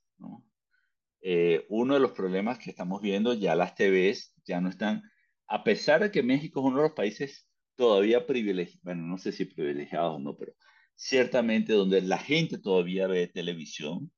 Eh, 1.21 1.65
uno 1.69 1.93
de 1.93 1.99
los 1.99 2.11
problemas 2.11 2.57
que 2.57 2.69
estamos 2.71 3.01
viendo, 3.01 3.33
ya 3.33 3.55
las 3.55 3.75
TVs 3.75 4.33
ya 4.45 4.59
no 4.59 4.69
están, 4.69 5.03
a 5.47 5.63
pesar 5.63 6.01
de 6.01 6.11
que 6.11 6.23
México 6.23 6.59
es 6.59 6.65
uno 6.65 6.77
de 6.77 6.83
los 6.83 6.93
países 6.93 7.47
todavía 7.75 8.25
privilegiados, 8.25 8.81
bueno, 8.83 9.03
no 9.03 9.17
sé 9.17 9.31
si 9.31 9.45
privilegiados 9.45 10.15
o 10.15 10.19
no, 10.19 10.35
pero 10.35 10.53
ciertamente 10.95 11.73
donde 11.73 12.01
la 12.01 12.17
gente 12.17 12.57
todavía 12.57 13.07
ve 13.07 13.27
televisión, 13.27 14.11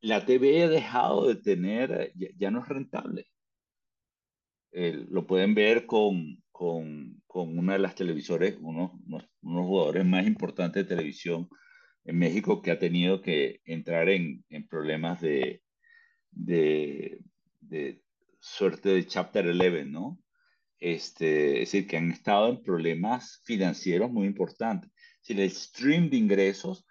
la 0.00 0.24
TV 0.24 0.62
ha 0.62 0.68
dejado 0.68 1.28
de 1.28 1.36
tener, 1.36 2.12
ya, 2.16 2.28
ya 2.36 2.50
no 2.50 2.62
es 2.62 2.68
rentable. 2.68 3.26
Eh, 4.72 5.06
lo 5.10 5.26
pueden 5.26 5.54
ver 5.54 5.86
con, 5.86 6.42
con, 6.52 7.20
con, 7.26 7.58
una 7.58 7.72
de 7.72 7.80
las 7.80 7.94
televisores, 7.94 8.56
unos, 8.60 8.92
unos, 9.06 9.28
jugadores 9.42 10.04
más 10.06 10.26
importantes 10.26 10.82
de 10.84 10.94
televisión 10.94 11.48
en 12.04 12.18
México 12.18 12.62
que 12.62 12.70
ha 12.70 12.78
tenido 12.78 13.20
que 13.20 13.60
entrar 13.64 14.08
en, 14.08 14.44
en 14.48 14.66
problemas 14.66 15.20
de, 15.20 15.62
de, 16.30 17.20
de, 17.60 18.02
suerte 18.40 18.88
de 18.88 19.06
Chapter 19.06 19.46
11, 19.48 19.84
¿no? 19.86 20.18
Este, 20.78 21.62
es 21.62 21.72
decir, 21.72 21.86
que 21.86 21.98
han 21.98 22.10
estado 22.10 22.48
en 22.48 22.62
problemas 22.62 23.42
financieros 23.44 24.10
muy 24.10 24.26
importantes. 24.26 24.90
Si 25.20 25.34
el 25.34 25.50
stream 25.50 26.08
de 26.08 26.16
ingresos, 26.16 26.86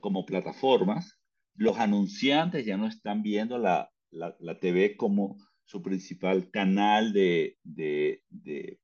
como 0.00 0.24
plataformas, 0.24 1.20
los 1.54 1.78
anunciantes 1.78 2.64
ya 2.64 2.76
no 2.76 2.86
están 2.86 3.22
viendo 3.22 3.58
la, 3.58 3.90
la, 4.10 4.34
la 4.40 4.58
TV 4.58 4.96
como 4.96 5.36
su 5.64 5.82
principal 5.82 6.50
canal 6.50 7.12
de, 7.12 7.58
de, 7.62 8.22
de 8.28 8.80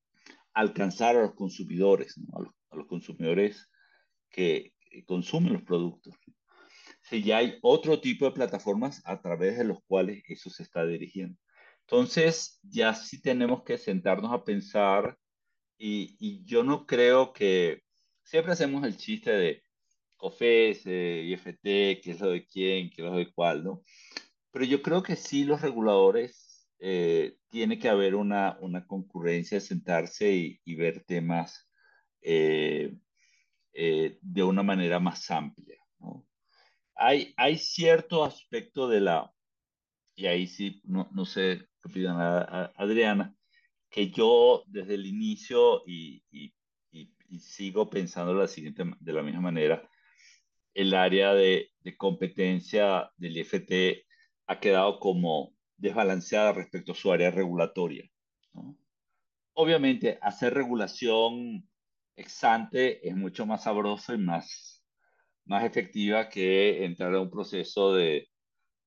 alcanzar 0.52 1.16
a 1.16 1.22
los 1.22 1.34
consumidores, 1.34 2.18
¿no? 2.18 2.36
a, 2.36 2.42
los, 2.42 2.52
a, 2.70 2.76
los, 2.76 2.86
consumidores 2.86 3.68
que, 4.30 4.74
consumen 5.06 5.52
los 5.52 5.62
productos. 5.62 6.14
Si 7.02 7.22
ya 7.22 7.38
hay 7.38 7.58
otro 7.62 8.00
tipo 8.00 8.24
de 8.24 8.32
plataformas 8.32 9.02
a 9.04 9.20
través 9.20 9.58
de 9.58 9.64
los 9.64 9.78
cuales 9.86 10.22
eso 10.28 10.50
se 10.50 10.62
está 10.62 10.84
dirigiendo. 10.86 11.38
Entonces, 11.80 12.60
ya 12.62 12.94
sí 12.94 13.20
tenemos 13.20 13.64
que 13.64 13.78
sentarnos 13.78 14.32
a 14.32 14.44
pensar 14.44 15.18
y, 15.76 16.44
yo 16.44 16.62
no 16.62 16.86
creo 16.86 17.32
que 17.32 17.82
siempre 18.22 18.52
hacemos 18.52 18.84
el 18.84 18.96
chiste 18.96 19.30
de 19.32 19.62
COFES, 20.16 20.82
eh, 20.86 21.22
IFT, 21.26 21.62
qué 22.02 22.10
es 22.10 22.20
lo 22.20 22.30
de 22.30 22.46
quién, 22.46 22.90
qué 22.90 23.02
es 23.02 23.08
lo 23.08 23.16
de 23.16 23.32
cuál, 23.32 23.64
¿no? 23.64 23.82
Pero 24.52 24.64
yo 24.66 24.82
creo 24.82 25.02
que 25.02 25.16
sí 25.16 25.44
los 25.44 25.62
reguladores 25.62 26.68
eh, 26.78 27.36
tiene 27.48 27.78
que 27.78 27.88
haber 27.88 28.14
una, 28.14 28.58
una 28.60 28.86
concurrencia 28.86 29.60
sentarse 29.60 30.32
y, 30.32 30.60
y 30.64 30.74
ver 30.74 31.02
temas 31.04 31.68
eh, 32.22 32.94
eh, 33.72 34.18
de 34.20 34.42
una 34.42 34.62
manera 34.62 35.00
más 35.00 35.30
amplia, 35.30 35.78
¿no? 35.98 36.26
Hay, 36.94 37.32
hay 37.36 37.56
cierto 37.56 38.24
aspecto 38.24 38.88
de 38.88 39.00
la, 39.00 39.32
y 40.14 40.26
ahí 40.26 40.46
sí, 40.46 40.80
no, 40.84 41.08
no 41.12 41.24
sé 41.24 41.68
qué 41.82 41.88
opinan 41.88 42.20
a, 42.20 42.38
a 42.40 42.72
Adriana, 42.76 43.34
que 43.88 44.10
yo 44.10 44.64
desde 44.66 44.94
el 44.94 45.06
inicio 45.06 45.82
y, 45.86 46.22
y, 46.30 46.52
y, 46.92 47.12
y, 47.28 47.38
sigo 47.40 47.88
pensando 47.88 48.34
la 48.34 48.46
siguiente, 48.46 48.84
de 48.98 49.12
la 49.12 49.22
misma 49.22 49.40
manera, 49.40 49.88
el 50.74 50.94
área 50.94 51.34
de, 51.34 51.70
de 51.80 51.96
competencia 51.96 53.10
del 53.16 53.36
IFT 53.38 54.04
ha 54.46 54.60
quedado 54.60 55.00
como 55.00 55.54
desbalanceada 55.76 56.52
respecto 56.52 56.92
a 56.92 56.96
su 56.96 57.10
área 57.12 57.30
regulatoria. 57.30 58.08
¿no? 58.52 58.76
Obviamente, 59.54 60.18
hacer 60.22 60.54
regulación 60.54 61.69
ex 62.16 62.44
ante 62.44 63.06
es 63.08 63.16
mucho 63.16 63.46
más 63.46 63.64
sabroso 63.64 64.14
y 64.14 64.18
más, 64.18 64.84
más 65.44 65.64
efectiva 65.64 66.28
que 66.28 66.84
entrar 66.84 67.14
a 67.14 67.20
un 67.20 67.30
proceso 67.30 67.94
de, 67.94 68.28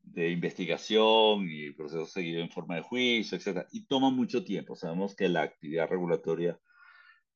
de 0.01 0.29
investigación 0.29 1.47
y 1.49 1.71
proceso 1.71 2.05
seguido 2.05 2.41
en 2.41 2.51
forma 2.51 2.75
de 2.75 2.81
juicio, 2.81 3.37
etc. 3.37 3.65
Y 3.71 3.85
toma 3.85 4.11
mucho 4.11 4.43
tiempo. 4.43 4.75
Sabemos 4.75 5.15
que 5.15 5.29
la 5.29 5.43
actividad 5.43 5.89
regulatoria, 5.89 6.59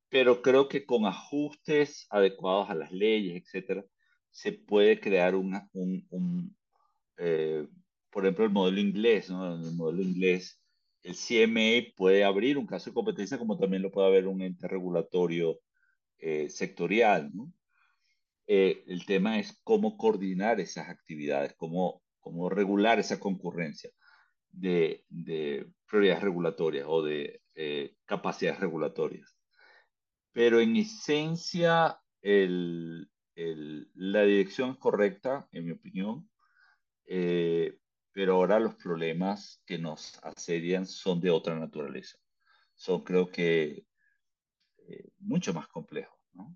pero 0.10 0.42
creo 0.42 0.68
que 0.68 0.86
con 0.86 1.06
ajustes 1.06 2.08
adecuados 2.10 2.70
a 2.70 2.76
las 2.76 2.92
leyes, 2.92 3.44
etc., 3.54 3.84
se 4.32 4.54
puede 4.54 5.00
crear 5.00 5.36
una, 5.36 5.68
un, 5.74 6.06
un 6.12 6.56
eh, 7.18 7.68
por 8.12 8.26
ejemplo, 8.26 8.46
el 8.46 8.52
modelo 8.52 8.80
inglés, 8.80 9.30
¿no? 9.30 9.56
El 9.56 9.74
modelo 9.74 10.02
inglés, 10.02 10.62
el 11.04 11.16
CMA 11.16 11.94
puede 11.96 12.24
abrir 12.24 12.58
un 12.58 12.68
caso 12.68 12.90
de 12.90 12.94
competencia 12.94 13.38
como 13.38 13.58
también 13.58 13.82
lo 13.82 13.92
puede 13.92 14.08
haber 14.08 14.28
un 14.28 14.42
ente 14.42 14.68
regulatorio 14.68 15.60
eh, 16.20 16.50
sectorial. 16.50 17.32
Eh, 18.48 18.84
el 18.88 19.06
tema 19.06 19.40
es 19.40 19.60
cómo 19.64 19.98
coordinar 19.98 20.60
esas 20.60 20.90
actividades, 20.90 21.54
cómo 21.56 22.02
cómo 22.28 22.50
regular 22.50 23.00
esa 23.00 23.22
concurrencia 23.22 23.90
de, 24.50 25.06
de 25.08 25.66
prioridades 25.90 26.24
regulatorias 26.24 26.86
o 26.90 27.02
de 27.02 27.42
eh, 27.56 27.96
capacidades 28.04 28.60
regulatorias. 28.60 29.34
Pero 30.34 30.60
en 30.60 30.76
esencia, 30.76 32.02
la 32.22 33.06
dirección 34.24 34.72
es 34.72 34.78
correcta, 34.78 35.48
en 35.54 35.66
mi 35.66 35.72
opinión, 35.72 36.30
pero 38.12 38.36
ahora 38.36 38.60
los 38.60 38.76
problemas 38.76 39.64
que 39.66 39.78
nos 39.78 40.20
asedian 40.24 40.86
son 40.86 41.22
de 41.22 41.32
otra 41.32 41.58
naturaleza. 41.58 42.18
Son, 42.76 43.04
creo 43.04 43.32
que, 43.32 43.86
eh, 44.88 45.10
mucho 45.20 45.54
más 45.54 45.68
complejos, 45.68 46.20
¿no? 46.34 46.56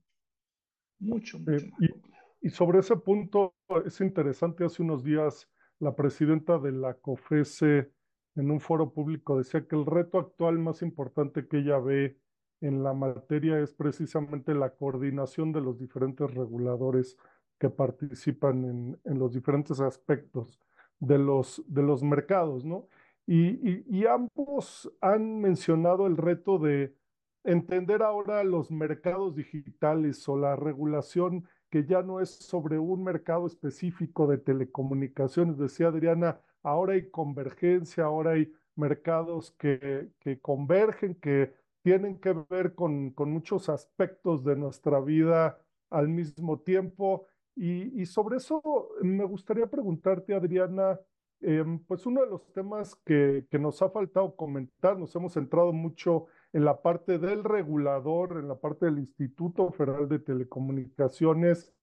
Mucho, 1.00 1.40
mucho 1.40 1.68
más. 1.68 1.82
Y, 1.82 2.48
y 2.48 2.50
sobre 2.50 2.80
ese 2.80 2.96
punto, 2.96 3.56
es 3.86 4.02
interesante, 4.02 4.66
hace 4.66 4.82
unos 4.82 5.04
días 5.04 5.50
la 5.80 5.96
presidenta 5.96 6.60
de 6.60 6.72
la 6.72 6.94
COFESE 6.94 7.92
en 8.36 8.52
un 8.52 8.60
foro 8.60 8.94
público 8.94 9.38
decía 9.38 9.68
que 9.68 9.76
el 9.76 9.86
reto 9.86 10.20
actual 10.20 10.60
más 10.60 10.82
importante 10.82 11.48
que 11.48 11.60
ella 11.60 11.80
ve 11.80 12.18
en 12.62 12.84
la 12.84 12.94
materia 12.94 13.60
es 13.60 13.74
precisamente 13.74 14.54
la 14.54 14.76
coordinación 14.76 15.52
de 15.52 15.62
los 15.62 15.80
diferentes 15.80 16.32
reguladores 16.34 17.18
que 17.60 17.70
participan 17.70 18.64
en, 18.66 19.00
en 19.04 19.20
los 19.20 19.34
diferentes 19.34 19.80
aspectos 19.80 20.60
de 21.00 21.18
los, 21.18 21.64
de 21.68 21.82
los 21.82 22.04
mercados, 22.04 22.64
¿no? 22.64 22.88
Y, 23.28 23.84
y, 23.88 24.06
ambos 24.08 24.92
han 25.00 25.40
mencionado 25.40 26.08
el 26.08 26.18
reto 26.18 26.58
de 26.58 26.96
entender 27.44 28.04
ahora 28.04 28.44
los 28.44 28.72
mercados 28.72 29.36
digitales 29.36 30.28
o 30.30 30.38
la 30.38 30.56
regulación 30.56 31.48
que 31.70 31.86
ya 31.86 32.02
no 32.04 32.20
es 32.20 32.30
sobre 32.30 32.78
un 32.78 33.04
mercado 33.04 33.48
específico 33.48 34.28
de 34.28 34.38
telecomunicaciones. 34.38 35.58
Decía 35.58 35.88
Adriana, 35.88 36.40
ahora 36.64 36.94
hay 36.94 37.10
convergencia, 37.10 38.04
ahora 38.04 38.32
hay 38.32 38.54
mercados 38.76 39.52
que, 39.52 40.10
convergen, 40.42 41.16
que 41.16 41.54
tienen 41.82 42.20
que 42.20 42.34
ver 42.50 42.76
con, 42.76 43.14
muchos 43.18 43.70
aspectos 43.70 44.44
de 44.44 44.56
nuestra 44.56 45.00
vida 45.00 45.58
al 45.90 46.10
mismo 46.10 46.60
tiempo. 46.60 47.28
Y, 47.56 48.06
sobre 48.06 48.38
eso 48.38 48.62
me 49.02 49.24
gustaría 49.24 49.68
preguntarte, 49.68 50.34
Adriana, 50.34 51.00
eh, 51.42 51.64
pues 51.88 52.06
uno 52.06 52.22
de 52.22 52.30
los 52.30 52.52
temas 52.54 52.96
que, 53.06 53.46
que, 53.50 53.58
nos 53.58 53.82
ha 53.82 53.90
faltado 53.90 54.36
comentar, 54.36 54.98
nos 54.98 55.16
hemos 55.16 55.34
centrado 55.34 55.74
mucho 55.74 56.28
en 56.28 56.41
la 56.54 56.82
parte 56.82 57.18
del 57.18 57.44
regulador, 57.44 58.38
en 58.38 58.48
la 58.48 58.60
parte 58.60 58.86
del 58.86 59.00
Instituto 59.00 59.72
Federal 59.72 60.10
de 60.10 60.20
Telecomunicaciones, 60.20 61.74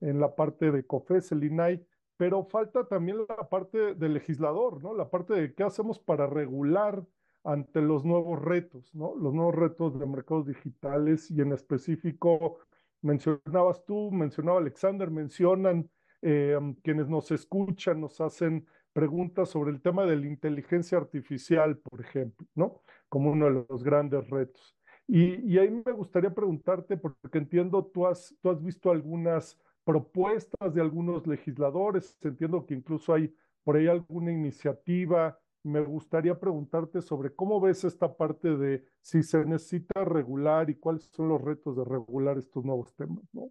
en 0.00 0.18
la 0.18 0.34
parte 0.34 0.70
de 0.70 0.84
COFES, 0.84 1.32
el 1.32 1.44
INAI, 1.44 1.86
pero 2.16 2.44
falta 2.44 2.86
también 2.86 3.18
la 3.28 3.48
parte 3.48 3.94
del 3.94 4.14
legislador, 4.14 4.82
¿no? 4.82 4.94
La 4.94 5.08
parte 5.08 5.34
de 5.34 5.54
qué 5.54 5.62
hacemos 5.62 5.98
para 5.98 6.26
regular 6.26 7.04
ante 7.44 7.80
los 7.80 8.04
nuevos 8.04 8.42
retos, 8.42 8.94
¿no? 8.94 9.14
Los 9.14 9.32
nuevos 9.32 9.54
retos 9.54 9.98
de 9.98 10.06
mercados 10.06 10.46
digitales 10.46 11.30
y 11.30 11.40
en 11.40 11.52
específico 11.52 12.58
mencionabas 13.02 13.84
tú, 13.86 14.10
mencionaba 14.10 14.58
Alexander, 14.58 15.10
mencionan 15.10 15.88
eh, 16.22 16.58
quienes 16.82 17.08
nos 17.08 17.30
escuchan, 17.30 18.00
nos 18.00 18.20
hacen 18.20 18.66
preguntas 18.92 19.50
sobre 19.50 19.70
el 19.70 19.80
tema 19.80 20.04
de 20.04 20.16
la 20.16 20.26
inteligencia 20.26 20.98
artificial, 20.98 21.78
por 21.78 22.00
ejemplo, 22.00 22.46
¿no? 22.54 22.82
Como 23.08 23.30
uno 23.30 23.46
de 23.46 23.66
los 23.68 23.84
grandes 23.84 24.28
retos. 24.28 24.76
Y, 25.06 25.58
ahí 25.58 25.70
me 25.70 25.92
gustaría 25.92 26.32
preguntarte, 26.32 26.96
porque 26.96 27.38
entiendo, 27.38 27.84
tú 27.84 28.06
has, 28.06 28.36
tú 28.40 28.50
has 28.50 28.62
visto 28.62 28.90
algunas 28.92 29.58
propuestas 29.84 30.72
de 30.72 30.80
algunos 30.80 31.26
legisladores, 31.26 32.16
entiendo 32.22 32.64
que 32.64 32.74
incluso 32.74 33.12
hay 33.12 33.34
por 33.64 33.76
ahí 33.76 33.88
alguna 33.88 34.30
iniciativa. 34.30 35.36
Me 35.64 35.80
gustaría 35.80 36.38
preguntarte 36.38 37.02
sobre 37.02 37.34
cómo 37.34 37.60
ves 37.60 37.82
esta 37.84 38.16
parte 38.16 38.56
de 38.56 38.84
si 39.00 39.22
se 39.24 39.44
necesita 39.44 40.04
regular 40.04 40.70
y 40.70 40.76
cuáles 40.76 41.04
son 41.12 41.28
los 41.28 41.42
retos 41.42 41.76
de 41.76 41.84
regular 41.84 42.38
estos 42.38 42.64
nuevos 42.64 42.94
temas, 42.94 43.24
¿no? 43.32 43.50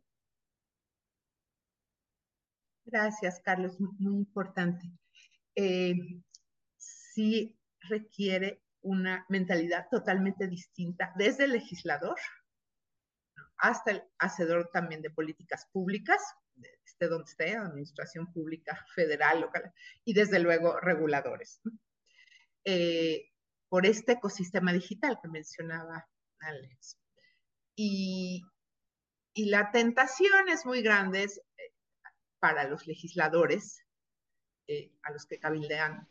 Gracias, 2.86 3.40
Carlos, 3.42 3.80
muy 3.80 4.16
importante. 4.16 4.90
Eh, 5.62 5.94
sí 6.78 7.60
requiere 7.82 8.62
una 8.82 9.26
mentalidad 9.28 9.90
totalmente 9.92 10.48
distinta 10.48 11.12
desde 11.18 11.44
el 11.44 11.52
legislador 11.52 12.18
hasta 13.58 13.92
el 13.92 14.04
hacedor 14.20 14.70
también 14.72 15.02
de 15.02 15.10
políticas 15.10 15.68
públicas, 15.74 16.22
esté 16.86 17.10
donde 17.10 17.30
esté, 17.30 17.58
administración 17.58 18.32
pública 18.32 18.86
federal, 18.96 19.42
local, 19.42 19.74
y 20.06 20.14
desde 20.14 20.40
luego 20.40 20.80
reguladores. 20.80 21.60
Eh, 22.64 23.30
por 23.68 23.86
este 23.86 24.14
ecosistema 24.14 24.72
digital 24.72 25.20
que 25.22 25.28
mencionaba 25.28 26.08
Alex. 26.40 26.98
Y, 27.76 28.44
la 29.36 29.72
tentación 29.72 30.48
es 30.48 30.66
muy 30.66 30.82
grande 30.82 31.24
eh, 31.24 31.74
para 32.40 32.66
los 32.66 32.88
legisladores, 32.88 33.84
eh, 34.70 34.92
a 35.02 35.12
los 35.12 35.26
que 35.26 35.40
cabildean 35.40 36.08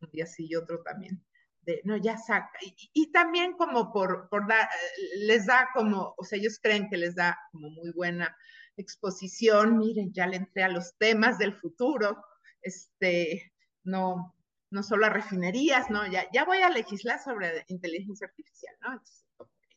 un 0.00 0.10
día 0.10 0.24
sí 0.24 0.46
y 0.48 0.56
otro 0.56 0.82
también, 0.82 1.22
de, 1.66 1.82
no, 1.84 1.98
ya 1.98 2.16
saca. 2.16 2.50
Y, 2.94 3.12
también 3.12 3.52
como 3.58 3.92
por, 3.92 4.30
por 4.30 4.48
dar, 4.48 4.70
les 5.18 5.44
da 5.44 5.68
como, 5.74 6.14
o 6.16 6.24
sea, 6.24 6.38
ellos 6.38 6.58
creen 6.62 6.88
que 6.88 6.96
les 6.96 7.14
da 7.14 7.38
como 7.52 7.68
muy 7.68 7.90
buena 7.92 8.34
exposición, 8.78 9.76
miren, 9.76 10.14
ya 10.14 10.26
le 10.26 10.38
entré 10.38 10.62
a 10.62 10.70
los 10.70 10.96
temas 10.96 11.36
del 11.36 11.54
futuro, 11.60 12.24
este, 12.62 13.52
no, 13.82 14.34
no 14.70 14.82
solo 14.82 15.04
a 15.04 15.10
refinerías, 15.10 15.90
no, 15.90 16.10
ya, 16.10 16.26
ya 16.32 16.46
voy 16.46 16.62
a 16.62 16.70
legislar 16.70 17.22
sobre 17.22 17.66
inteligencia 17.68 18.28
artificial, 18.28 18.74
¿no? 18.80 19.02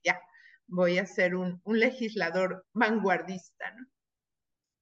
Ya 0.01 0.21
voy 0.67 0.97
a 0.97 1.05
ser 1.05 1.35
un, 1.35 1.59
un 1.65 1.77
legislador 1.77 2.65
vanguardista, 2.71 3.71
¿no? 3.71 3.85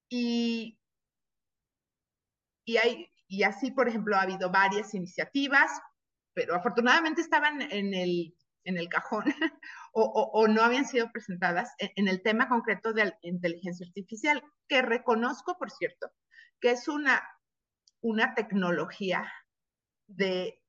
Y, 0.09 0.77
y, 2.65 2.77
hay, 2.77 3.11
y 3.27 3.43
así, 3.43 3.71
por 3.71 3.87
ejemplo, 3.87 4.15
ha 4.15 4.21
habido 4.21 4.51
varias 4.51 4.93
iniciativas, 4.93 5.71
pero 6.33 6.55
afortunadamente 6.55 7.21
estaban 7.21 7.61
en 7.61 7.93
el, 7.93 8.35
en 8.63 8.77
el 8.77 8.89
cajón 8.89 9.23
o, 9.93 10.47
no 10.47 10.61
habían 10.61 10.85
sido 10.85 11.11
presentadas 11.11 11.73
en, 11.77 11.91
en, 11.95 12.07
el 12.07 12.21
tema 12.21 12.49
concreto 12.49 12.93
de 12.93 13.13
inteligencia 13.21 13.87
artificial, 13.87 14.43
que 14.67 14.81
reconozco, 14.81 15.57
por 15.57 15.71
cierto, 15.71 16.11
que 16.59 16.71
es 16.71 16.87
una, 16.87 17.23
una 18.01 18.35
tecnología 18.35 19.31
de, 20.07 20.61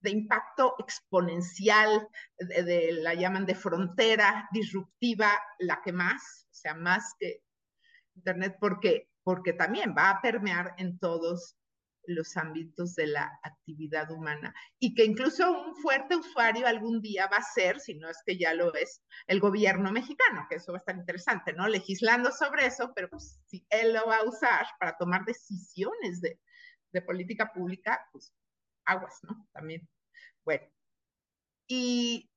de 0.00 0.10
impacto 0.10 0.76
exponencial, 0.78 2.08
de, 2.38 2.62
de, 2.62 2.92
la 2.92 3.14
llaman 3.14 3.46
de 3.46 3.54
frontera 3.54 4.48
disruptiva, 4.52 5.32
la 5.58 5.82
que 5.82 5.92
más, 5.92 6.46
o 6.50 6.54
sea, 6.54 6.74
más 6.74 7.14
que 7.18 7.42
Internet, 8.16 8.56
porque, 8.60 9.10
porque 9.26 9.52
también 9.52 9.92
va 9.98 10.10
a 10.10 10.22
permear 10.22 10.76
en 10.78 11.00
todos 11.00 11.56
los 12.04 12.36
ámbitos 12.36 12.94
de 12.94 13.08
la 13.08 13.40
actividad 13.42 14.08
humana 14.12 14.54
y 14.78 14.94
que 14.94 15.04
incluso 15.04 15.50
un 15.50 15.74
fuerte 15.74 16.14
usuario 16.14 16.64
algún 16.64 17.02
día 17.02 17.26
va 17.26 17.38
a 17.38 17.42
ser, 17.42 17.80
si 17.80 17.94
no 17.94 18.08
es 18.08 18.22
que 18.24 18.38
ya 18.38 18.54
lo 18.54 18.72
es, 18.74 19.02
el 19.26 19.40
gobierno 19.40 19.90
mexicano, 19.90 20.46
que 20.48 20.54
eso 20.54 20.70
va 20.70 20.78
a 20.78 20.78
estar 20.78 20.94
interesante, 20.94 21.52
¿no? 21.54 21.66
Legislando 21.66 22.30
sobre 22.30 22.66
eso, 22.66 22.92
pero 22.94 23.10
pues 23.10 23.40
si 23.46 23.66
él 23.68 23.94
lo 23.94 24.06
va 24.06 24.18
a 24.18 24.28
usar 24.28 24.64
para 24.78 24.96
tomar 24.96 25.24
decisiones 25.24 26.20
de, 26.20 26.38
de 26.92 27.02
política 27.02 27.52
pública, 27.52 28.06
pues 28.12 28.32
aguas, 28.84 29.18
¿no? 29.24 29.48
También. 29.52 29.88
Bueno, 30.44 30.68
y, 31.66 32.30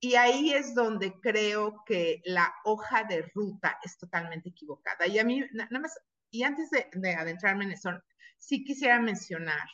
y 0.00 0.14
ahí 0.14 0.52
es 0.52 0.74
donde 0.74 1.18
creo 1.20 1.82
que 1.84 2.22
la 2.24 2.54
hoja 2.64 3.04
de 3.04 3.22
ruta 3.34 3.78
es 3.82 3.98
totalmente 3.98 4.50
equivocada. 4.50 5.06
Y 5.06 5.18
a 5.18 5.24
mí, 5.24 5.42
nada 5.52 5.80
más, 5.80 5.98
y 6.30 6.44
antes 6.44 6.70
de, 6.70 6.88
de 6.92 7.14
adentrarme 7.14 7.64
en 7.64 7.72
eso, 7.72 7.90
sí 8.36 8.64
quisiera 8.64 9.00
mencionar 9.00 9.68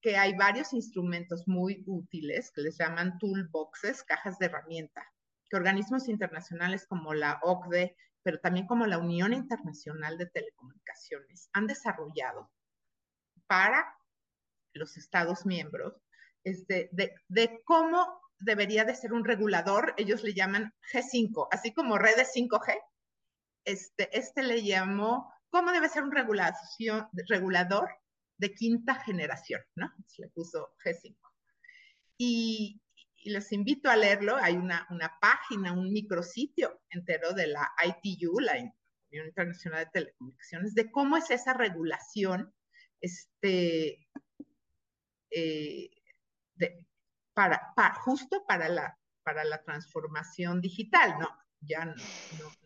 que 0.00 0.16
hay 0.16 0.36
varios 0.36 0.72
instrumentos 0.72 1.48
muy 1.48 1.82
útiles 1.86 2.52
que 2.52 2.60
les 2.60 2.78
llaman 2.78 3.18
toolboxes, 3.18 4.04
cajas 4.04 4.38
de 4.38 4.46
herramienta, 4.46 5.04
que 5.48 5.56
organismos 5.56 6.08
internacionales 6.08 6.86
como 6.86 7.14
la 7.14 7.40
OCDE, 7.42 7.96
pero 8.22 8.38
también 8.40 8.66
como 8.66 8.86
la 8.86 8.98
Unión 8.98 9.32
Internacional 9.32 10.18
de 10.18 10.26
Telecomunicaciones 10.26 11.48
han 11.54 11.66
desarrollado 11.66 12.50
para 13.46 13.96
los 14.74 14.96
Estados 14.98 15.46
miembros 15.46 15.94
este, 16.44 16.90
de, 16.92 17.14
de 17.28 17.62
cómo 17.64 18.20
debería 18.38 18.84
de 18.84 18.94
ser 18.94 19.12
un 19.12 19.24
regulador, 19.24 19.94
ellos 19.96 20.22
le 20.22 20.34
llaman 20.34 20.72
G5, 20.92 21.48
así 21.50 21.72
como 21.72 21.98
redes 21.98 22.32
5G, 22.34 22.78
este, 23.64 24.16
este 24.16 24.42
le 24.42 24.62
llamó 24.62 25.32
cómo 25.50 25.72
debe 25.72 25.88
ser 25.88 26.02
un 26.02 26.12
regulación, 26.12 27.08
regulador 27.28 27.88
de 28.36 28.54
quinta 28.54 28.94
generación, 28.94 29.60
¿no? 29.74 29.92
Se 30.06 30.22
le 30.22 30.28
puso 30.28 30.74
G5. 30.84 31.16
Y, 32.16 32.80
y 33.16 33.30
les 33.30 33.52
invito 33.52 33.90
a 33.90 33.96
leerlo, 33.96 34.36
hay 34.36 34.56
una, 34.56 34.86
una, 34.90 35.12
página, 35.20 35.72
un 35.72 35.92
micrositio 35.92 36.80
entero 36.90 37.32
de 37.32 37.48
la 37.48 37.70
ITU, 37.84 38.38
la 38.40 38.52
Unión 39.10 39.26
Internacional 39.26 39.84
de 39.84 39.90
Telecomunicaciones, 39.90 40.74
de 40.74 40.90
cómo 40.90 41.16
es 41.16 41.30
esa 41.30 41.54
regulación 41.54 42.54
este, 43.00 44.08
eh, 45.30 45.90
de, 46.54 46.87
para, 47.38 47.94
justo 47.94 48.44
para 48.48 48.68
la, 48.68 48.98
para 49.22 49.44
la 49.44 49.62
transformación 49.62 50.60
digital, 50.60 51.20
no, 51.20 51.28
ya 51.60 51.84
no, 51.84 51.94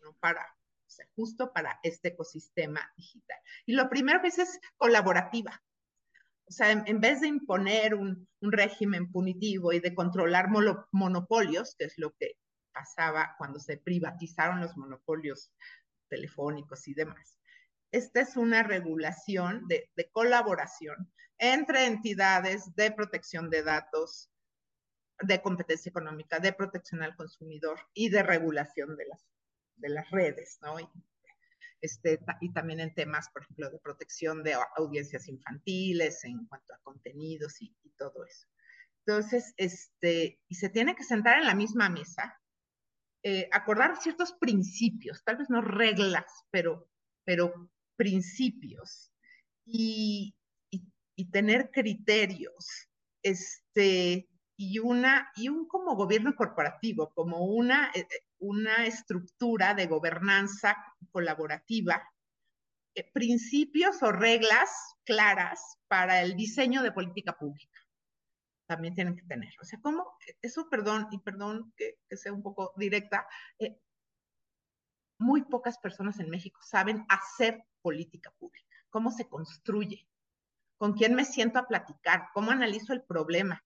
no, 0.02 0.14
para 0.18 0.46
sea, 0.86 1.06
justo 1.14 1.52
para 1.52 1.78
este 1.82 2.08
ecosistema 2.08 2.80
digital. 2.96 3.38
Y 3.66 3.74
lo 3.74 3.90
primero 3.90 4.22
que 4.22 4.28
es 4.28 4.38
es 4.38 4.58
colaborativa. 4.78 5.62
O 6.46 6.52
sea, 6.52 6.70
en, 6.70 7.00
vez 7.00 7.20
de 7.20 7.28
imponer 7.28 7.94
un, 7.94 8.26
régimen 8.40 9.12
punitivo 9.12 9.74
y 9.74 9.80
de 9.80 9.94
controlar 9.94 10.48
monopolios, 10.90 11.74
que 11.78 11.84
es 11.84 11.98
lo 11.98 12.14
que 12.14 12.36
pasaba 12.72 13.34
cuando 13.36 13.60
se 13.60 13.76
privatizaron 13.76 14.60
los 14.60 14.74
monopolios 14.76 15.52
telefónicos 16.08 16.88
y 16.88 16.94
demás. 16.94 17.38
Esta 17.90 18.20
es 18.20 18.38
una 18.38 18.62
regulación 18.62 19.68
de 19.68 20.10
colaboración 20.12 21.12
entre 21.38 21.86
entidades 21.86 22.74
de 22.74 22.90
protección 22.90 23.50
de 23.50 23.62
datos 23.62 24.31
de 25.20 25.40
competencia 25.40 25.90
económica, 25.90 26.38
de 26.38 26.52
protección 26.52 27.02
al 27.02 27.16
consumidor 27.16 27.78
y 27.94 28.08
de 28.08 28.22
regulación 28.22 28.96
de 28.96 29.06
las, 29.06 29.26
de 29.76 29.88
las 29.88 30.10
redes, 30.10 30.58
¿no? 30.62 30.80
Y, 30.80 30.88
este, 31.80 32.20
y 32.40 32.52
también 32.52 32.78
en 32.80 32.94
temas, 32.94 33.28
por 33.30 33.42
ejemplo, 33.42 33.68
de 33.68 33.80
protección 33.80 34.42
de 34.44 34.54
audiencias 34.76 35.28
infantiles 35.28 36.22
en 36.24 36.46
cuanto 36.46 36.72
a 36.74 36.78
contenidos 36.82 37.60
y, 37.60 37.74
todo 37.98 38.24
eso. 38.24 38.46
Entonces, 39.04 39.52
este, 39.56 40.40
y 40.48 40.54
se 40.54 40.68
tiene 40.68 40.96
que 40.96 41.04
sentar 41.04 41.38
en 41.38 41.46
la 41.46 41.54
misma 41.54 41.88
mesa, 41.88 42.40
eh, 43.22 43.48
acordar 43.52 43.96
ciertos 44.00 44.32
principios, 44.32 45.22
tal 45.24 45.36
vez 45.36 45.50
no 45.50 45.60
reglas, 45.60 46.24
pero, 46.50 46.88
pero 47.24 47.70
principios 47.96 49.12
y, 49.64 50.34
y, 50.70 50.84
y 51.16 51.30
tener 51.30 51.70
criterios, 51.70 52.88
este, 53.22 54.28
y 54.70 54.78
una, 54.78 55.30
y 55.36 55.48
un 55.48 55.66
como 55.66 55.96
gobierno 55.96 56.34
corporativo, 56.36 57.12
como 57.14 57.44
una, 57.44 57.90
eh, 57.94 58.00
eh, 58.00 58.06
una 58.38 58.86
estructura 58.86 59.74
de 59.74 59.86
gobernanza 59.86 60.76
colaborativa, 61.10 62.02
principios 63.14 64.02
o 64.02 64.12
reglas 64.12 64.70
claras 65.04 65.78
para 65.88 66.20
el 66.20 66.36
diseño 66.36 66.82
de 66.82 66.92
política 66.92 67.38
pública 67.38 67.82
también 68.66 68.94
tienen 68.94 69.16
que 69.16 69.24
tener. 69.24 69.52
O 69.60 69.64
sea, 69.64 69.78
¿cómo? 69.82 70.16
Eso, 70.40 70.68
perdón, 70.70 71.08
y 71.10 71.18
perdón 71.18 71.72
que, 71.76 71.98
sea 72.16 72.32
un 72.32 72.42
poco 72.42 72.72
directa, 72.76 73.26
eh, 73.58 73.78
muy 75.18 75.42
pocas 75.42 75.78
personas 75.78 76.18
en 76.20 76.30
México 76.30 76.60
saben 76.62 77.04
hacer 77.08 77.64
política 77.82 78.30
pública, 78.38 78.74
cómo 78.88 79.10
se 79.10 79.28
construye, 79.28 80.08
con 80.78 80.94
quién 80.94 81.14
me 81.14 81.24
siento 81.24 81.58
a 81.58 81.68
platicar, 81.68 82.28
cómo 82.32 82.50
analizo 82.50 82.92
el 82.92 83.02
problema. 83.02 83.62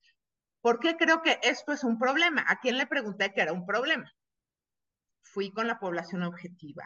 ¿Por 0.66 0.80
qué 0.80 0.96
creo 0.96 1.22
que 1.22 1.38
esto 1.44 1.72
es 1.72 1.84
un 1.84 1.96
problema? 1.96 2.44
¿A 2.48 2.58
quién 2.58 2.76
le 2.76 2.88
pregunté 2.88 3.32
que 3.32 3.40
era 3.40 3.52
un 3.52 3.64
problema? 3.64 4.12
Fui 5.22 5.52
con 5.52 5.68
la 5.68 5.78
población 5.78 6.24
objetiva, 6.24 6.82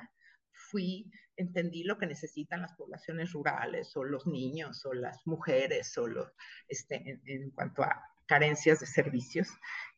fui, 0.52 1.10
entendí 1.34 1.84
lo 1.84 1.96
que 1.96 2.06
necesitan 2.06 2.60
las 2.60 2.74
poblaciones 2.74 3.32
rurales 3.32 3.96
o 3.96 4.04
los 4.04 4.26
niños 4.26 4.84
o 4.84 4.92
las 4.92 5.26
mujeres 5.26 5.96
o 5.96 6.06
los, 6.06 6.30
este, 6.68 7.22
en, 7.24 7.50
cuanto 7.52 7.82
a 7.82 8.04
carencias 8.26 8.80
de 8.80 8.86
servicios. 8.86 9.48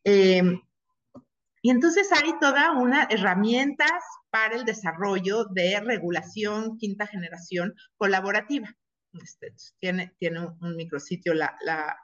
Em, 0.05 0.61
y 1.61 1.69
entonces 1.69 2.09
hay 2.13 2.39
toda 2.39 2.71
una 2.71 3.09
herramientas 3.09 4.01
para 4.29 4.55
el 4.55 4.63
desarrollo 4.63 5.43
de 5.51 5.81
regulación 5.81 6.77
quinta 6.77 7.05
generación 7.05 7.73
colaborativa. 7.97 8.73
Este, 9.21 9.53
tiene, 9.79 10.15
tiene 10.19 10.39
un, 10.61 10.77
micrositio 10.77 11.33
la, 11.33 11.53
la 11.65 11.97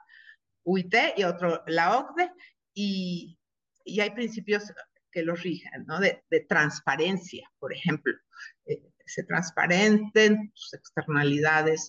UIT 0.64 0.94
y 1.16 1.24
otro 1.24 1.62
la 1.66 1.98
OCDE 1.98 2.30
y, 2.74 3.38
y 3.84 4.00
hay 4.00 4.10
principios 4.10 4.72
que 5.10 5.22
los 5.22 5.42
rigen, 5.42 5.84
¿no? 5.86 6.00
De, 6.00 6.22
de 6.30 6.40
transparencia, 6.40 7.50
por 7.58 7.72
ejemplo. 7.72 8.14
Eh, 8.66 8.82
se 9.06 9.24
transparenten 9.24 10.52
sus 10.54 10.74
externalidades, 10.74 11.88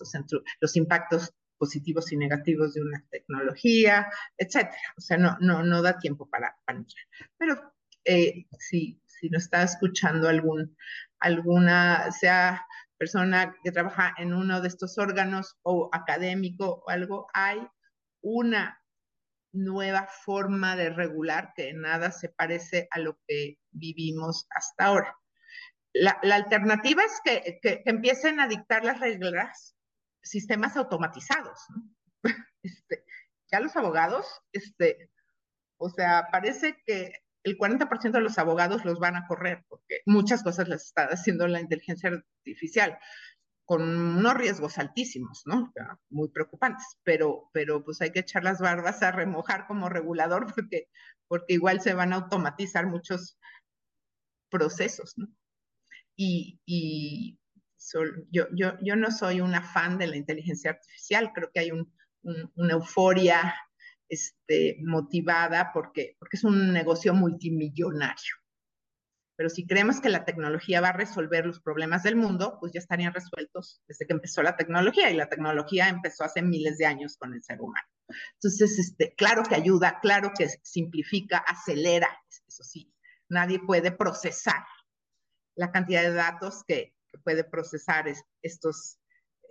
los 0.60 0.76
impactos 0.76 1.32
positivos 1.56 2.10
y 2.10 2.16
negativos 2.16 2.74
de 2.74 2.82
una 2.82 3.04
tecnología, 3.10 4.10
etcétera. 4.36 4.76
O 4.96 5.00
sea, 5.00 5.16
no, 5.16 5.36
no, 5.40 5.62
no 5.62 5.82
da 5.82 5.98
tiempo 5.98 6.28
para, 6.28 6.56
entrar. 6.66 7.04
Pero 7.38 7.72
eh, 8.04 8.46
si, 8.58 9.00
si 9.06 9.30
nos 9.30 9.44
está 9.44 9.62
escuchando 9.62 10.28
algún, 10.28 10.76
alguna, 11.20 12.10
sea 12.10 12.66
persona 12.98 13.54
que 13.62 13.70
trabaja 13.70 14.14
en 14.18 14.32
uno 14.32 14.60
de 14.60 14.68
estos 14.68 14.98
órganos 14.98 15.56
o 15.62 15.88
académico 15.92 16.82
o 16.84 16.90
algo, 16.90 17.28
hay 17.32 17.60
una 18.22 18.80
nueva 19.52 20.06
forma 20.06 20.76
de 20.76 20.90
regular 20.90 21.52
que 21.54 21.74
nada 21.74 22.10
se 22.10 22.30
parece 22.30 22.88
a 22.90 22.98
lo 22.98 23.18
que 23.26 23.58
vivimos 23.70 24.46
hasta 24.50 24.86
ahora 24.86 25.22
la, 25.94 26.18
alternativa 26.34 27.02
es 27.02 27.20
que, 27.24 27.82
empiecen 27.84 28.40
a 28.40 28.48
dictar 28.48 28.84
las 28.84 29.00
reglas 29.00 29.76
sistemas 30.22 30.76
automatizados. 30.76 31.58
Este, 32.64 33.04
ya 33.50 33.58
los 33.58 33.74
abogados, 33.74 34.24
este, 34.52 35.10
o 35.78 35.90
sea, 35.90 36.28
parece 36.30 36.80
que 36.86 37.12
el 37.42 37.58
40% 37.58 38.12
de 38.12 38.20
los 38.20 38.38
abogados 38.38 38.84
los 38.84 39.00
van 39.00 39.16
a 39.16 39.26
correr, 39.26 39.64
porque 39.68 40.00
muchas 40.06 40.44
cosas 40.44 40.68
las 40.68 40.84
está 40.84 41.06
haciendo 41.06 41.48
la 41.48 41.58
inteligencia 41.58 42.10
artificial, 42.10 43.00
con 43.72 43.80
unos 44.18 44.34
riesgos 44.34 44.76
altísimos, 44.76 45.44
¿no? 45.46 45.72
Muy 46.10 46.28
preocupantes, 46.28 46.98
pero, 47.02 47.48
pero 47.54 47.82
pues 47.82 48.02
hay 48.02 48.10
que 48.12 48.18
echar 48.18 48.44
las 48.44 48.60
barbas 48.60 49.02
a 49.02 49.12
remojar 49.12 49.66
como 49.66 49.88
regulador, 49.88 50.46
porque, 50.54 50.90
porque 51.26 51.54
igual 51.54 51.80
se 51.80 51.94
van 51.94 52.12
a 52.12 52.16
automatizar 52.16 52.86
muchos 52.86 53.38
procesos, 54.50 55.14
¿no? 55.16 55.26
y, 56.14 57.38
yo, 58.30 58.46
yo, 58.52 58.74
yo, 58.82 58.94
no 58.94 59.10
soy 59.10 59.40
una 59.40 59.62
fan 59.62 59.96
de 59.96 60.06
la 60.06 60.16
inteligencia 60.16 60.72
artificial, 60.72 61.32
creo 61.34 61.50
que 61.50 61.60
hay 61.60 61.70
una 61.72 62.72
euforia 62.74 63.54
este, 64.06 64.76
motivada 64.84 65.70
porque, 65.72 66.16
porque 66.18 66.36
es 66.36 66.44
un 66.44 66.74
negocio 66.74 67.14
multimillonario. 67.14 68.34
Pero 69.42 69.50
si 69.50 69.66
creemos 69.66 70.00
que 70.00 70.08
la 70.08 70.24
tecnología 70.24 70.80
va 70.80 70.90
a 70.90 70.92
resolver 70.92 71.44
los 71.44 71.58
problemas 71.58 72.04
del 72.04 72.14
mundo, 72.14 72.58
pues 72.60 72.70
ya 72.72 72.78
estarían 72.78 73.12
resueltos 73.12 73.82
desde 73.88 74.06
que 74.06 74.12
empezó 74.12 74.40
la 74.40 74.54
tecnología 74.54 75.10
y 75.10 75.16
la 75.16 75.28
tecnología 75.28 75.88
empezó 75.88 76.22
hace 76.22 76.42
miles 76.42 76.78
de 76.78 76.86
años 76.86 77.16
con 77.16 77.34
el 77.34 77.42
ser 77.42 77.60
humano. 77.60 77.88
Entonces, 78.34 78.78
este, 78.78 79.16
claro 79.16 79.42
que 79.42 79.56
ayuda, 79.56 79.98
claro 80.00 80.30
que 80.38 80.48
simplifica, 80.62 81.38
acelera, 81.38 82.06
eso 82.46 82.62
sí, 82.62 82.94
nadie 83.28 83.58
puede 83.58 83.90
procesar 83.90 84.64
la 85.56 85.72
cantidad 85.72 86.02
de 86.02 86.14
datos 86.14 86.62
que, 86.64 86.94
puede 87.24 87.42
procesar 87.42 88.04
estos 88.42 89.00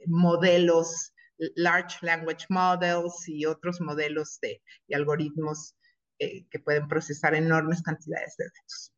modelos, 0.06 1.14
large 1.56 1.98
language 2.02 2.46
models 2.48 3.28
y 3.28 3.46
otros 3.46 3.82
modelos 3.82 4.40
de, 4.42 4.62
y 4.88 4.94
algoritmos 4.94 5.76
eh, 6.18 6.48
que 6.50 6.60
pueden 6.60 6.88
procesar 6.88 7.36
enormes 7.36 7.82
cantidades 7.82 8.38
de 8.38 8.46
datos. 8.46 8.94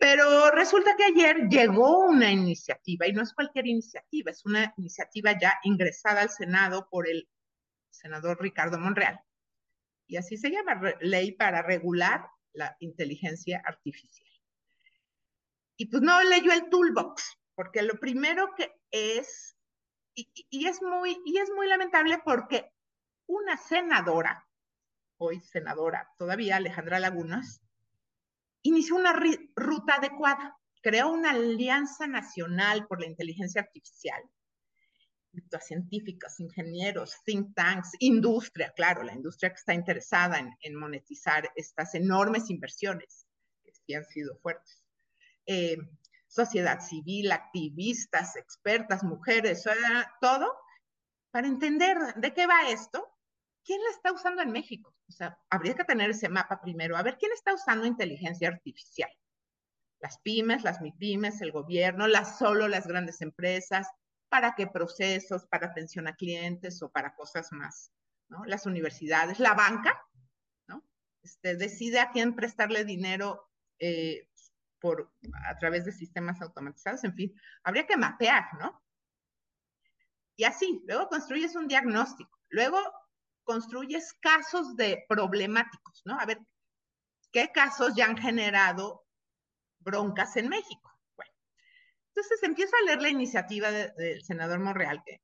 Pero 0.00 0.50
resulta 0.52 0.96
que 0.96 1.04
ayer 1.04 1.46
llegó 1.50 2.06
una 2.06 2.32
iniciativa, 2.32 3.06
y 3.06 3.12
no 3.12 3.22
es 3.22 3.34
cualquier 3.34 3.66
iniciativa, 3.66 4.30
es 4.30 4.46
una 4.46 4.72
iniciativa 4.78 5.38
ya 5.38 5.60
ingresada 5.62 6.22
al 6.22 6.30
Senado 6.30 6.88
por 6.88 7.06
el 7.06 7.28
senador 7.90 8.40
Ricardo 8.40 8.78
Monreal. 8.78 9.20
Y 10.06 10.16
así 10.16 10.38
se 10.38 10.50
llama, 10.50 10.80
ley 11.02 11.32
para 11.32 11.60
regular 11.60 12.26
la 12.54 12.74
inteligencia 12.80 13.62
artificial. 13.62 14.26
Y 15.76 15.84
pues 15.90 16.02
no 16.02 16.22
leyó 16.22 16.50
el 16.50 16.70
toolbox, 16.70 17.36
porque 17.54 17.82
lo 17.82 18.00
primero 18.00 18.54
que 18.56 18.72
es, 18.90 19.54
y, 20.14 20.66
es, 20.66 20.80
muy, 20.80 21.20
y 21.26 21.36
es 21.36 21.50
muy 21.54 21.68
lamentable 21.68 22.22
porque 22.24 22.72
una 23.26 23.58
senadora, 23.58 24.48
hoy 25.18 25.40
senadora 25.40 26.08
todavía, 26.16 26.56
Alejandra 26.56 27.00
Lagunas, 27.00 27.60
inició 28.62 28.96
una 28.96 29.12
ruta 29.56 29.94
adecuada, 29.94 30.56
creó 30.82 31.12
una 31.12 31.30
alianza 31.30 32.06
nacional 32.06 32.86
por 32.86 33.00
la 33.00 33.06
inteligencia 33.06 33.62
artificial, 33.62 34.22
científicos, 35.60 36.40
ingenieros, 36.40 37.14
think 37.24 37.54
tanks, 37.54 37.90
industria, 38.00 38.72
claro, 38.74 39.02
la 39.02 39.14
industria 39.14 39.50
que 39.50 39.60
está 39.60 39.74
interesada 39.74 40.38
en, 40.38 40.50
en 40.62 40.74
monetizar 40.74 41.50
estas 41.54 41.94
enormes 41.94 42.50
inversiones 42.50 43.26
que 43.62 43.72
sí 43.72 43.94
han 43.94 44.04
sido 44.04 44.36
fuertes. 44.38 44.84
Eh, 45.46 45.76
sociedad 46.26 46.80
civil, 46.80 47.32
activistas, 47.32 48.36
expertas, 48.36 49.02
mujeres, 49.02 49.64
todo, 50.20 50.52
para 51.30 51.48
entender 51.48 51.96
de 52.16 52.32
qué 52.32 52.46
va 52.46 52.70
esto, 52.70 53.09
quién 53.70 53.84
la 53.84 53.90
está 53.90 54.10
usando 54.10 54.42
en 54.42 54.50
México. 54.50 54.92
O 55.08 55.12
sea, 55.12 55.38
habría 55.48 55.76
que 55.76 55.84
tener 55.84 56.10
ese 56.10 56.28
mapa 56.28 56.60
primero, 56.60 56.96
a 56.96 57.04
ver 57.04 57.16
quién 57.16 57.30
está 57.30 57.54
usando 57.54 57.86
inteligencia 57.86 58.48
artificial. 58.48 59.08
Las 60.00 60.18
pymes, 60.18 60.64
las 60.64 60.80
MIPYMES, 60.80 61.40
el 61.40 61.52
gobierno, 61.52 62.08
las 62.08 62.36
solo 62.36 62.66
las 62.66 62.88
grandes 62.88 63.20
empresas, 63.20 63.86
para 64.28 64.56
qué 64.56 64.66
procesos, 64.66 65.46
para 65.46 65.68
atención 65.68 66.08
a 66.08 66.16
clientes 66.16 66.82
o 66.82 66.90
para 66.90 67.14
cosas 67.14 67.52
más, 67.52 67.92
¿no? 68.28 68.44
Las 68.44 68.66
universidades, 68.66 69.38
la 69.38 69.54
banca, 69.54 70.04
¿no? 70.66 70.84
Este, 71.22 71.54
decide 71.54 72.00
a 72.00 72.10
quién 72.10 72.34
prestarle 72.34 72.84
dinero 72.84 73.52
eh, 73.78 74.26
por, 74.80 75.12
a 75.46 75.58
través 75.58 75.84
de 75.84 75.92
sistemas 75.92 76.42
automatizados, 76.42 77.04
en 77.04 77.14
fin, 77.14 77.40
habría 77.62 77.86
que 77.86 77.96
mapear, 77.96 78.46
¿no? 78.58 78.82
Y 80.34 80.42
así, 80.42 80.82
luego 80.88 81.08
construyes 81.08 81.54
un 81.54 81.68
diagnóstico, 81.68 82.36
luego 82.48 82.80
construyes 83.44 84.12
casos 84.20 84.76
de 84.76 85.04
problemáticos, 85.08 86.02
¿no? 86.04 86.18
A 86.18 86.26
ver, 86.26 86.38
¿qué 87.32 87.50
casos 87.52 87.94
ya 87.94 88.06
han 88.06 88.16
generado 88.16 89.04
broncas 89.80 90.36
en 90.36 90.48
México? 90.48 90.90
Bueno, 91.16 91.32
entonces 92.08 92.42
empiezo 92.42 92.76
a 92.76 92.86
leer 92.86 93.02
la 93.02 93.08
iniciativa 93.08 93.70
del 93.70 94.22
senador 94.22 94.60
Monreal, 94.60 95.02
que 95.04 95.22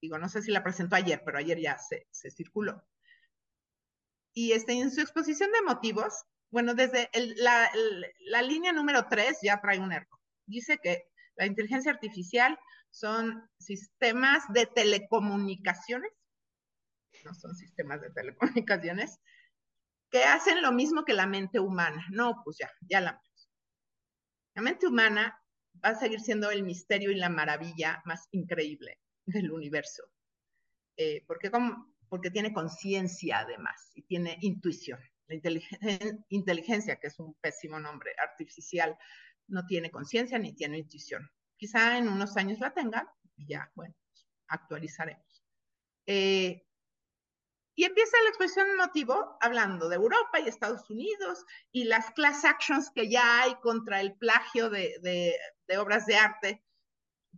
digo, 0.00 0.18
no 0.18 0.28
sé 0.28 0.42
si 0.42 0.50
la 0.50 0.64
presentó 0.64 0.96
ayer, 0.96 1.22
pero 1.24 1.38
ayer 1.38 1.58
ya 1.60 1.78
se, 1.78 2.06
circuló. 2.30 2.84
Y 4.34 4.52
este, 4.52 4.72
en 4.72 4.90
su 4.90 5.00
exposición 5.00 5.50
de 5.52 5.62
motivos, 5.62 6.24
bueno, 6.50 6.74
desde 6.74 7.08
la, 7.36 7.70
la, 8.20 8.42
línea 8.42 8.72
número 8.72 9.06
3 9.08 9.38
ya 9.42 9.60
trae 9.60 9.78
un 9.78 9.92
error. 9.92 10.18
Dice 10.46 10.78
que 10.82 11.04
la 11.36 11.46
inteligencia 11.46 11.92
artificial 11.92 12.58
son 12.90 13.48
sistemas 13.58 14.42
de 14.52 14.66
telecomunicaciones, 14.66 16.10
no 17.24 17.34
son 17.34 17.54
sistemas 17.54 18.00
de 18.00 18.10
telecomunicaciones, 18.10 19.20
que 20.10 20.24
hacen 20.24 20.60
lo 20.62 20.72
mismo 20.72 21.04
que 21.04 21.14
la 21.14 21.26
mente 21.26 21.58
humana. 21.58 22.06
No, 22.10 22.42
pues 22.44 22.58
ya, 22.58 22.70
ya 22.82 23.00
la 23.00 24.62
mente 24.62 24.86
humana 24.86 25.38
va 25.82 25.90
a 25.90 25.94
seguir 25.94 26.20
siendo 26.20 26.50
el 26.50 26.62
misterio 26.62 27.10
y 27.10 27.14
la 27.14 27.28
maravilla 27.30 28.02
más 28.04 28.28
increíble 28.32 28.98
del 29.24 29.50
universo. 29.50 30.04
Eh, 30.96 31.24
porque, 31.26 31.50
como, 31.50 31.94
porque 32.08 32.30
tiene 32.30 32.52
conciencia 32.52 33.40
además 33.40 33.90
y 33.94 34.02
tiene 34.02 34.36
intuición. 34.42 35.00
La 35.28 35.36
inteligencia, 36.28 36.96
que 36.96 37.06
es 37.06 37.18
un 37.18 37.34
pésimo 37.40 37.80
nombre 37.80 38.12
artificial, 38.18 38.98
no 39.46 39.64
tiene 39.66 39.90
conciencia 39.90 40.38
ni 40.38 40.52
tiene 40.54 40.78
intuición. 40.78 41.30
Quizá 41.56 41.96
en 41.96 42.08
unos 42.08 42.36
años 42.36 42.58
la 42.58 42.74
tenga 42.74 43.10
y 43.36 43.46
ya, 43.46 43.70
bueno, 43.74 43.94
actualizaremos. 44.48 45.42
Eh, 46.06 46.66
y 47.74 47.84
empieza 47.84 48.16
la 48.22 48.28
exposición 48.28 48.68
de 48.68 48.76
motivo 48.76 49.36
hablando 49.40 49.88
de 49.88 49.96
Europa 49.96 50.40
y 50.40 50.48
Estados 50.48 50.88
Unidos 50.90 51.44
y 51.70 51.84
las 51.84 52.10
class 52.10 52.44
actions 52.44 52.90
que 52.90 53.08
ya 53.08 53.42
hay 53.42 53.54
contra 53.56 54.00
el 54.00 54.14
plagio 54.14 54.68
de, 54.68 55.36
obras 55.78 56.06
de 56.06 56.16
arte 56.16 56.64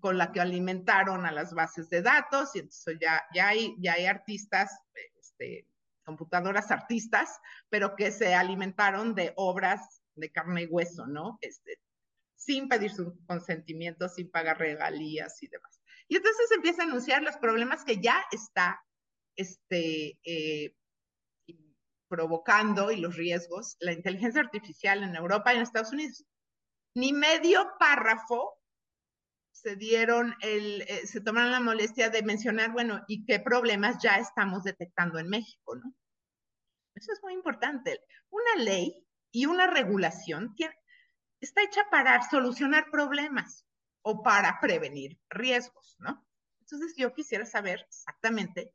con 0.00 0.18
la 0.18 0.32
que 0.32 0.40
alimentaron 0.40 1.24
a 1.24 1.30
las 1.30 1.54
bases 1.54 1.88
de 1.88 2.02
datos. 2.02 2.54
Y 2.56 2.60
entonces 2.60 2.98
ya, 3.00 3.24
ya, 3.32 3.48
hay, 3.48 3.76
ya 3.78 3.92
hay 3.92 4.06
artistas, 4.06 4.76
este, 5.20 5.68
computadoras 6.04 6.70
artistas, 6.72 7.38
pero 7.68 7.94
que 7.94 8.10
se 8.10 8.34
alimentaron 8.34 9.14
de 9.14 9.32
obras 9.36 10.02
de 10.16 10.32
carne 10.32 10.62
y 10.62 10.66
hueso, 10.66 11.06
¿no? 11.06 11.38
Este, 11.40 11.78
sin 12.34 12.68
pedir 12.68 12.90
su 12.90 13.16
consentimiento, 13.26 14.08
sin 14.08 14.30
pagar 14.30 14.58
regalías 14.58 15.40
y 15.42 15.46
demás. 15.46 15.80
Y 16.08 16.16
entonces 16.16 16.50
empieza 16.50 16.82
a 16.82 16.86
anunciar 16.86 17.22
los 17.22 17.36
problemas 17.36 17.84
que 17.84 18.00
ya 18.00 18.24
está 18.32 18.84
este, 19.36 20.18
eh, 20.24 20.74
provocando 22.08 22.92
y 22.92 22.96
los 22.98 23.16
riesgos 23.16 23.76
la 23.80 23.92
inteligencia 23.92 24.40
artificial 24.40 25.02
en 25.02 25.16
Europa 25.16 25.52
y 25.52 25.56
en 25.56 25.62
Estados 25.62 25.92
Unidos. 25.92 26.24
Ni 26.94 27.12
medio 27.12 27.72
párrafo 27.78 28.60
se 29.50 29.76
dieron 29.76 30.34
el, 30.40 30.82
eh, 30.82 31.06
se 31.06 31.20
tomaron 31.20 31.52
la 31.52 31.60
molestia 31.60 32.10
de 32.10 32.22
mencionar, 32.22 32.72
bueno, 32.72 33.02
y 33.08 33.24
qué 33.24 33.40
problemas 33.40 33.96
ya 34.02 34.16
estamos 34.16 34.62
detectando 34.62 35.18
en 35.18 35.28
México, 35.28 35.76
¿no? 35.76 35.94
Eso 36.94 37.12
es 37.12 37.22
muy 37.22 37.32
importante. 37.32 38.00
Una 38.30 38.62
ley 38.62 39.04
y 39.32 39.46
una 39.46 39.66
regulación 39.66 40.54
está 41.40 41.62
hecha 41.62 41.82
para 41.90 42.22
solucionar 42.28 42.90
problemas 42.90 43.66
o 44.02 44.22
para 44.22 44.60
prevenir 44.60 45.18
riesgos, 45.30 45.96
¿no? 45.98 46.24
Entonces 46.60 46.94
yo 46.96 47.12
quisiera 47.12 47.44
saber 47.44 47.80
exactamente 47.88 48.72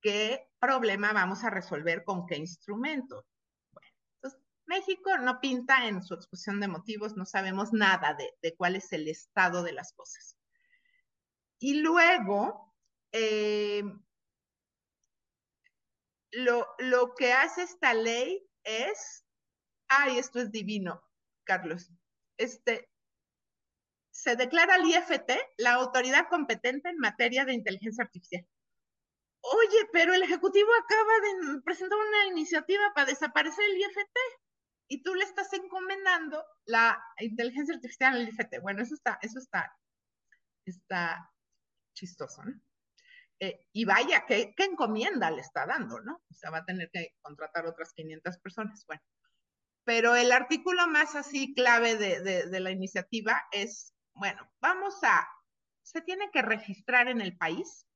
qué 0.00 0.48
problema 0.60 1.12
vamos 1.12 1.44
a 1.44 1.50
resolver 1.50 2.04
con 2.04 2.26
qué 2.26 2.36
instrumento. 2.36 3.26
Bueno, 3.72 3.88
entonces, 4.16 4.40
México 4.66 5.16
no 5.18 5.40
pinta 5.40 5.86
en 5.86 6.02
su 6.02 6.14
exposición 6.14 6.60
de 6.60 6.68
motivos, 6.68 7.16
no 7.16 7.24
sabemos 7.24 7.72
nada 7.72 8.16
de, 8.42 8.54
cuál 8.56 8.76
es 8.76 8.92
el 8.92 9.08
estado 9.08 9.62
de 9.62 9.72
las 9.72 9.92
cosas. 9.92 10.36
Y 11.58 11.80
luego, 11.80 12.74
eh, 13.12 13.82
lo, 16.32 16.66
lo 16.78 17.14
que 17.14 17.32
hace 17.32 17.62
esta 17.62 17.94
ley 17.94 18.46
es, 18.64 19.24
ay, 19.88 20.18
esto 20.18 20.40
es 20.40 20.52
divino, 20.52 21.02
Carlos, 21.44 21.90
este, 22.36 22.88
se 24.10 24.36
declara 24.36 24.76
el 24.76 24.86
IFT 24.86 25.30
la 25.58 25.74
autoridad 25.74 26.28
competente 26.28 26.88
en 26.88 26.98
materia 26.98 27.44
de 27.44 27.54
inteligencia 27.54 28.04
artificial. 28.04 28.46
Oye, 29.40 29.88
pero 29.92 30.14
el 30.14 30.22
Ejecutivo 30.22 30.68
acaba 30.82 31.12
de 31.20 31.62
presentar 31.62 31.98
una 31.98 32.26
iniciativa 32.26 32.92
para 32.94 33.06
desaparecer 33.06 33.64
el 33.64 33.78
IFT 33.78 34.18
y 34.88 35.02
tú 35.02 35.14
le 35.14 35.24
estás 35.24 35.52
encomendando 35.52 36.44
la 36.64 37.00
inteligencia 37.18 37.74
artificial 37.74 38.14
al 38.14 38.28
IFT. 38.28 38.60
Bueno, 38.62 38.82
eso 38.82 38.94
está, 38.94 39.18
eso 39.22 39.38
está, 39.38 39.72
está 40.64 41.30
chistoso, 41.94 42.42
¿no? 42.44 42.60
Eh, 43.40 43.66
y 43.72 43.84
vaya, 43.84 44.26
¿qué, 44.26 44.52
¿qué, 44.56 44.64
encomienda 44.64 45.30
le 45.30 45.42
está 45.42 45.64
dando, 45.64 46.00
no? 46.00 46.22
O 46.28 46.34
sea, 46.34 46.50
va 46.50 46.58
a 46.58 46.64
tener 46.64 46.90
que 46.90 47.14
contratar 47.22 47.66
otras 47.66 47.92
500 47.92 48.38
personas. 48.38 48.84
Bueno, 48.86 49.02
pero 49.84 50.16
el 50.16 50.32
artículo 50.32 50.88
más 50.88 51.14
así 51.14 51.54
clave 51.54 51.96
de, 51.96 52.46
de 52.46 52.60
la 52.60 52.72
iniciativa 52.72 53.40
es, 53.52 53.94
bueno, 54.14 54.50
vamos 54.60 54.98
a, 55.04 55.28
se 55.82 56.00
tiene 56.00 56.30
que 56.32 56.42
registrar 56.42 57.06
en 57.08 57.20
el 57.20 57.36
país 57.36 57.87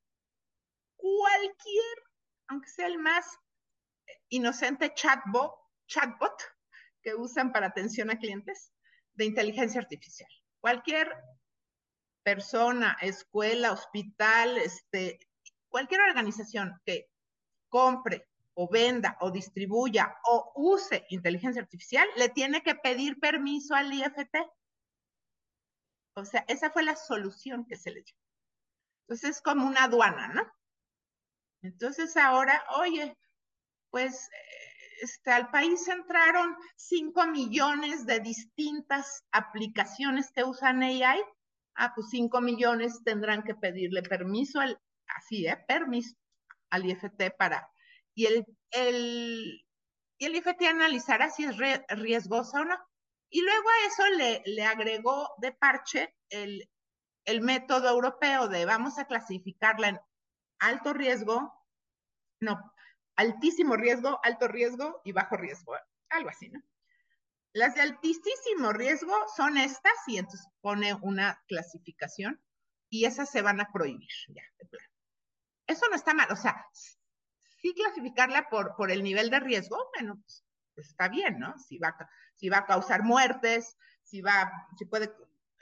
cualquier, 1.03 1.99
aunque 2.47 2.69
sea 2.69 2.87
el 2.87 2.99
más 2.99 3.27
inocente 4.29 4.95
chatbot, 4.95 5.53
que 7.03 7.15
usan 7.15 7.53
para 7.53 7.67
atención 7.67 8.11
a 8.11 8.19
clientes 8.19 8.73
de 9.15 9.25
inteligencia 9.25 9.81
artificial. 9.81 10.31
Cualquier 10.61 11.13
persona, 12.23 12.97
escuela, 13.01 13.73
hospital, 13.73 14.57
este, 14.59 15.19
cualquier 15.69 16.03
organización 16.03 16.81
que 16.87 17.11
compre 17.69 18.29
o 18.55 18.69
venda 18.71 19.17
o 19.21 19.33
distribuya 19.33 20.17
o 20.25 20.53
use 20.55 21.05
inteligencia 21.09 21.63
artificial, 21.63 22.07
le 22.17 22.29
tiene 22.29 22.63
que 22.63 22.77
pedir 22.77 23.19
permiso 23.19 23.75
al 23.75 23.93
IFT. 23.93 24.37
O 26.15 26.25
sea, 26.25 26.45
esa 26.47 26.71
fue 26.71 26.85
la 26.85 26.95
solución 26.95 27.67
que 27.67 27.77
se 27.77 27.91
le 27.91 28.03
dio. 28.03 28.15
Entonces 29.03 29.37
es 29.37 29.43
como 29.43 29.67
una 29.67 29.85
aduana, 29.85 30.29
¿no? 30.29 30.62
Entonces 31.63 32.17
ahora, 32.17 32.63
oye, 32.77 33.17
pues 33.91 34.29
este, 35.01 35.33
al 35.33 35.51
país 35.51 35.87
entraron 35.89 36.57
5 36.77 37.27
millones 37.27 38.07
de 38.07 38.21
distintas 38.21 39.25
aplicaciones 39.33 40.31
que 40.33 40.45
usan 40.45 40.83
AI. 40.83 41.21
Ah, 41.75 41.93
pues 41.95 42.09
5 42.11 42.41
millones 42.41 43.03
tendrán 43.05 43.43
que 43.43 43.55
pedirle 43.55 44.03
permiso 44.03 44.61
al, 44.61 44.79
así, 45.17 45.47
¿eh? 45.47 45.57
Permiso 45.67 46.15
al 46.71 46.87
IFT 46.87 47.31
para, 47.37 47.69
y 48.15 48.27
el, 48.27 48.47
el, 48.71 49.65
y 50.19 50.25
el 50.25 50.37
IFT 50.37 50.63
analizará 50.69 51.31
si 51.31 51.45
es 51.45 51.57
riesgosa 51.89 52.61
o 52.61 52.65
no. 52.65 52.79
Y 53.31 53.43
luego 53.43 53.69
a 53.69 53.87
eso 53.87 54.17
le, 54.17 54.43
le 54.47 54.65
agregó 54.65 55.29
de 55.39 55.53
parche 55.53 56.15
el, 56.31 56.69
el 57.25 57.41
método 57.41 57.89
europeo 57.89 58.49
de 58.49 58.65
vamos 58.67 58.99
a 58.99 59.07
clasificarla 59.07 59.89
en 59.89 60.01
alto 60.63 60.93
riesgo, 60.93 61.53
no, 62.41 62.73
altísimo 63.17 63.77
riesgo, 63.77 64.21
alto 64.23 64.49
riesgo 64.49 65.03
y 65.05 65.13
bajo 65.13 65.37
riesgo, 65.37 65.75
algo 66.09 66.31
así, 66.31 66.49
¿no? 66.49 66.63
Las 67.53 67.75
de 67.75 67.83
altísimo 67.83 68.73
riesgo 68.73 69.13
son 69.37 69.59
estas 69.59 69.93
y 70.07 70.19
entonces 70.19 70.47
pone 70.61 70.95
una 70.95 71.43
clasificación 71.49 72.41
y 72.89 73.05
esas 73.05 73.29
se 73.31 73.43
van 73.43 73.61
a 73.61 73.71
prohibir, 73.73 74.09
ya, 74.29 74.43
de 74.59 74.67
plano. 74.67 74.89
Eso 75.67 75.87
no 75.91 75.97
está 75.97 76.15
mal, 76.15 76.31
o 76.31 76.37
sea, 76.37 76.67
sí 77.61 77.75
clasificarla 77.75 78.49
por, 78.49 78.77
por 78.77 78.91
el 78.91 79.03
nivel 79.03 79.31
de 79.31 79.41
riesgo, 79.41 79.91
bueno, 79.95 80.21
pues, 80.23 80.45
pues 80.75 80.89
está 80.89 81.09
bien, 81.09 81.39
¿no? 81.39 81.59
Si 81.59 81.79
va, 81.79 81.95
si 82.37 82.49
va 82.49 82.59
a 82.59 82.67
causar 82.67 83.03
muertes, 83.03 83.77
si 84.03 84.21
va, 84.21 84.51
si 84.79 84.85
puede, 84.87 85.13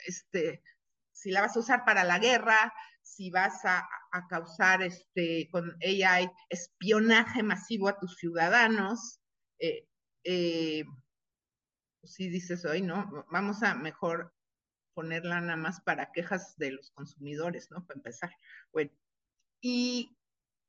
este, 0.06 0.62
si 1.10 1.30
la 1.30 1.40
vas 1.40 1.56
a 1.56 1.60
usar 1.60 1.84
para 1.84 2.04
la 2.04 2.18
guerra, 2.18 2.72
si 3.16 3.30
vas 3.30 3.64
a, 3.64 3.88
causar 4.28 4.82
este, 4.82 5.48
con 5.50 5.76
AI 5.82 6.30
espionaje 6.48 7.42
masivo 7.42 7.88
a 7.88 7.98
tus 7.98 8.16
ciudadanos, 8.16 9.20
eh, 9.58 9.86
eh, 10.24 10.84
pues 12.00 12.14
si 12.14 12.28
dices 12.28 12.64
hoy, 12.64 12.82
¿no? 12.82 13.26
Vamos 13.30 13.62
a 13.62 13.74
mejor 13.74 14.32
ponerla 14.94 15.40
nada 15.40 15.56
más 15.56 15.80
para 15.80 16.12
quejas 16.12 16.56
de 16.56 16.72
los 16.72 16.90
consumidores, 16.92 17.70
¿no? 17.70 17.84
Para 17.86 17.98
empezar. 17.98 18.30
Bueno, 18.72 18.90
y, 19.60 20.16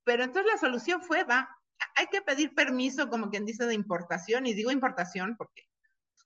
pero 0.03 0.23
entonces 0.23 0.51
la 0.51 0.59
solución 0.59 1.01
fue, 1.01 1.23
va, 1.23 1.49
hay 1.95 2.07
que 2.07 2.21
pedir 2.21 2.53
permiso, 2.53 3.09
como 3.09 3.29
quien 3.29 3.45
dice, 3.45 3.65
de 3.65 3.73
importación, 3.73 4.45
y 4.45 4.53
digo 4.53 4.71
importación 4.71 5.35
porque 5.37 5.67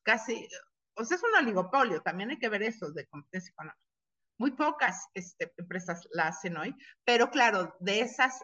casi, 0.03 0.47
o 0.95 1.05
sea, 1.05 1.17
es 1.17 1.23
un 1.23 1.35
oligopolio, 1.35 2.01
también 2.01 2.29
hay 2.29 2.39
que 2.39 2.49
ver 2.49 2.63
eso 2.63 2.91
de 2.91 3.05
competencia 3.07 3.51
económica. 3.51 3.84
Muy 4.37 4.51
pocas 4.51 5.07
este, 5.13 5.53
empresas 5.57 6.07
la 6.11 6.27
hacen 6.27 6.57
hoy, 6.57 6.75
pero 7.03 7.29
claro, 7.29 7.75
de 7.79 8.01
esas 8.01 8.43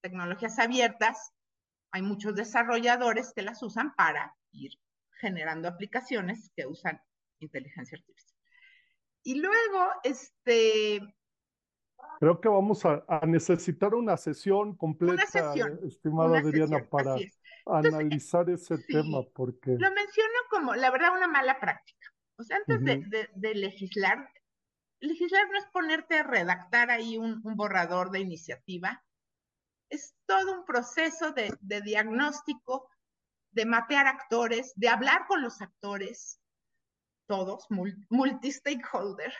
tecnologías 0.00 0.58
abiertas, 0.58 1.32
hay 1.92 2.02
muchos 2.02 2.34
desarrolladores 2.34 3.32
que 3.34 3.42
las 3.42 3.62
usan 3.62 3.94
para 3.94 4.34
ir 4.52 4.72
generando 5.20 5.68
aplicaciones 5.68 6.50
que 6.56 6.66
usan 6.66 7.00
inteligencia 7.38 7.98
artificial. 7.98 8.38
Y 9.24 9.40
luego, 9.40 9.90
este, 10.02 11.00
Creo 12.20 12.40
que 12.40 12.48
vamos 12.48 12.84
a, 12.84 13.04
necesitar 13.26 13.94
una 13.94 14.16
sesión 14.16 14.76
completa, 14.76 15.24
estimada 15.84 16.38
Adriana, 16.38 16.84
para 16.88 17.16
analizar 17.66 18.48
ese 18.48 18.78
tema, 18.78 19.22
porque... 19.34 19.72
Lo 19.72 19.90
menciono 19.90 20.38
como, 20.50 20.74
la 20.74 20.90
verdad, 20.90 21.16
una 21.16 21.26
mala 21.26 21.58
práctica. 21.58 22.12
O 22.36 22.44
sea, 22.44 22.58
antes 22.58 23.10
de, 23.34 23.54
legislar, 23.54 24.28
legislar 25.02 25.48
no 25.50 25.58
es 25.58 25.66
ponerte 25.66 26.18
a 26.18 26.22
redactar 26.22 26.90
ahí 26.90 27.18
un, 27.18 27.42
borrador 27.42 28.10
de 28.10 28.20
iniciativa, 28.20 29.04
es 29.90 30.14
todo 30.26 30.52
un 30.60 30.64
proceso 30.64 31.32
de, 31.32 31.54
diagnóstico, 31.82 32.88
de 33.50 33.66
mapear 33.66 34.06
actores, 34.06 34.72
de 34.76 34.88
hablar 34.88 35.26
con 35.26 35.42
los 35.42 35.60
actores, 35.60 36.40
todos, 37.26 37.66
multi-stakeholder, 38.08 39.34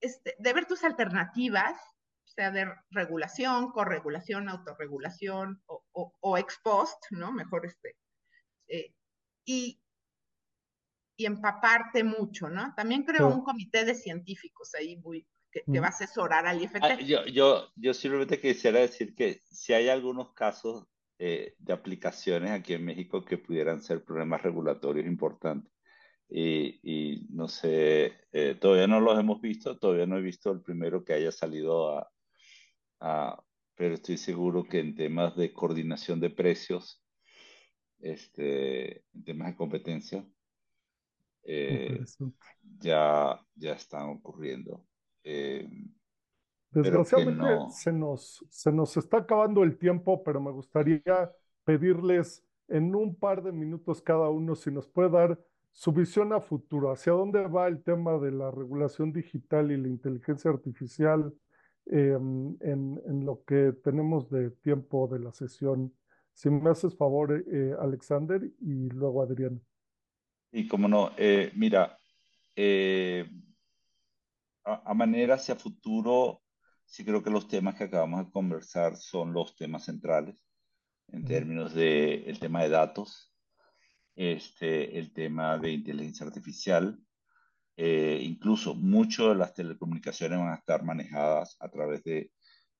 este, 0.00 0.36
de 0.38 0.52
ver 0.52 0.66
tus 0.66 0.84
alternativas, 0.84 1.80
sea 2.24 2.50
de 2.50 2.72
regulación, 2.90 3.72
corregulación, 3.72 4.48
autorregulación 4.48 5.62
o, 5.66 6.14
o, 6.20 6.38
ex 6.38 6.58
post, 6.62 7.02
¿no? 7.10 7.32
Mejor 7.32 7.66
este. 7.66 7.96
Eh, 8.68 8.94
y, 9.44 9.80
y 11.20 11.26
empaparte 11.26 12.04
mucho, 12.04 12.48
¿no? 12.48 12.72
También 12.76 13.04
creo 13.04 13.28
un 13.28 13.42
comité 13.42 13.84
de 13.84 13.94
científicos 13.94 14.74
ahí 14.74 14.96
muy, 14.96 15.26
que, 15.50 15.62
va 15.80 15.86
a 15.86 15.90
asesorar 15.90 16.46
al 16.46 16.62
IFT. 16.62 16.78
Ah, 16.82 17.00
yo, 17.00 17.24
yo, 17.26 17.68
yo 17.76 17.94
simplemente 17.94 18.40
quisiera 18.40 18.80
decir 18.80 19.14
que 19.14 19.40
si 19.50 19.72
hay 19.72 19.88
algunos 19.88 20.32
casos 20.32 20.86
eh, 21.18 21.54
de 21.58 21.72
aplicaciones 21.72 22.50
aquí 22.50 22.74
en 22.74 22.84
México 22.84 23.24
que 23.24 23.38
pudieran 23.38 23.82
ser 23.82 24.04
problemas 24.04 24.42
regulatorios 24.42 25.06
importantes. 25.06 25.72
Y, 26.28 26.78
y 26.82 27.26
no 27.30 27.48
sé, 27.48 28.14
eh, 28.32 28.56
todavía 28.60 28.86
no 28.86 29.00
los 29.00 29.18
hemos 29.18 29.40
visto, 29.40 29.76
todavía 29.78 30.06
no 30.06 30.16
he 30.16 30.22
visto 30.22 30.52
el 30.52 30.62
primero 30.62 31.04
que 31.04 31.12
haya 31.12 31.32
salido 31.32 31.98
a, 31.98 32.08
Ah, 33.00 33.42
pero 33.76 33.94
estoy 33.94 34.18
seguro 34.18 34.64
que 34.64 34.78
en 34.78 34.94
temas 34.94 35.34
de 35.34 35.52
coordinación 35.52 36.20
de 36.20 36.30
precios, 36.30 37.02
este, 38.00 39.04
en 39.14 39.24
temas 39.24 39.48
de 39.48 39.56
competencia, 39.56 40.26
eh, 41.44 42.04
ya, 42.78 43.40
ya 43.54 43.72
están 43.72 44.10
ocurriendo. 44.10 44.84
Eh, 45.24 45.68
Desgraciadamente 46.70 47.44
se, 47.70 47.92
nos, 47.92 48.44
se 48.48 48.70
nos 48.70 48.96
está 48.96 49.18
acabando 49.18 49.62
el 49.64 49.76
tiempo, 49.76 50.22
pero 50.22 50.40
me 50.40 50.52
gustaría 50.52 51.32
pedirles 51.64 52.44
en 52.68 52.94
un 52.94 53.16
par 53.16 53.42
de 53.42 53.50
minutos 53.50 54.00
cada 54.00 54.28
uno 54.28 54.54
si 54.54 54.70
nos 54.70 54.86
puede 54.86 55.10
dar 55.10 55.40
su 55.72 55.92
visión 55.92 56.32
a 56.32 56.40
futuro, 56.40 56.92
hacia 56.92 57.12
dónde 57.12 57.46
va 57.46 57.66
el 57.66 57.82
tema 57.82 58.18
de 58.18 58.30
la 58.30 58.50
regulación 58.50 59.12
digital 59.12 59.72
y 59.72 59.76
la 59.76 59.88
inteligencia 59.88 60.50
artificial 60.50 61.32
Em, 61.92 62.56
en, 62.60 63.24
lo 63.24 63.42
que 63.44 63.72
tenemos 63.82 64.30
de 64.30 64.50
tiempo 64.50 65.08
de 65.08 65.18
la 65.18 65.32
sesión. 65.32 65.92
Si 66.32 66.48
me 66.48 66.70
haces 66.70 66.96
favor, 66.96 67.32
eh, 67.32 67.74
Alexander, 67.80 68.40
y 68.60 68.88
luego 68.90 69.22
Adrián. 69.22 69.60
Y 70.52 70.66
como 70.66 70.88
no, 70.88 71.12
eh, 71.16 71.52
mira, 71.54 71.96
eh, 72.56 73.28
a, 74.64 74.94
manera 74.94 75.34
hacia 75.34 75.54
futuro, 75.56 76.42
sí 76.84 77.04
creo 77.04 77.22
que 77.22 77.30
los 77.30 77.48
temas 77.48 77.76
que 77.76 77.84
acabamos 77.84 78.26
de 78.26 78.32
conversar 78.32 78.96
son 78.96 79.32
los 79.32 79.54
temas 79.56 79.84
centrales 79.84 80.44
en 81.08 81.24
términos 81.24 81.74
del 81.74 82.24
el 82.26 82.38
tema 82.38 82.62
de 82.62 82.68
datos, 82.68 83.34
este, 84.14 84.98
el 84.98 85.12
tema 85.12 85.58
de 85.58 85.72
inteligencia 85.72 86.26
artificial, 86.26 86.98
eh, 87.76 88.20
incluso 88.22 88.74
muchas 88.74 89.28
de 89.28 89.34
las 89.36 89.54
telecomunicaciones 89.54 90.38
van 90.38 90.52
a 90.52 90.56
estar 90.56 90.84
manejadas 90.84 91.56
a 91.60 91.68
través 91.68 92.04
de 92.04 92.30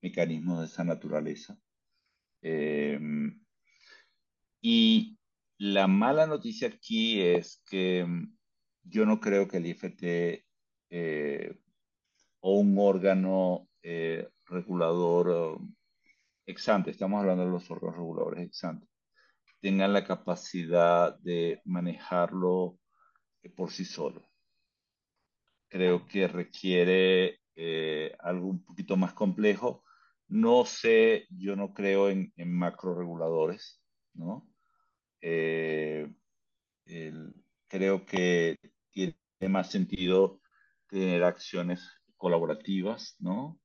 mecanismos 0.02 0.60
de 0.60 0.66
esa 0.66 0.84
naturaleza. 0.84 1.58
Em, 2.42 3.42
y 4.60 5.18
la 5.60 5.86
mala 5.86 6.26
noticia 6.26 6.68
aquí 6.68 7.20
es 7.20 7.62
que 7.66 8.00
em, 8.00 8.36
yo 8.82 9.04
no 9.04 9.20
creo 9.20 9.46
que 9.46 9.58
el 9.58 9.66
IFT 9.66 10.44
eh, 10.90 11.54
o 12.40 12.58
un 12.58 12.76
órgano 12.78 13.68
eh, 13.82 14.26
regulador 14.46 15.60
ex 16.46 16.68
ante, 16.68 16.90
estamos 16.90 17.20
hablando 17.20 17.44
de 17.44 17.50
los 17.50 17.70
órganos 17.70 17.96
reguladores 17.96 18.46
ex 18.46 18.64
ante, 18.64 18.88
tengan 19.60 19.92
la 19.92 20.04
capacidad 20.04 21.18
de 21.18 21.60
manejarlo 21.66 22.78
por 23.54 23.70
sí 23.70 23.84
solo 23.84 24.30
creo 25.68 26.06
que 26.06 26.26
requiere 26.26 27.38
eh, 27.54 28.16
algo 28.18 28.48
un 28.48 28.64
poquito 28.64 28.96
más 28.96 29.12
complejo. 29.14 29.84
No 30.26 30.64
sé, 30.64 31.26
yo 31.30 31.54
no 31.54 31.72
creo 31.72 32.10
en, 32.10 32.32
en 32.36 32.52
macro 32.52 32.94
reguladores, 32.94 33.80
¿no? 34.14 34.49
Eh, 35.20 36.08
creo 37.68 38.04
que 38.04 38.58
tiene 38.90 39.16
más 39.48 39.70
sentido 39.70 40.40
tener 40.88 41.22
acciones 41.24 41.86
colaborativas, 42.16 43.16
¿no? 43.18 43.60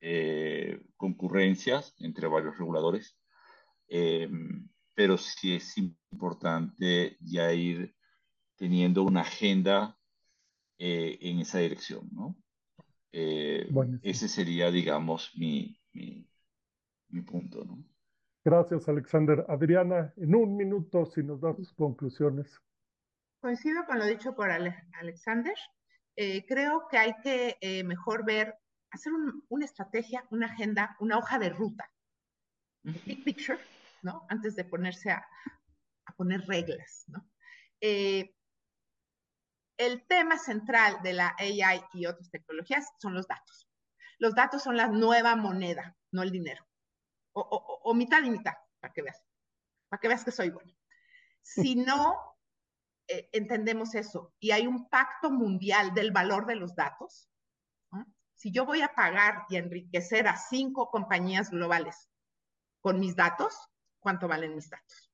Eh, 0.00 0.80
concurrencias 0.96 1.94
entre 1.98 2.28
varios 2.28 2.58
reguladores, 2.58 3.16
pero 4.94 5.16
sí 5.16 5.54
es 5.54 5.76
importante 5.78 7.16
ya 7.20 7.52
ir 7.52 7.94
teniendo 8.56 9.04
una 9.04 9.22
agenda 9.22 9.98
eh, 10.78 11.18
en 11.22 11.40
esa 11.40 11.58
dirección, 11.58 12.08
¿no? 12.12 12.36
Eh, 13.10 13.68
ese 14.02 14.28
sería, 14.28 14.70
digamos, 14.70 15.32
mi, 15.34 15.80
mi, 15.92 16.28
mi, 17.08 17.22
punto, 17.22 17.64
¿no? 17.64 17.84
Gracias, 18.48 18.88
Alexander. 18.88 19.44
Adriana, 19.46 20.14
en 20.16 20.34
un 20.34 20.56
minuto, 20.56 21.04
si 21.04 21.22
nos 21.22 21.38
das 21.38 21.54
tus 21.54 21.70
conclusiones. 21.74 22.58
Coincido 23.42 23.84
con 23.84 23.98
lo 23.98 24.06
dicho 24.06 24.34
por 24.34 24.50
Alexander. 24.50 25.54
Eh, 26.16 26.46
creo 26.46 26.88
que 26.90 26.96
hay 26.96 27.14
que 27.22 27.58
mejor 27.84 28.24
ver, 28.24 28.54
hacer 28.90 29.12
una 29.50 29.66
estrategia, 29.66 30.24
una 30.30 30.46
agenda, 30.46 30.96
una 30.98 31.18
hoja 31.18 31.38
de 31.38 31.50
ruta, 31.50 31.92
big 32.84 33.22
picture, 33.22 33.58
¿no? 34.00 34.24
Antes 34.30 34.56
de 34.56 34.64
ponerse 34.64 35.10
a, 35.10 35.28
a 36.06 36.12
poner 36.16 36.40
reglas, 36.46 37.04
¿no? 37.08 37.28
el 37.80 38.32
tema 40.08 40.38
central 40.38 41.02
de 41.02 41.12
la 41.12 41.36
AI 41.38 41.84
y 41.92 42.06
otras 42.06 42.30
tecnologías 42.30 42.88
son 42.98 43.12
los 43.12 43.28
datos. 43.28 43.68
Los 44.18 44.34
datos 44.34 44.62
son 44.62 44.76
la 44.76 44.88
nueva 44.88 45.36
moneda, 45.36 45.94
no 46.10 46.22
el 46.22 46.32
dinero. 46.32 46.67
O, 47.40 47.94
mitad 47.94 48.22
y 48.22 48.30
mitad, 48.30 48.54
para 48.80 48.92
que 48.92 49.02
veas, 49.02 49.22
para 49.88 50.00
que 50.00 50.08
veas 50.08 50.24
que 50.24 50.32
soy 50.32 50.50
bueno. 50.50 50.72
Si 51.42 51.74
no 51.76 52.36
eh, 53.06 53.28
entendemos 53.32 53.94
eso 53.94 54.34
y 54.38 54.50
hay 54.50 54.66
un 54.66 54.88
pacto 54.88 55.30
mundial 55.30 55.94
del 55.94 56.10
valor 56.10 56.46
de 56.46 56.56
los 56.56 56.74
datos, 56.74 57.30
si 58.34 58.52
yo 58.52 58.64
voy 58.64 58.82
a 58.82 58.94
pagar 58.94 59.46
y 59.48 59.56
enriquecer 59.56 60.28
a 60.28 60.36
cinco 60.36 60.90
compañías 60.90 61.50
globales 61.50 62.08
con 62.80 63.00
mis 63.00 63.16
datos, 63.16 63.68
¿cuánto 63.98 64.28
valen 64.28 64.54
mis 64.54 64.70
datos? 64.70 65.10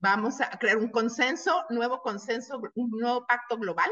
Vamos 0.00 0.40
a 0.40 0.48
crear 0.58 0.76
un 0.76 0.90
consenso, 0.90 1.64
nuevo 1.70 2.00
consenso, 2.00 2.60
un 2.76 2.90
nuevo 2.90 3.26
pacto 3.26 3.56
global 3.56 3.90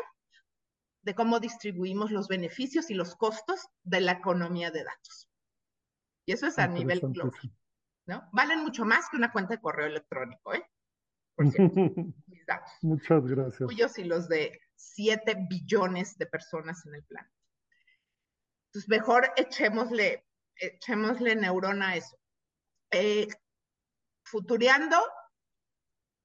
de 1.02 1.16
cómo 1.16 1.40
distribuimos 1.40 2.12
los 2.12 2.28
beneficios 2.28 2.90
y 2.90 2.94
los 2.94 3.16
costos 3.16 3.68
de 3.82 4.00
la 4.00 4.12
economía 4.12 4.70
de 4.70 4.84
datos. 4.84 5.28
Y 6.26 6.32
eso 6.32 6.46
es 6.46 6.58
a 6.58 6.66
nivel 6.66 7.00
global. 7.00 7.32
¿no? 8.06 8.28
Valen 8.32 8.60
mucho 8.60 8.84
más 8.84 9.08
que 9.08 9.16
una 9.16 9.32
cuenta 9.32 9.54
de 9.54 9.60
correo 9.60 9.86
electrónico, 9.86 10.54
¿eh? 10.54 10.64
mis 12.26 12.46
datos. 12.46 12.72
Muchas 12.82 13.24
gracias. 13.26 13.68
Tuyos 13.68 13.98
y 13.98 14.04
los 14.04 14.28
de 14.28 14.60
7 14.76 15.46
billones 15.48 16.16
de 16.18 16.26
personas 16.26 16.84
en 16.86 16.96
el 16.96 17.04
planeta. 17.04 17.32
Entonces, 18.68 18.88
mejor 18.88 19.32
echémosle, 19.36 20.26
echémosle 20.56 21.36
neurona 21.36 21.90
a 21.90 21.96
eso. 21.96 22.18
Eh, 22.90 23.28
futureando, 24.24 24.96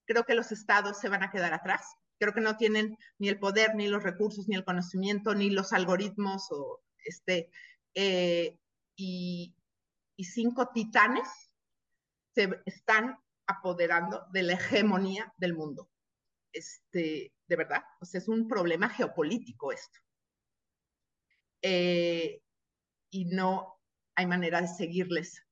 creo 0.06 0.26
que 0.26 0.36
los 0.36 0.52
estados 0.52 0.99
se 0.99 1.10
van 1.10 1.24
a 1.24 1.32
quedar 1.32 1.54
atrás. 1.54 1.95
Creo 2.20 2.34
que 2.34 2.41
no 2.41 2.58
tienen 2.58 2.97
ni 3.20 3.30
el 3.30 3.39
poder, 3.39 3.76
ni 3.76 3.88
los 3.88 4.04
recursos, 4.04 4.47
ni 4.47 4.56
el 4.56 4.66
conocimiento, 4.66 5.34
ni 5.34 5.49
los 5.49 5.74
algoritmos 5.74 6.52
o 6.52 6.82
este, 7.04 7.52
eh, 7.95 8.58
y, 8.95 9.56
cinco 10.24 10.69
titanes 10.74 11.28
se 12.34 12.61
están 12.65 13.17
apoderando 13.47 14.26
de 14.32 14.43
la 14.43 14.53
hegemonía 14.53 15.34
del 15.38 15.53
mundo. 15.53 15.89
Este, 16.53 17.34
de 17.47 17.55
verdad, 17.55 17.84
o 17.99 18.05
sea, 18.05 18.19
es 18.19 18.28
un 18.28 18.47
problema 18.47 18.89
geopolítico 18.89 19.72
esto. 19.72 19.99
Eh, 21.61 22.41
y 23.11 23.26
no 23.26 23.80
hay 24.15 24.26
manera 24.26 24.61
de 24.61 24.67
seguirles 24.67 25.45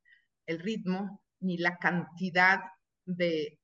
el 0.46 0.60
ritmo 0.60 1.22
ni 1.40 1.58
la 1.58 1.78
cantidad 1.78 2.62
de, 3.06 3.60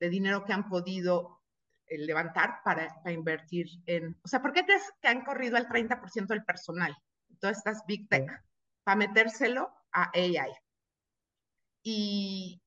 de 0.00 0.08
dinero 0.08 0.44
que 0.44 0.52
han 0.52 0.68
podido 0.68 1.42
eh, 1.86 1.98
levantar 1.98 2.60
para, 2.64 2.88
invertir 3.12 3.66
en... 3.86 4.18
O 4.24 4.28
sea, 4.28 4.40
¿por 4.40 4.52
qué 4.52 4.64
crees 4.64 4.82
que 5.00 5.08
han 5.08 5.24
corrido 5.24 5.56
al 5.56 5.68
30% 5.68 6.26
del 6.26 6.44
personal 6.44 6.96
todas 7.44 7.58
estas 7.58 7.84
Big 7.86 8.08
Tech, 8.08 8.26
para 8.84 8.96
metérselo 8.96 9.70
a 9.94 10.10
AI. 10.12 10.52
Y, 11.82 12.60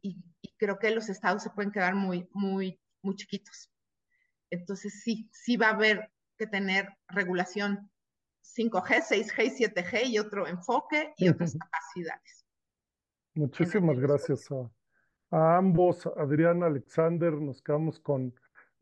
y, 0.00 0.22
creo 0.56 0.78
que 0.78 0.90
los 0.90 1.08
estados 1.08 1.42
se 1.42 1.50
pueden 1.50 1.72
quedar 1.72 1.94
muy, 1.94 2.28
muy, 2.32 2.80
muy 3.02 3.16
chiquitos. 3.16 3.70
Entonces 4.50 5.02
sí, 5.02 5.28
sí 5.32 5.56
va 5.56 5.68
a 5.68 5.74
haber 5.74 6.10
que 6.38 6.46
tener 6.46 6.88
regulación 7.08 7.90
5G, 8.42 9.02
6G 9.02 9.44
y 9.44 9.64
7G 9.64 10.06
y 10.06 10.18
otro 10.18 10.46
enfoque 10.46 11.12
y 11.16 11.28
otras 11.28 11.56
capacidades. 11.56 12.46
Muchísimas 13.34 13.98
gracias 13.98 14.48
a, 15.30 15.56
ambos, 15.56 16.06
Adrián, 16.16 16.62
Alexander. 16.62 17.32
Nos 17.32 17.62
quedamos 17.62 17.98
con, 17.98 18.34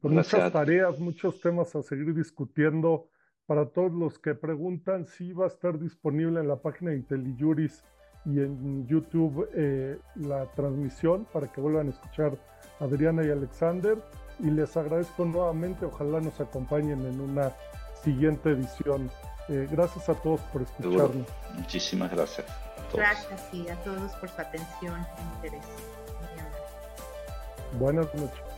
muchas 0.03 0.53
tareas, 0.53 0.99
muchos 0.99 1.41
temas 1.41 1.75
a 1.77 1.83
seguir 1.83 2.15
discutiendo. 2.15 3.10
Para 3.51 3.67
todos 3.67 3.91
los 3.91 4.17
que 4.21 4.37
preguntan, 4.37 5.07
sí 5.07 5.33
va 5.33 5.47
a 5.47 5.49
estar 5.49 5.77
disponible 5.77 6.39
en 6.39 6.47
la 6.47 6.55
página 6.55 6.93
de 6.93 6.99
IntelliJuris 6.99 7.83
y 8.25 8.39
en 8.39 8.87
YouTube 8.87 9.51
eh, 9.57 9.99
la 10.15 10.47
transmisión 10.53 11.27
para 11.33 11.51
que 11.51 11.61
vuelvan 11.61 11.89
a 11.89 11.91
escuchar 11.91 12.39
a 12.79 12.85
Adriana 12.85 13.25
y 13.27 13.31
Alexander. 13.31 13.99
Y 14.39 14.53
les 14.53 14.77
agradezco 14.77 15.25
nuevamente, 15.25 15.85
ojalá 15.85 16.21
nos 16.21 16.41
acompañen 16.41 17.05
en 17.05 17.21
una 17.21 17.51
siguiente 18.05 18.51
edición. 18.51 19.11
Eh, 19.49 19.67
gracias 19.69 20.09
a 20.09 20.15
todos 20.15 20.41
por 20.53 20.63
escucharnos. 20.63 21.27
Muchísimas 21.57 22.13
gracias. 22.13 22.47
Gracias 22.95 23.53
y 23.53 23.69
a 23.69 23.75
todos 23.83 24.13
por 24.13 24.29
su 24.29 24.41
atención 24.41 24.95
e 24.95 25.23
interés. 25.35 25.67
Buenas 27.81 28.15
noches. 28.15 28.50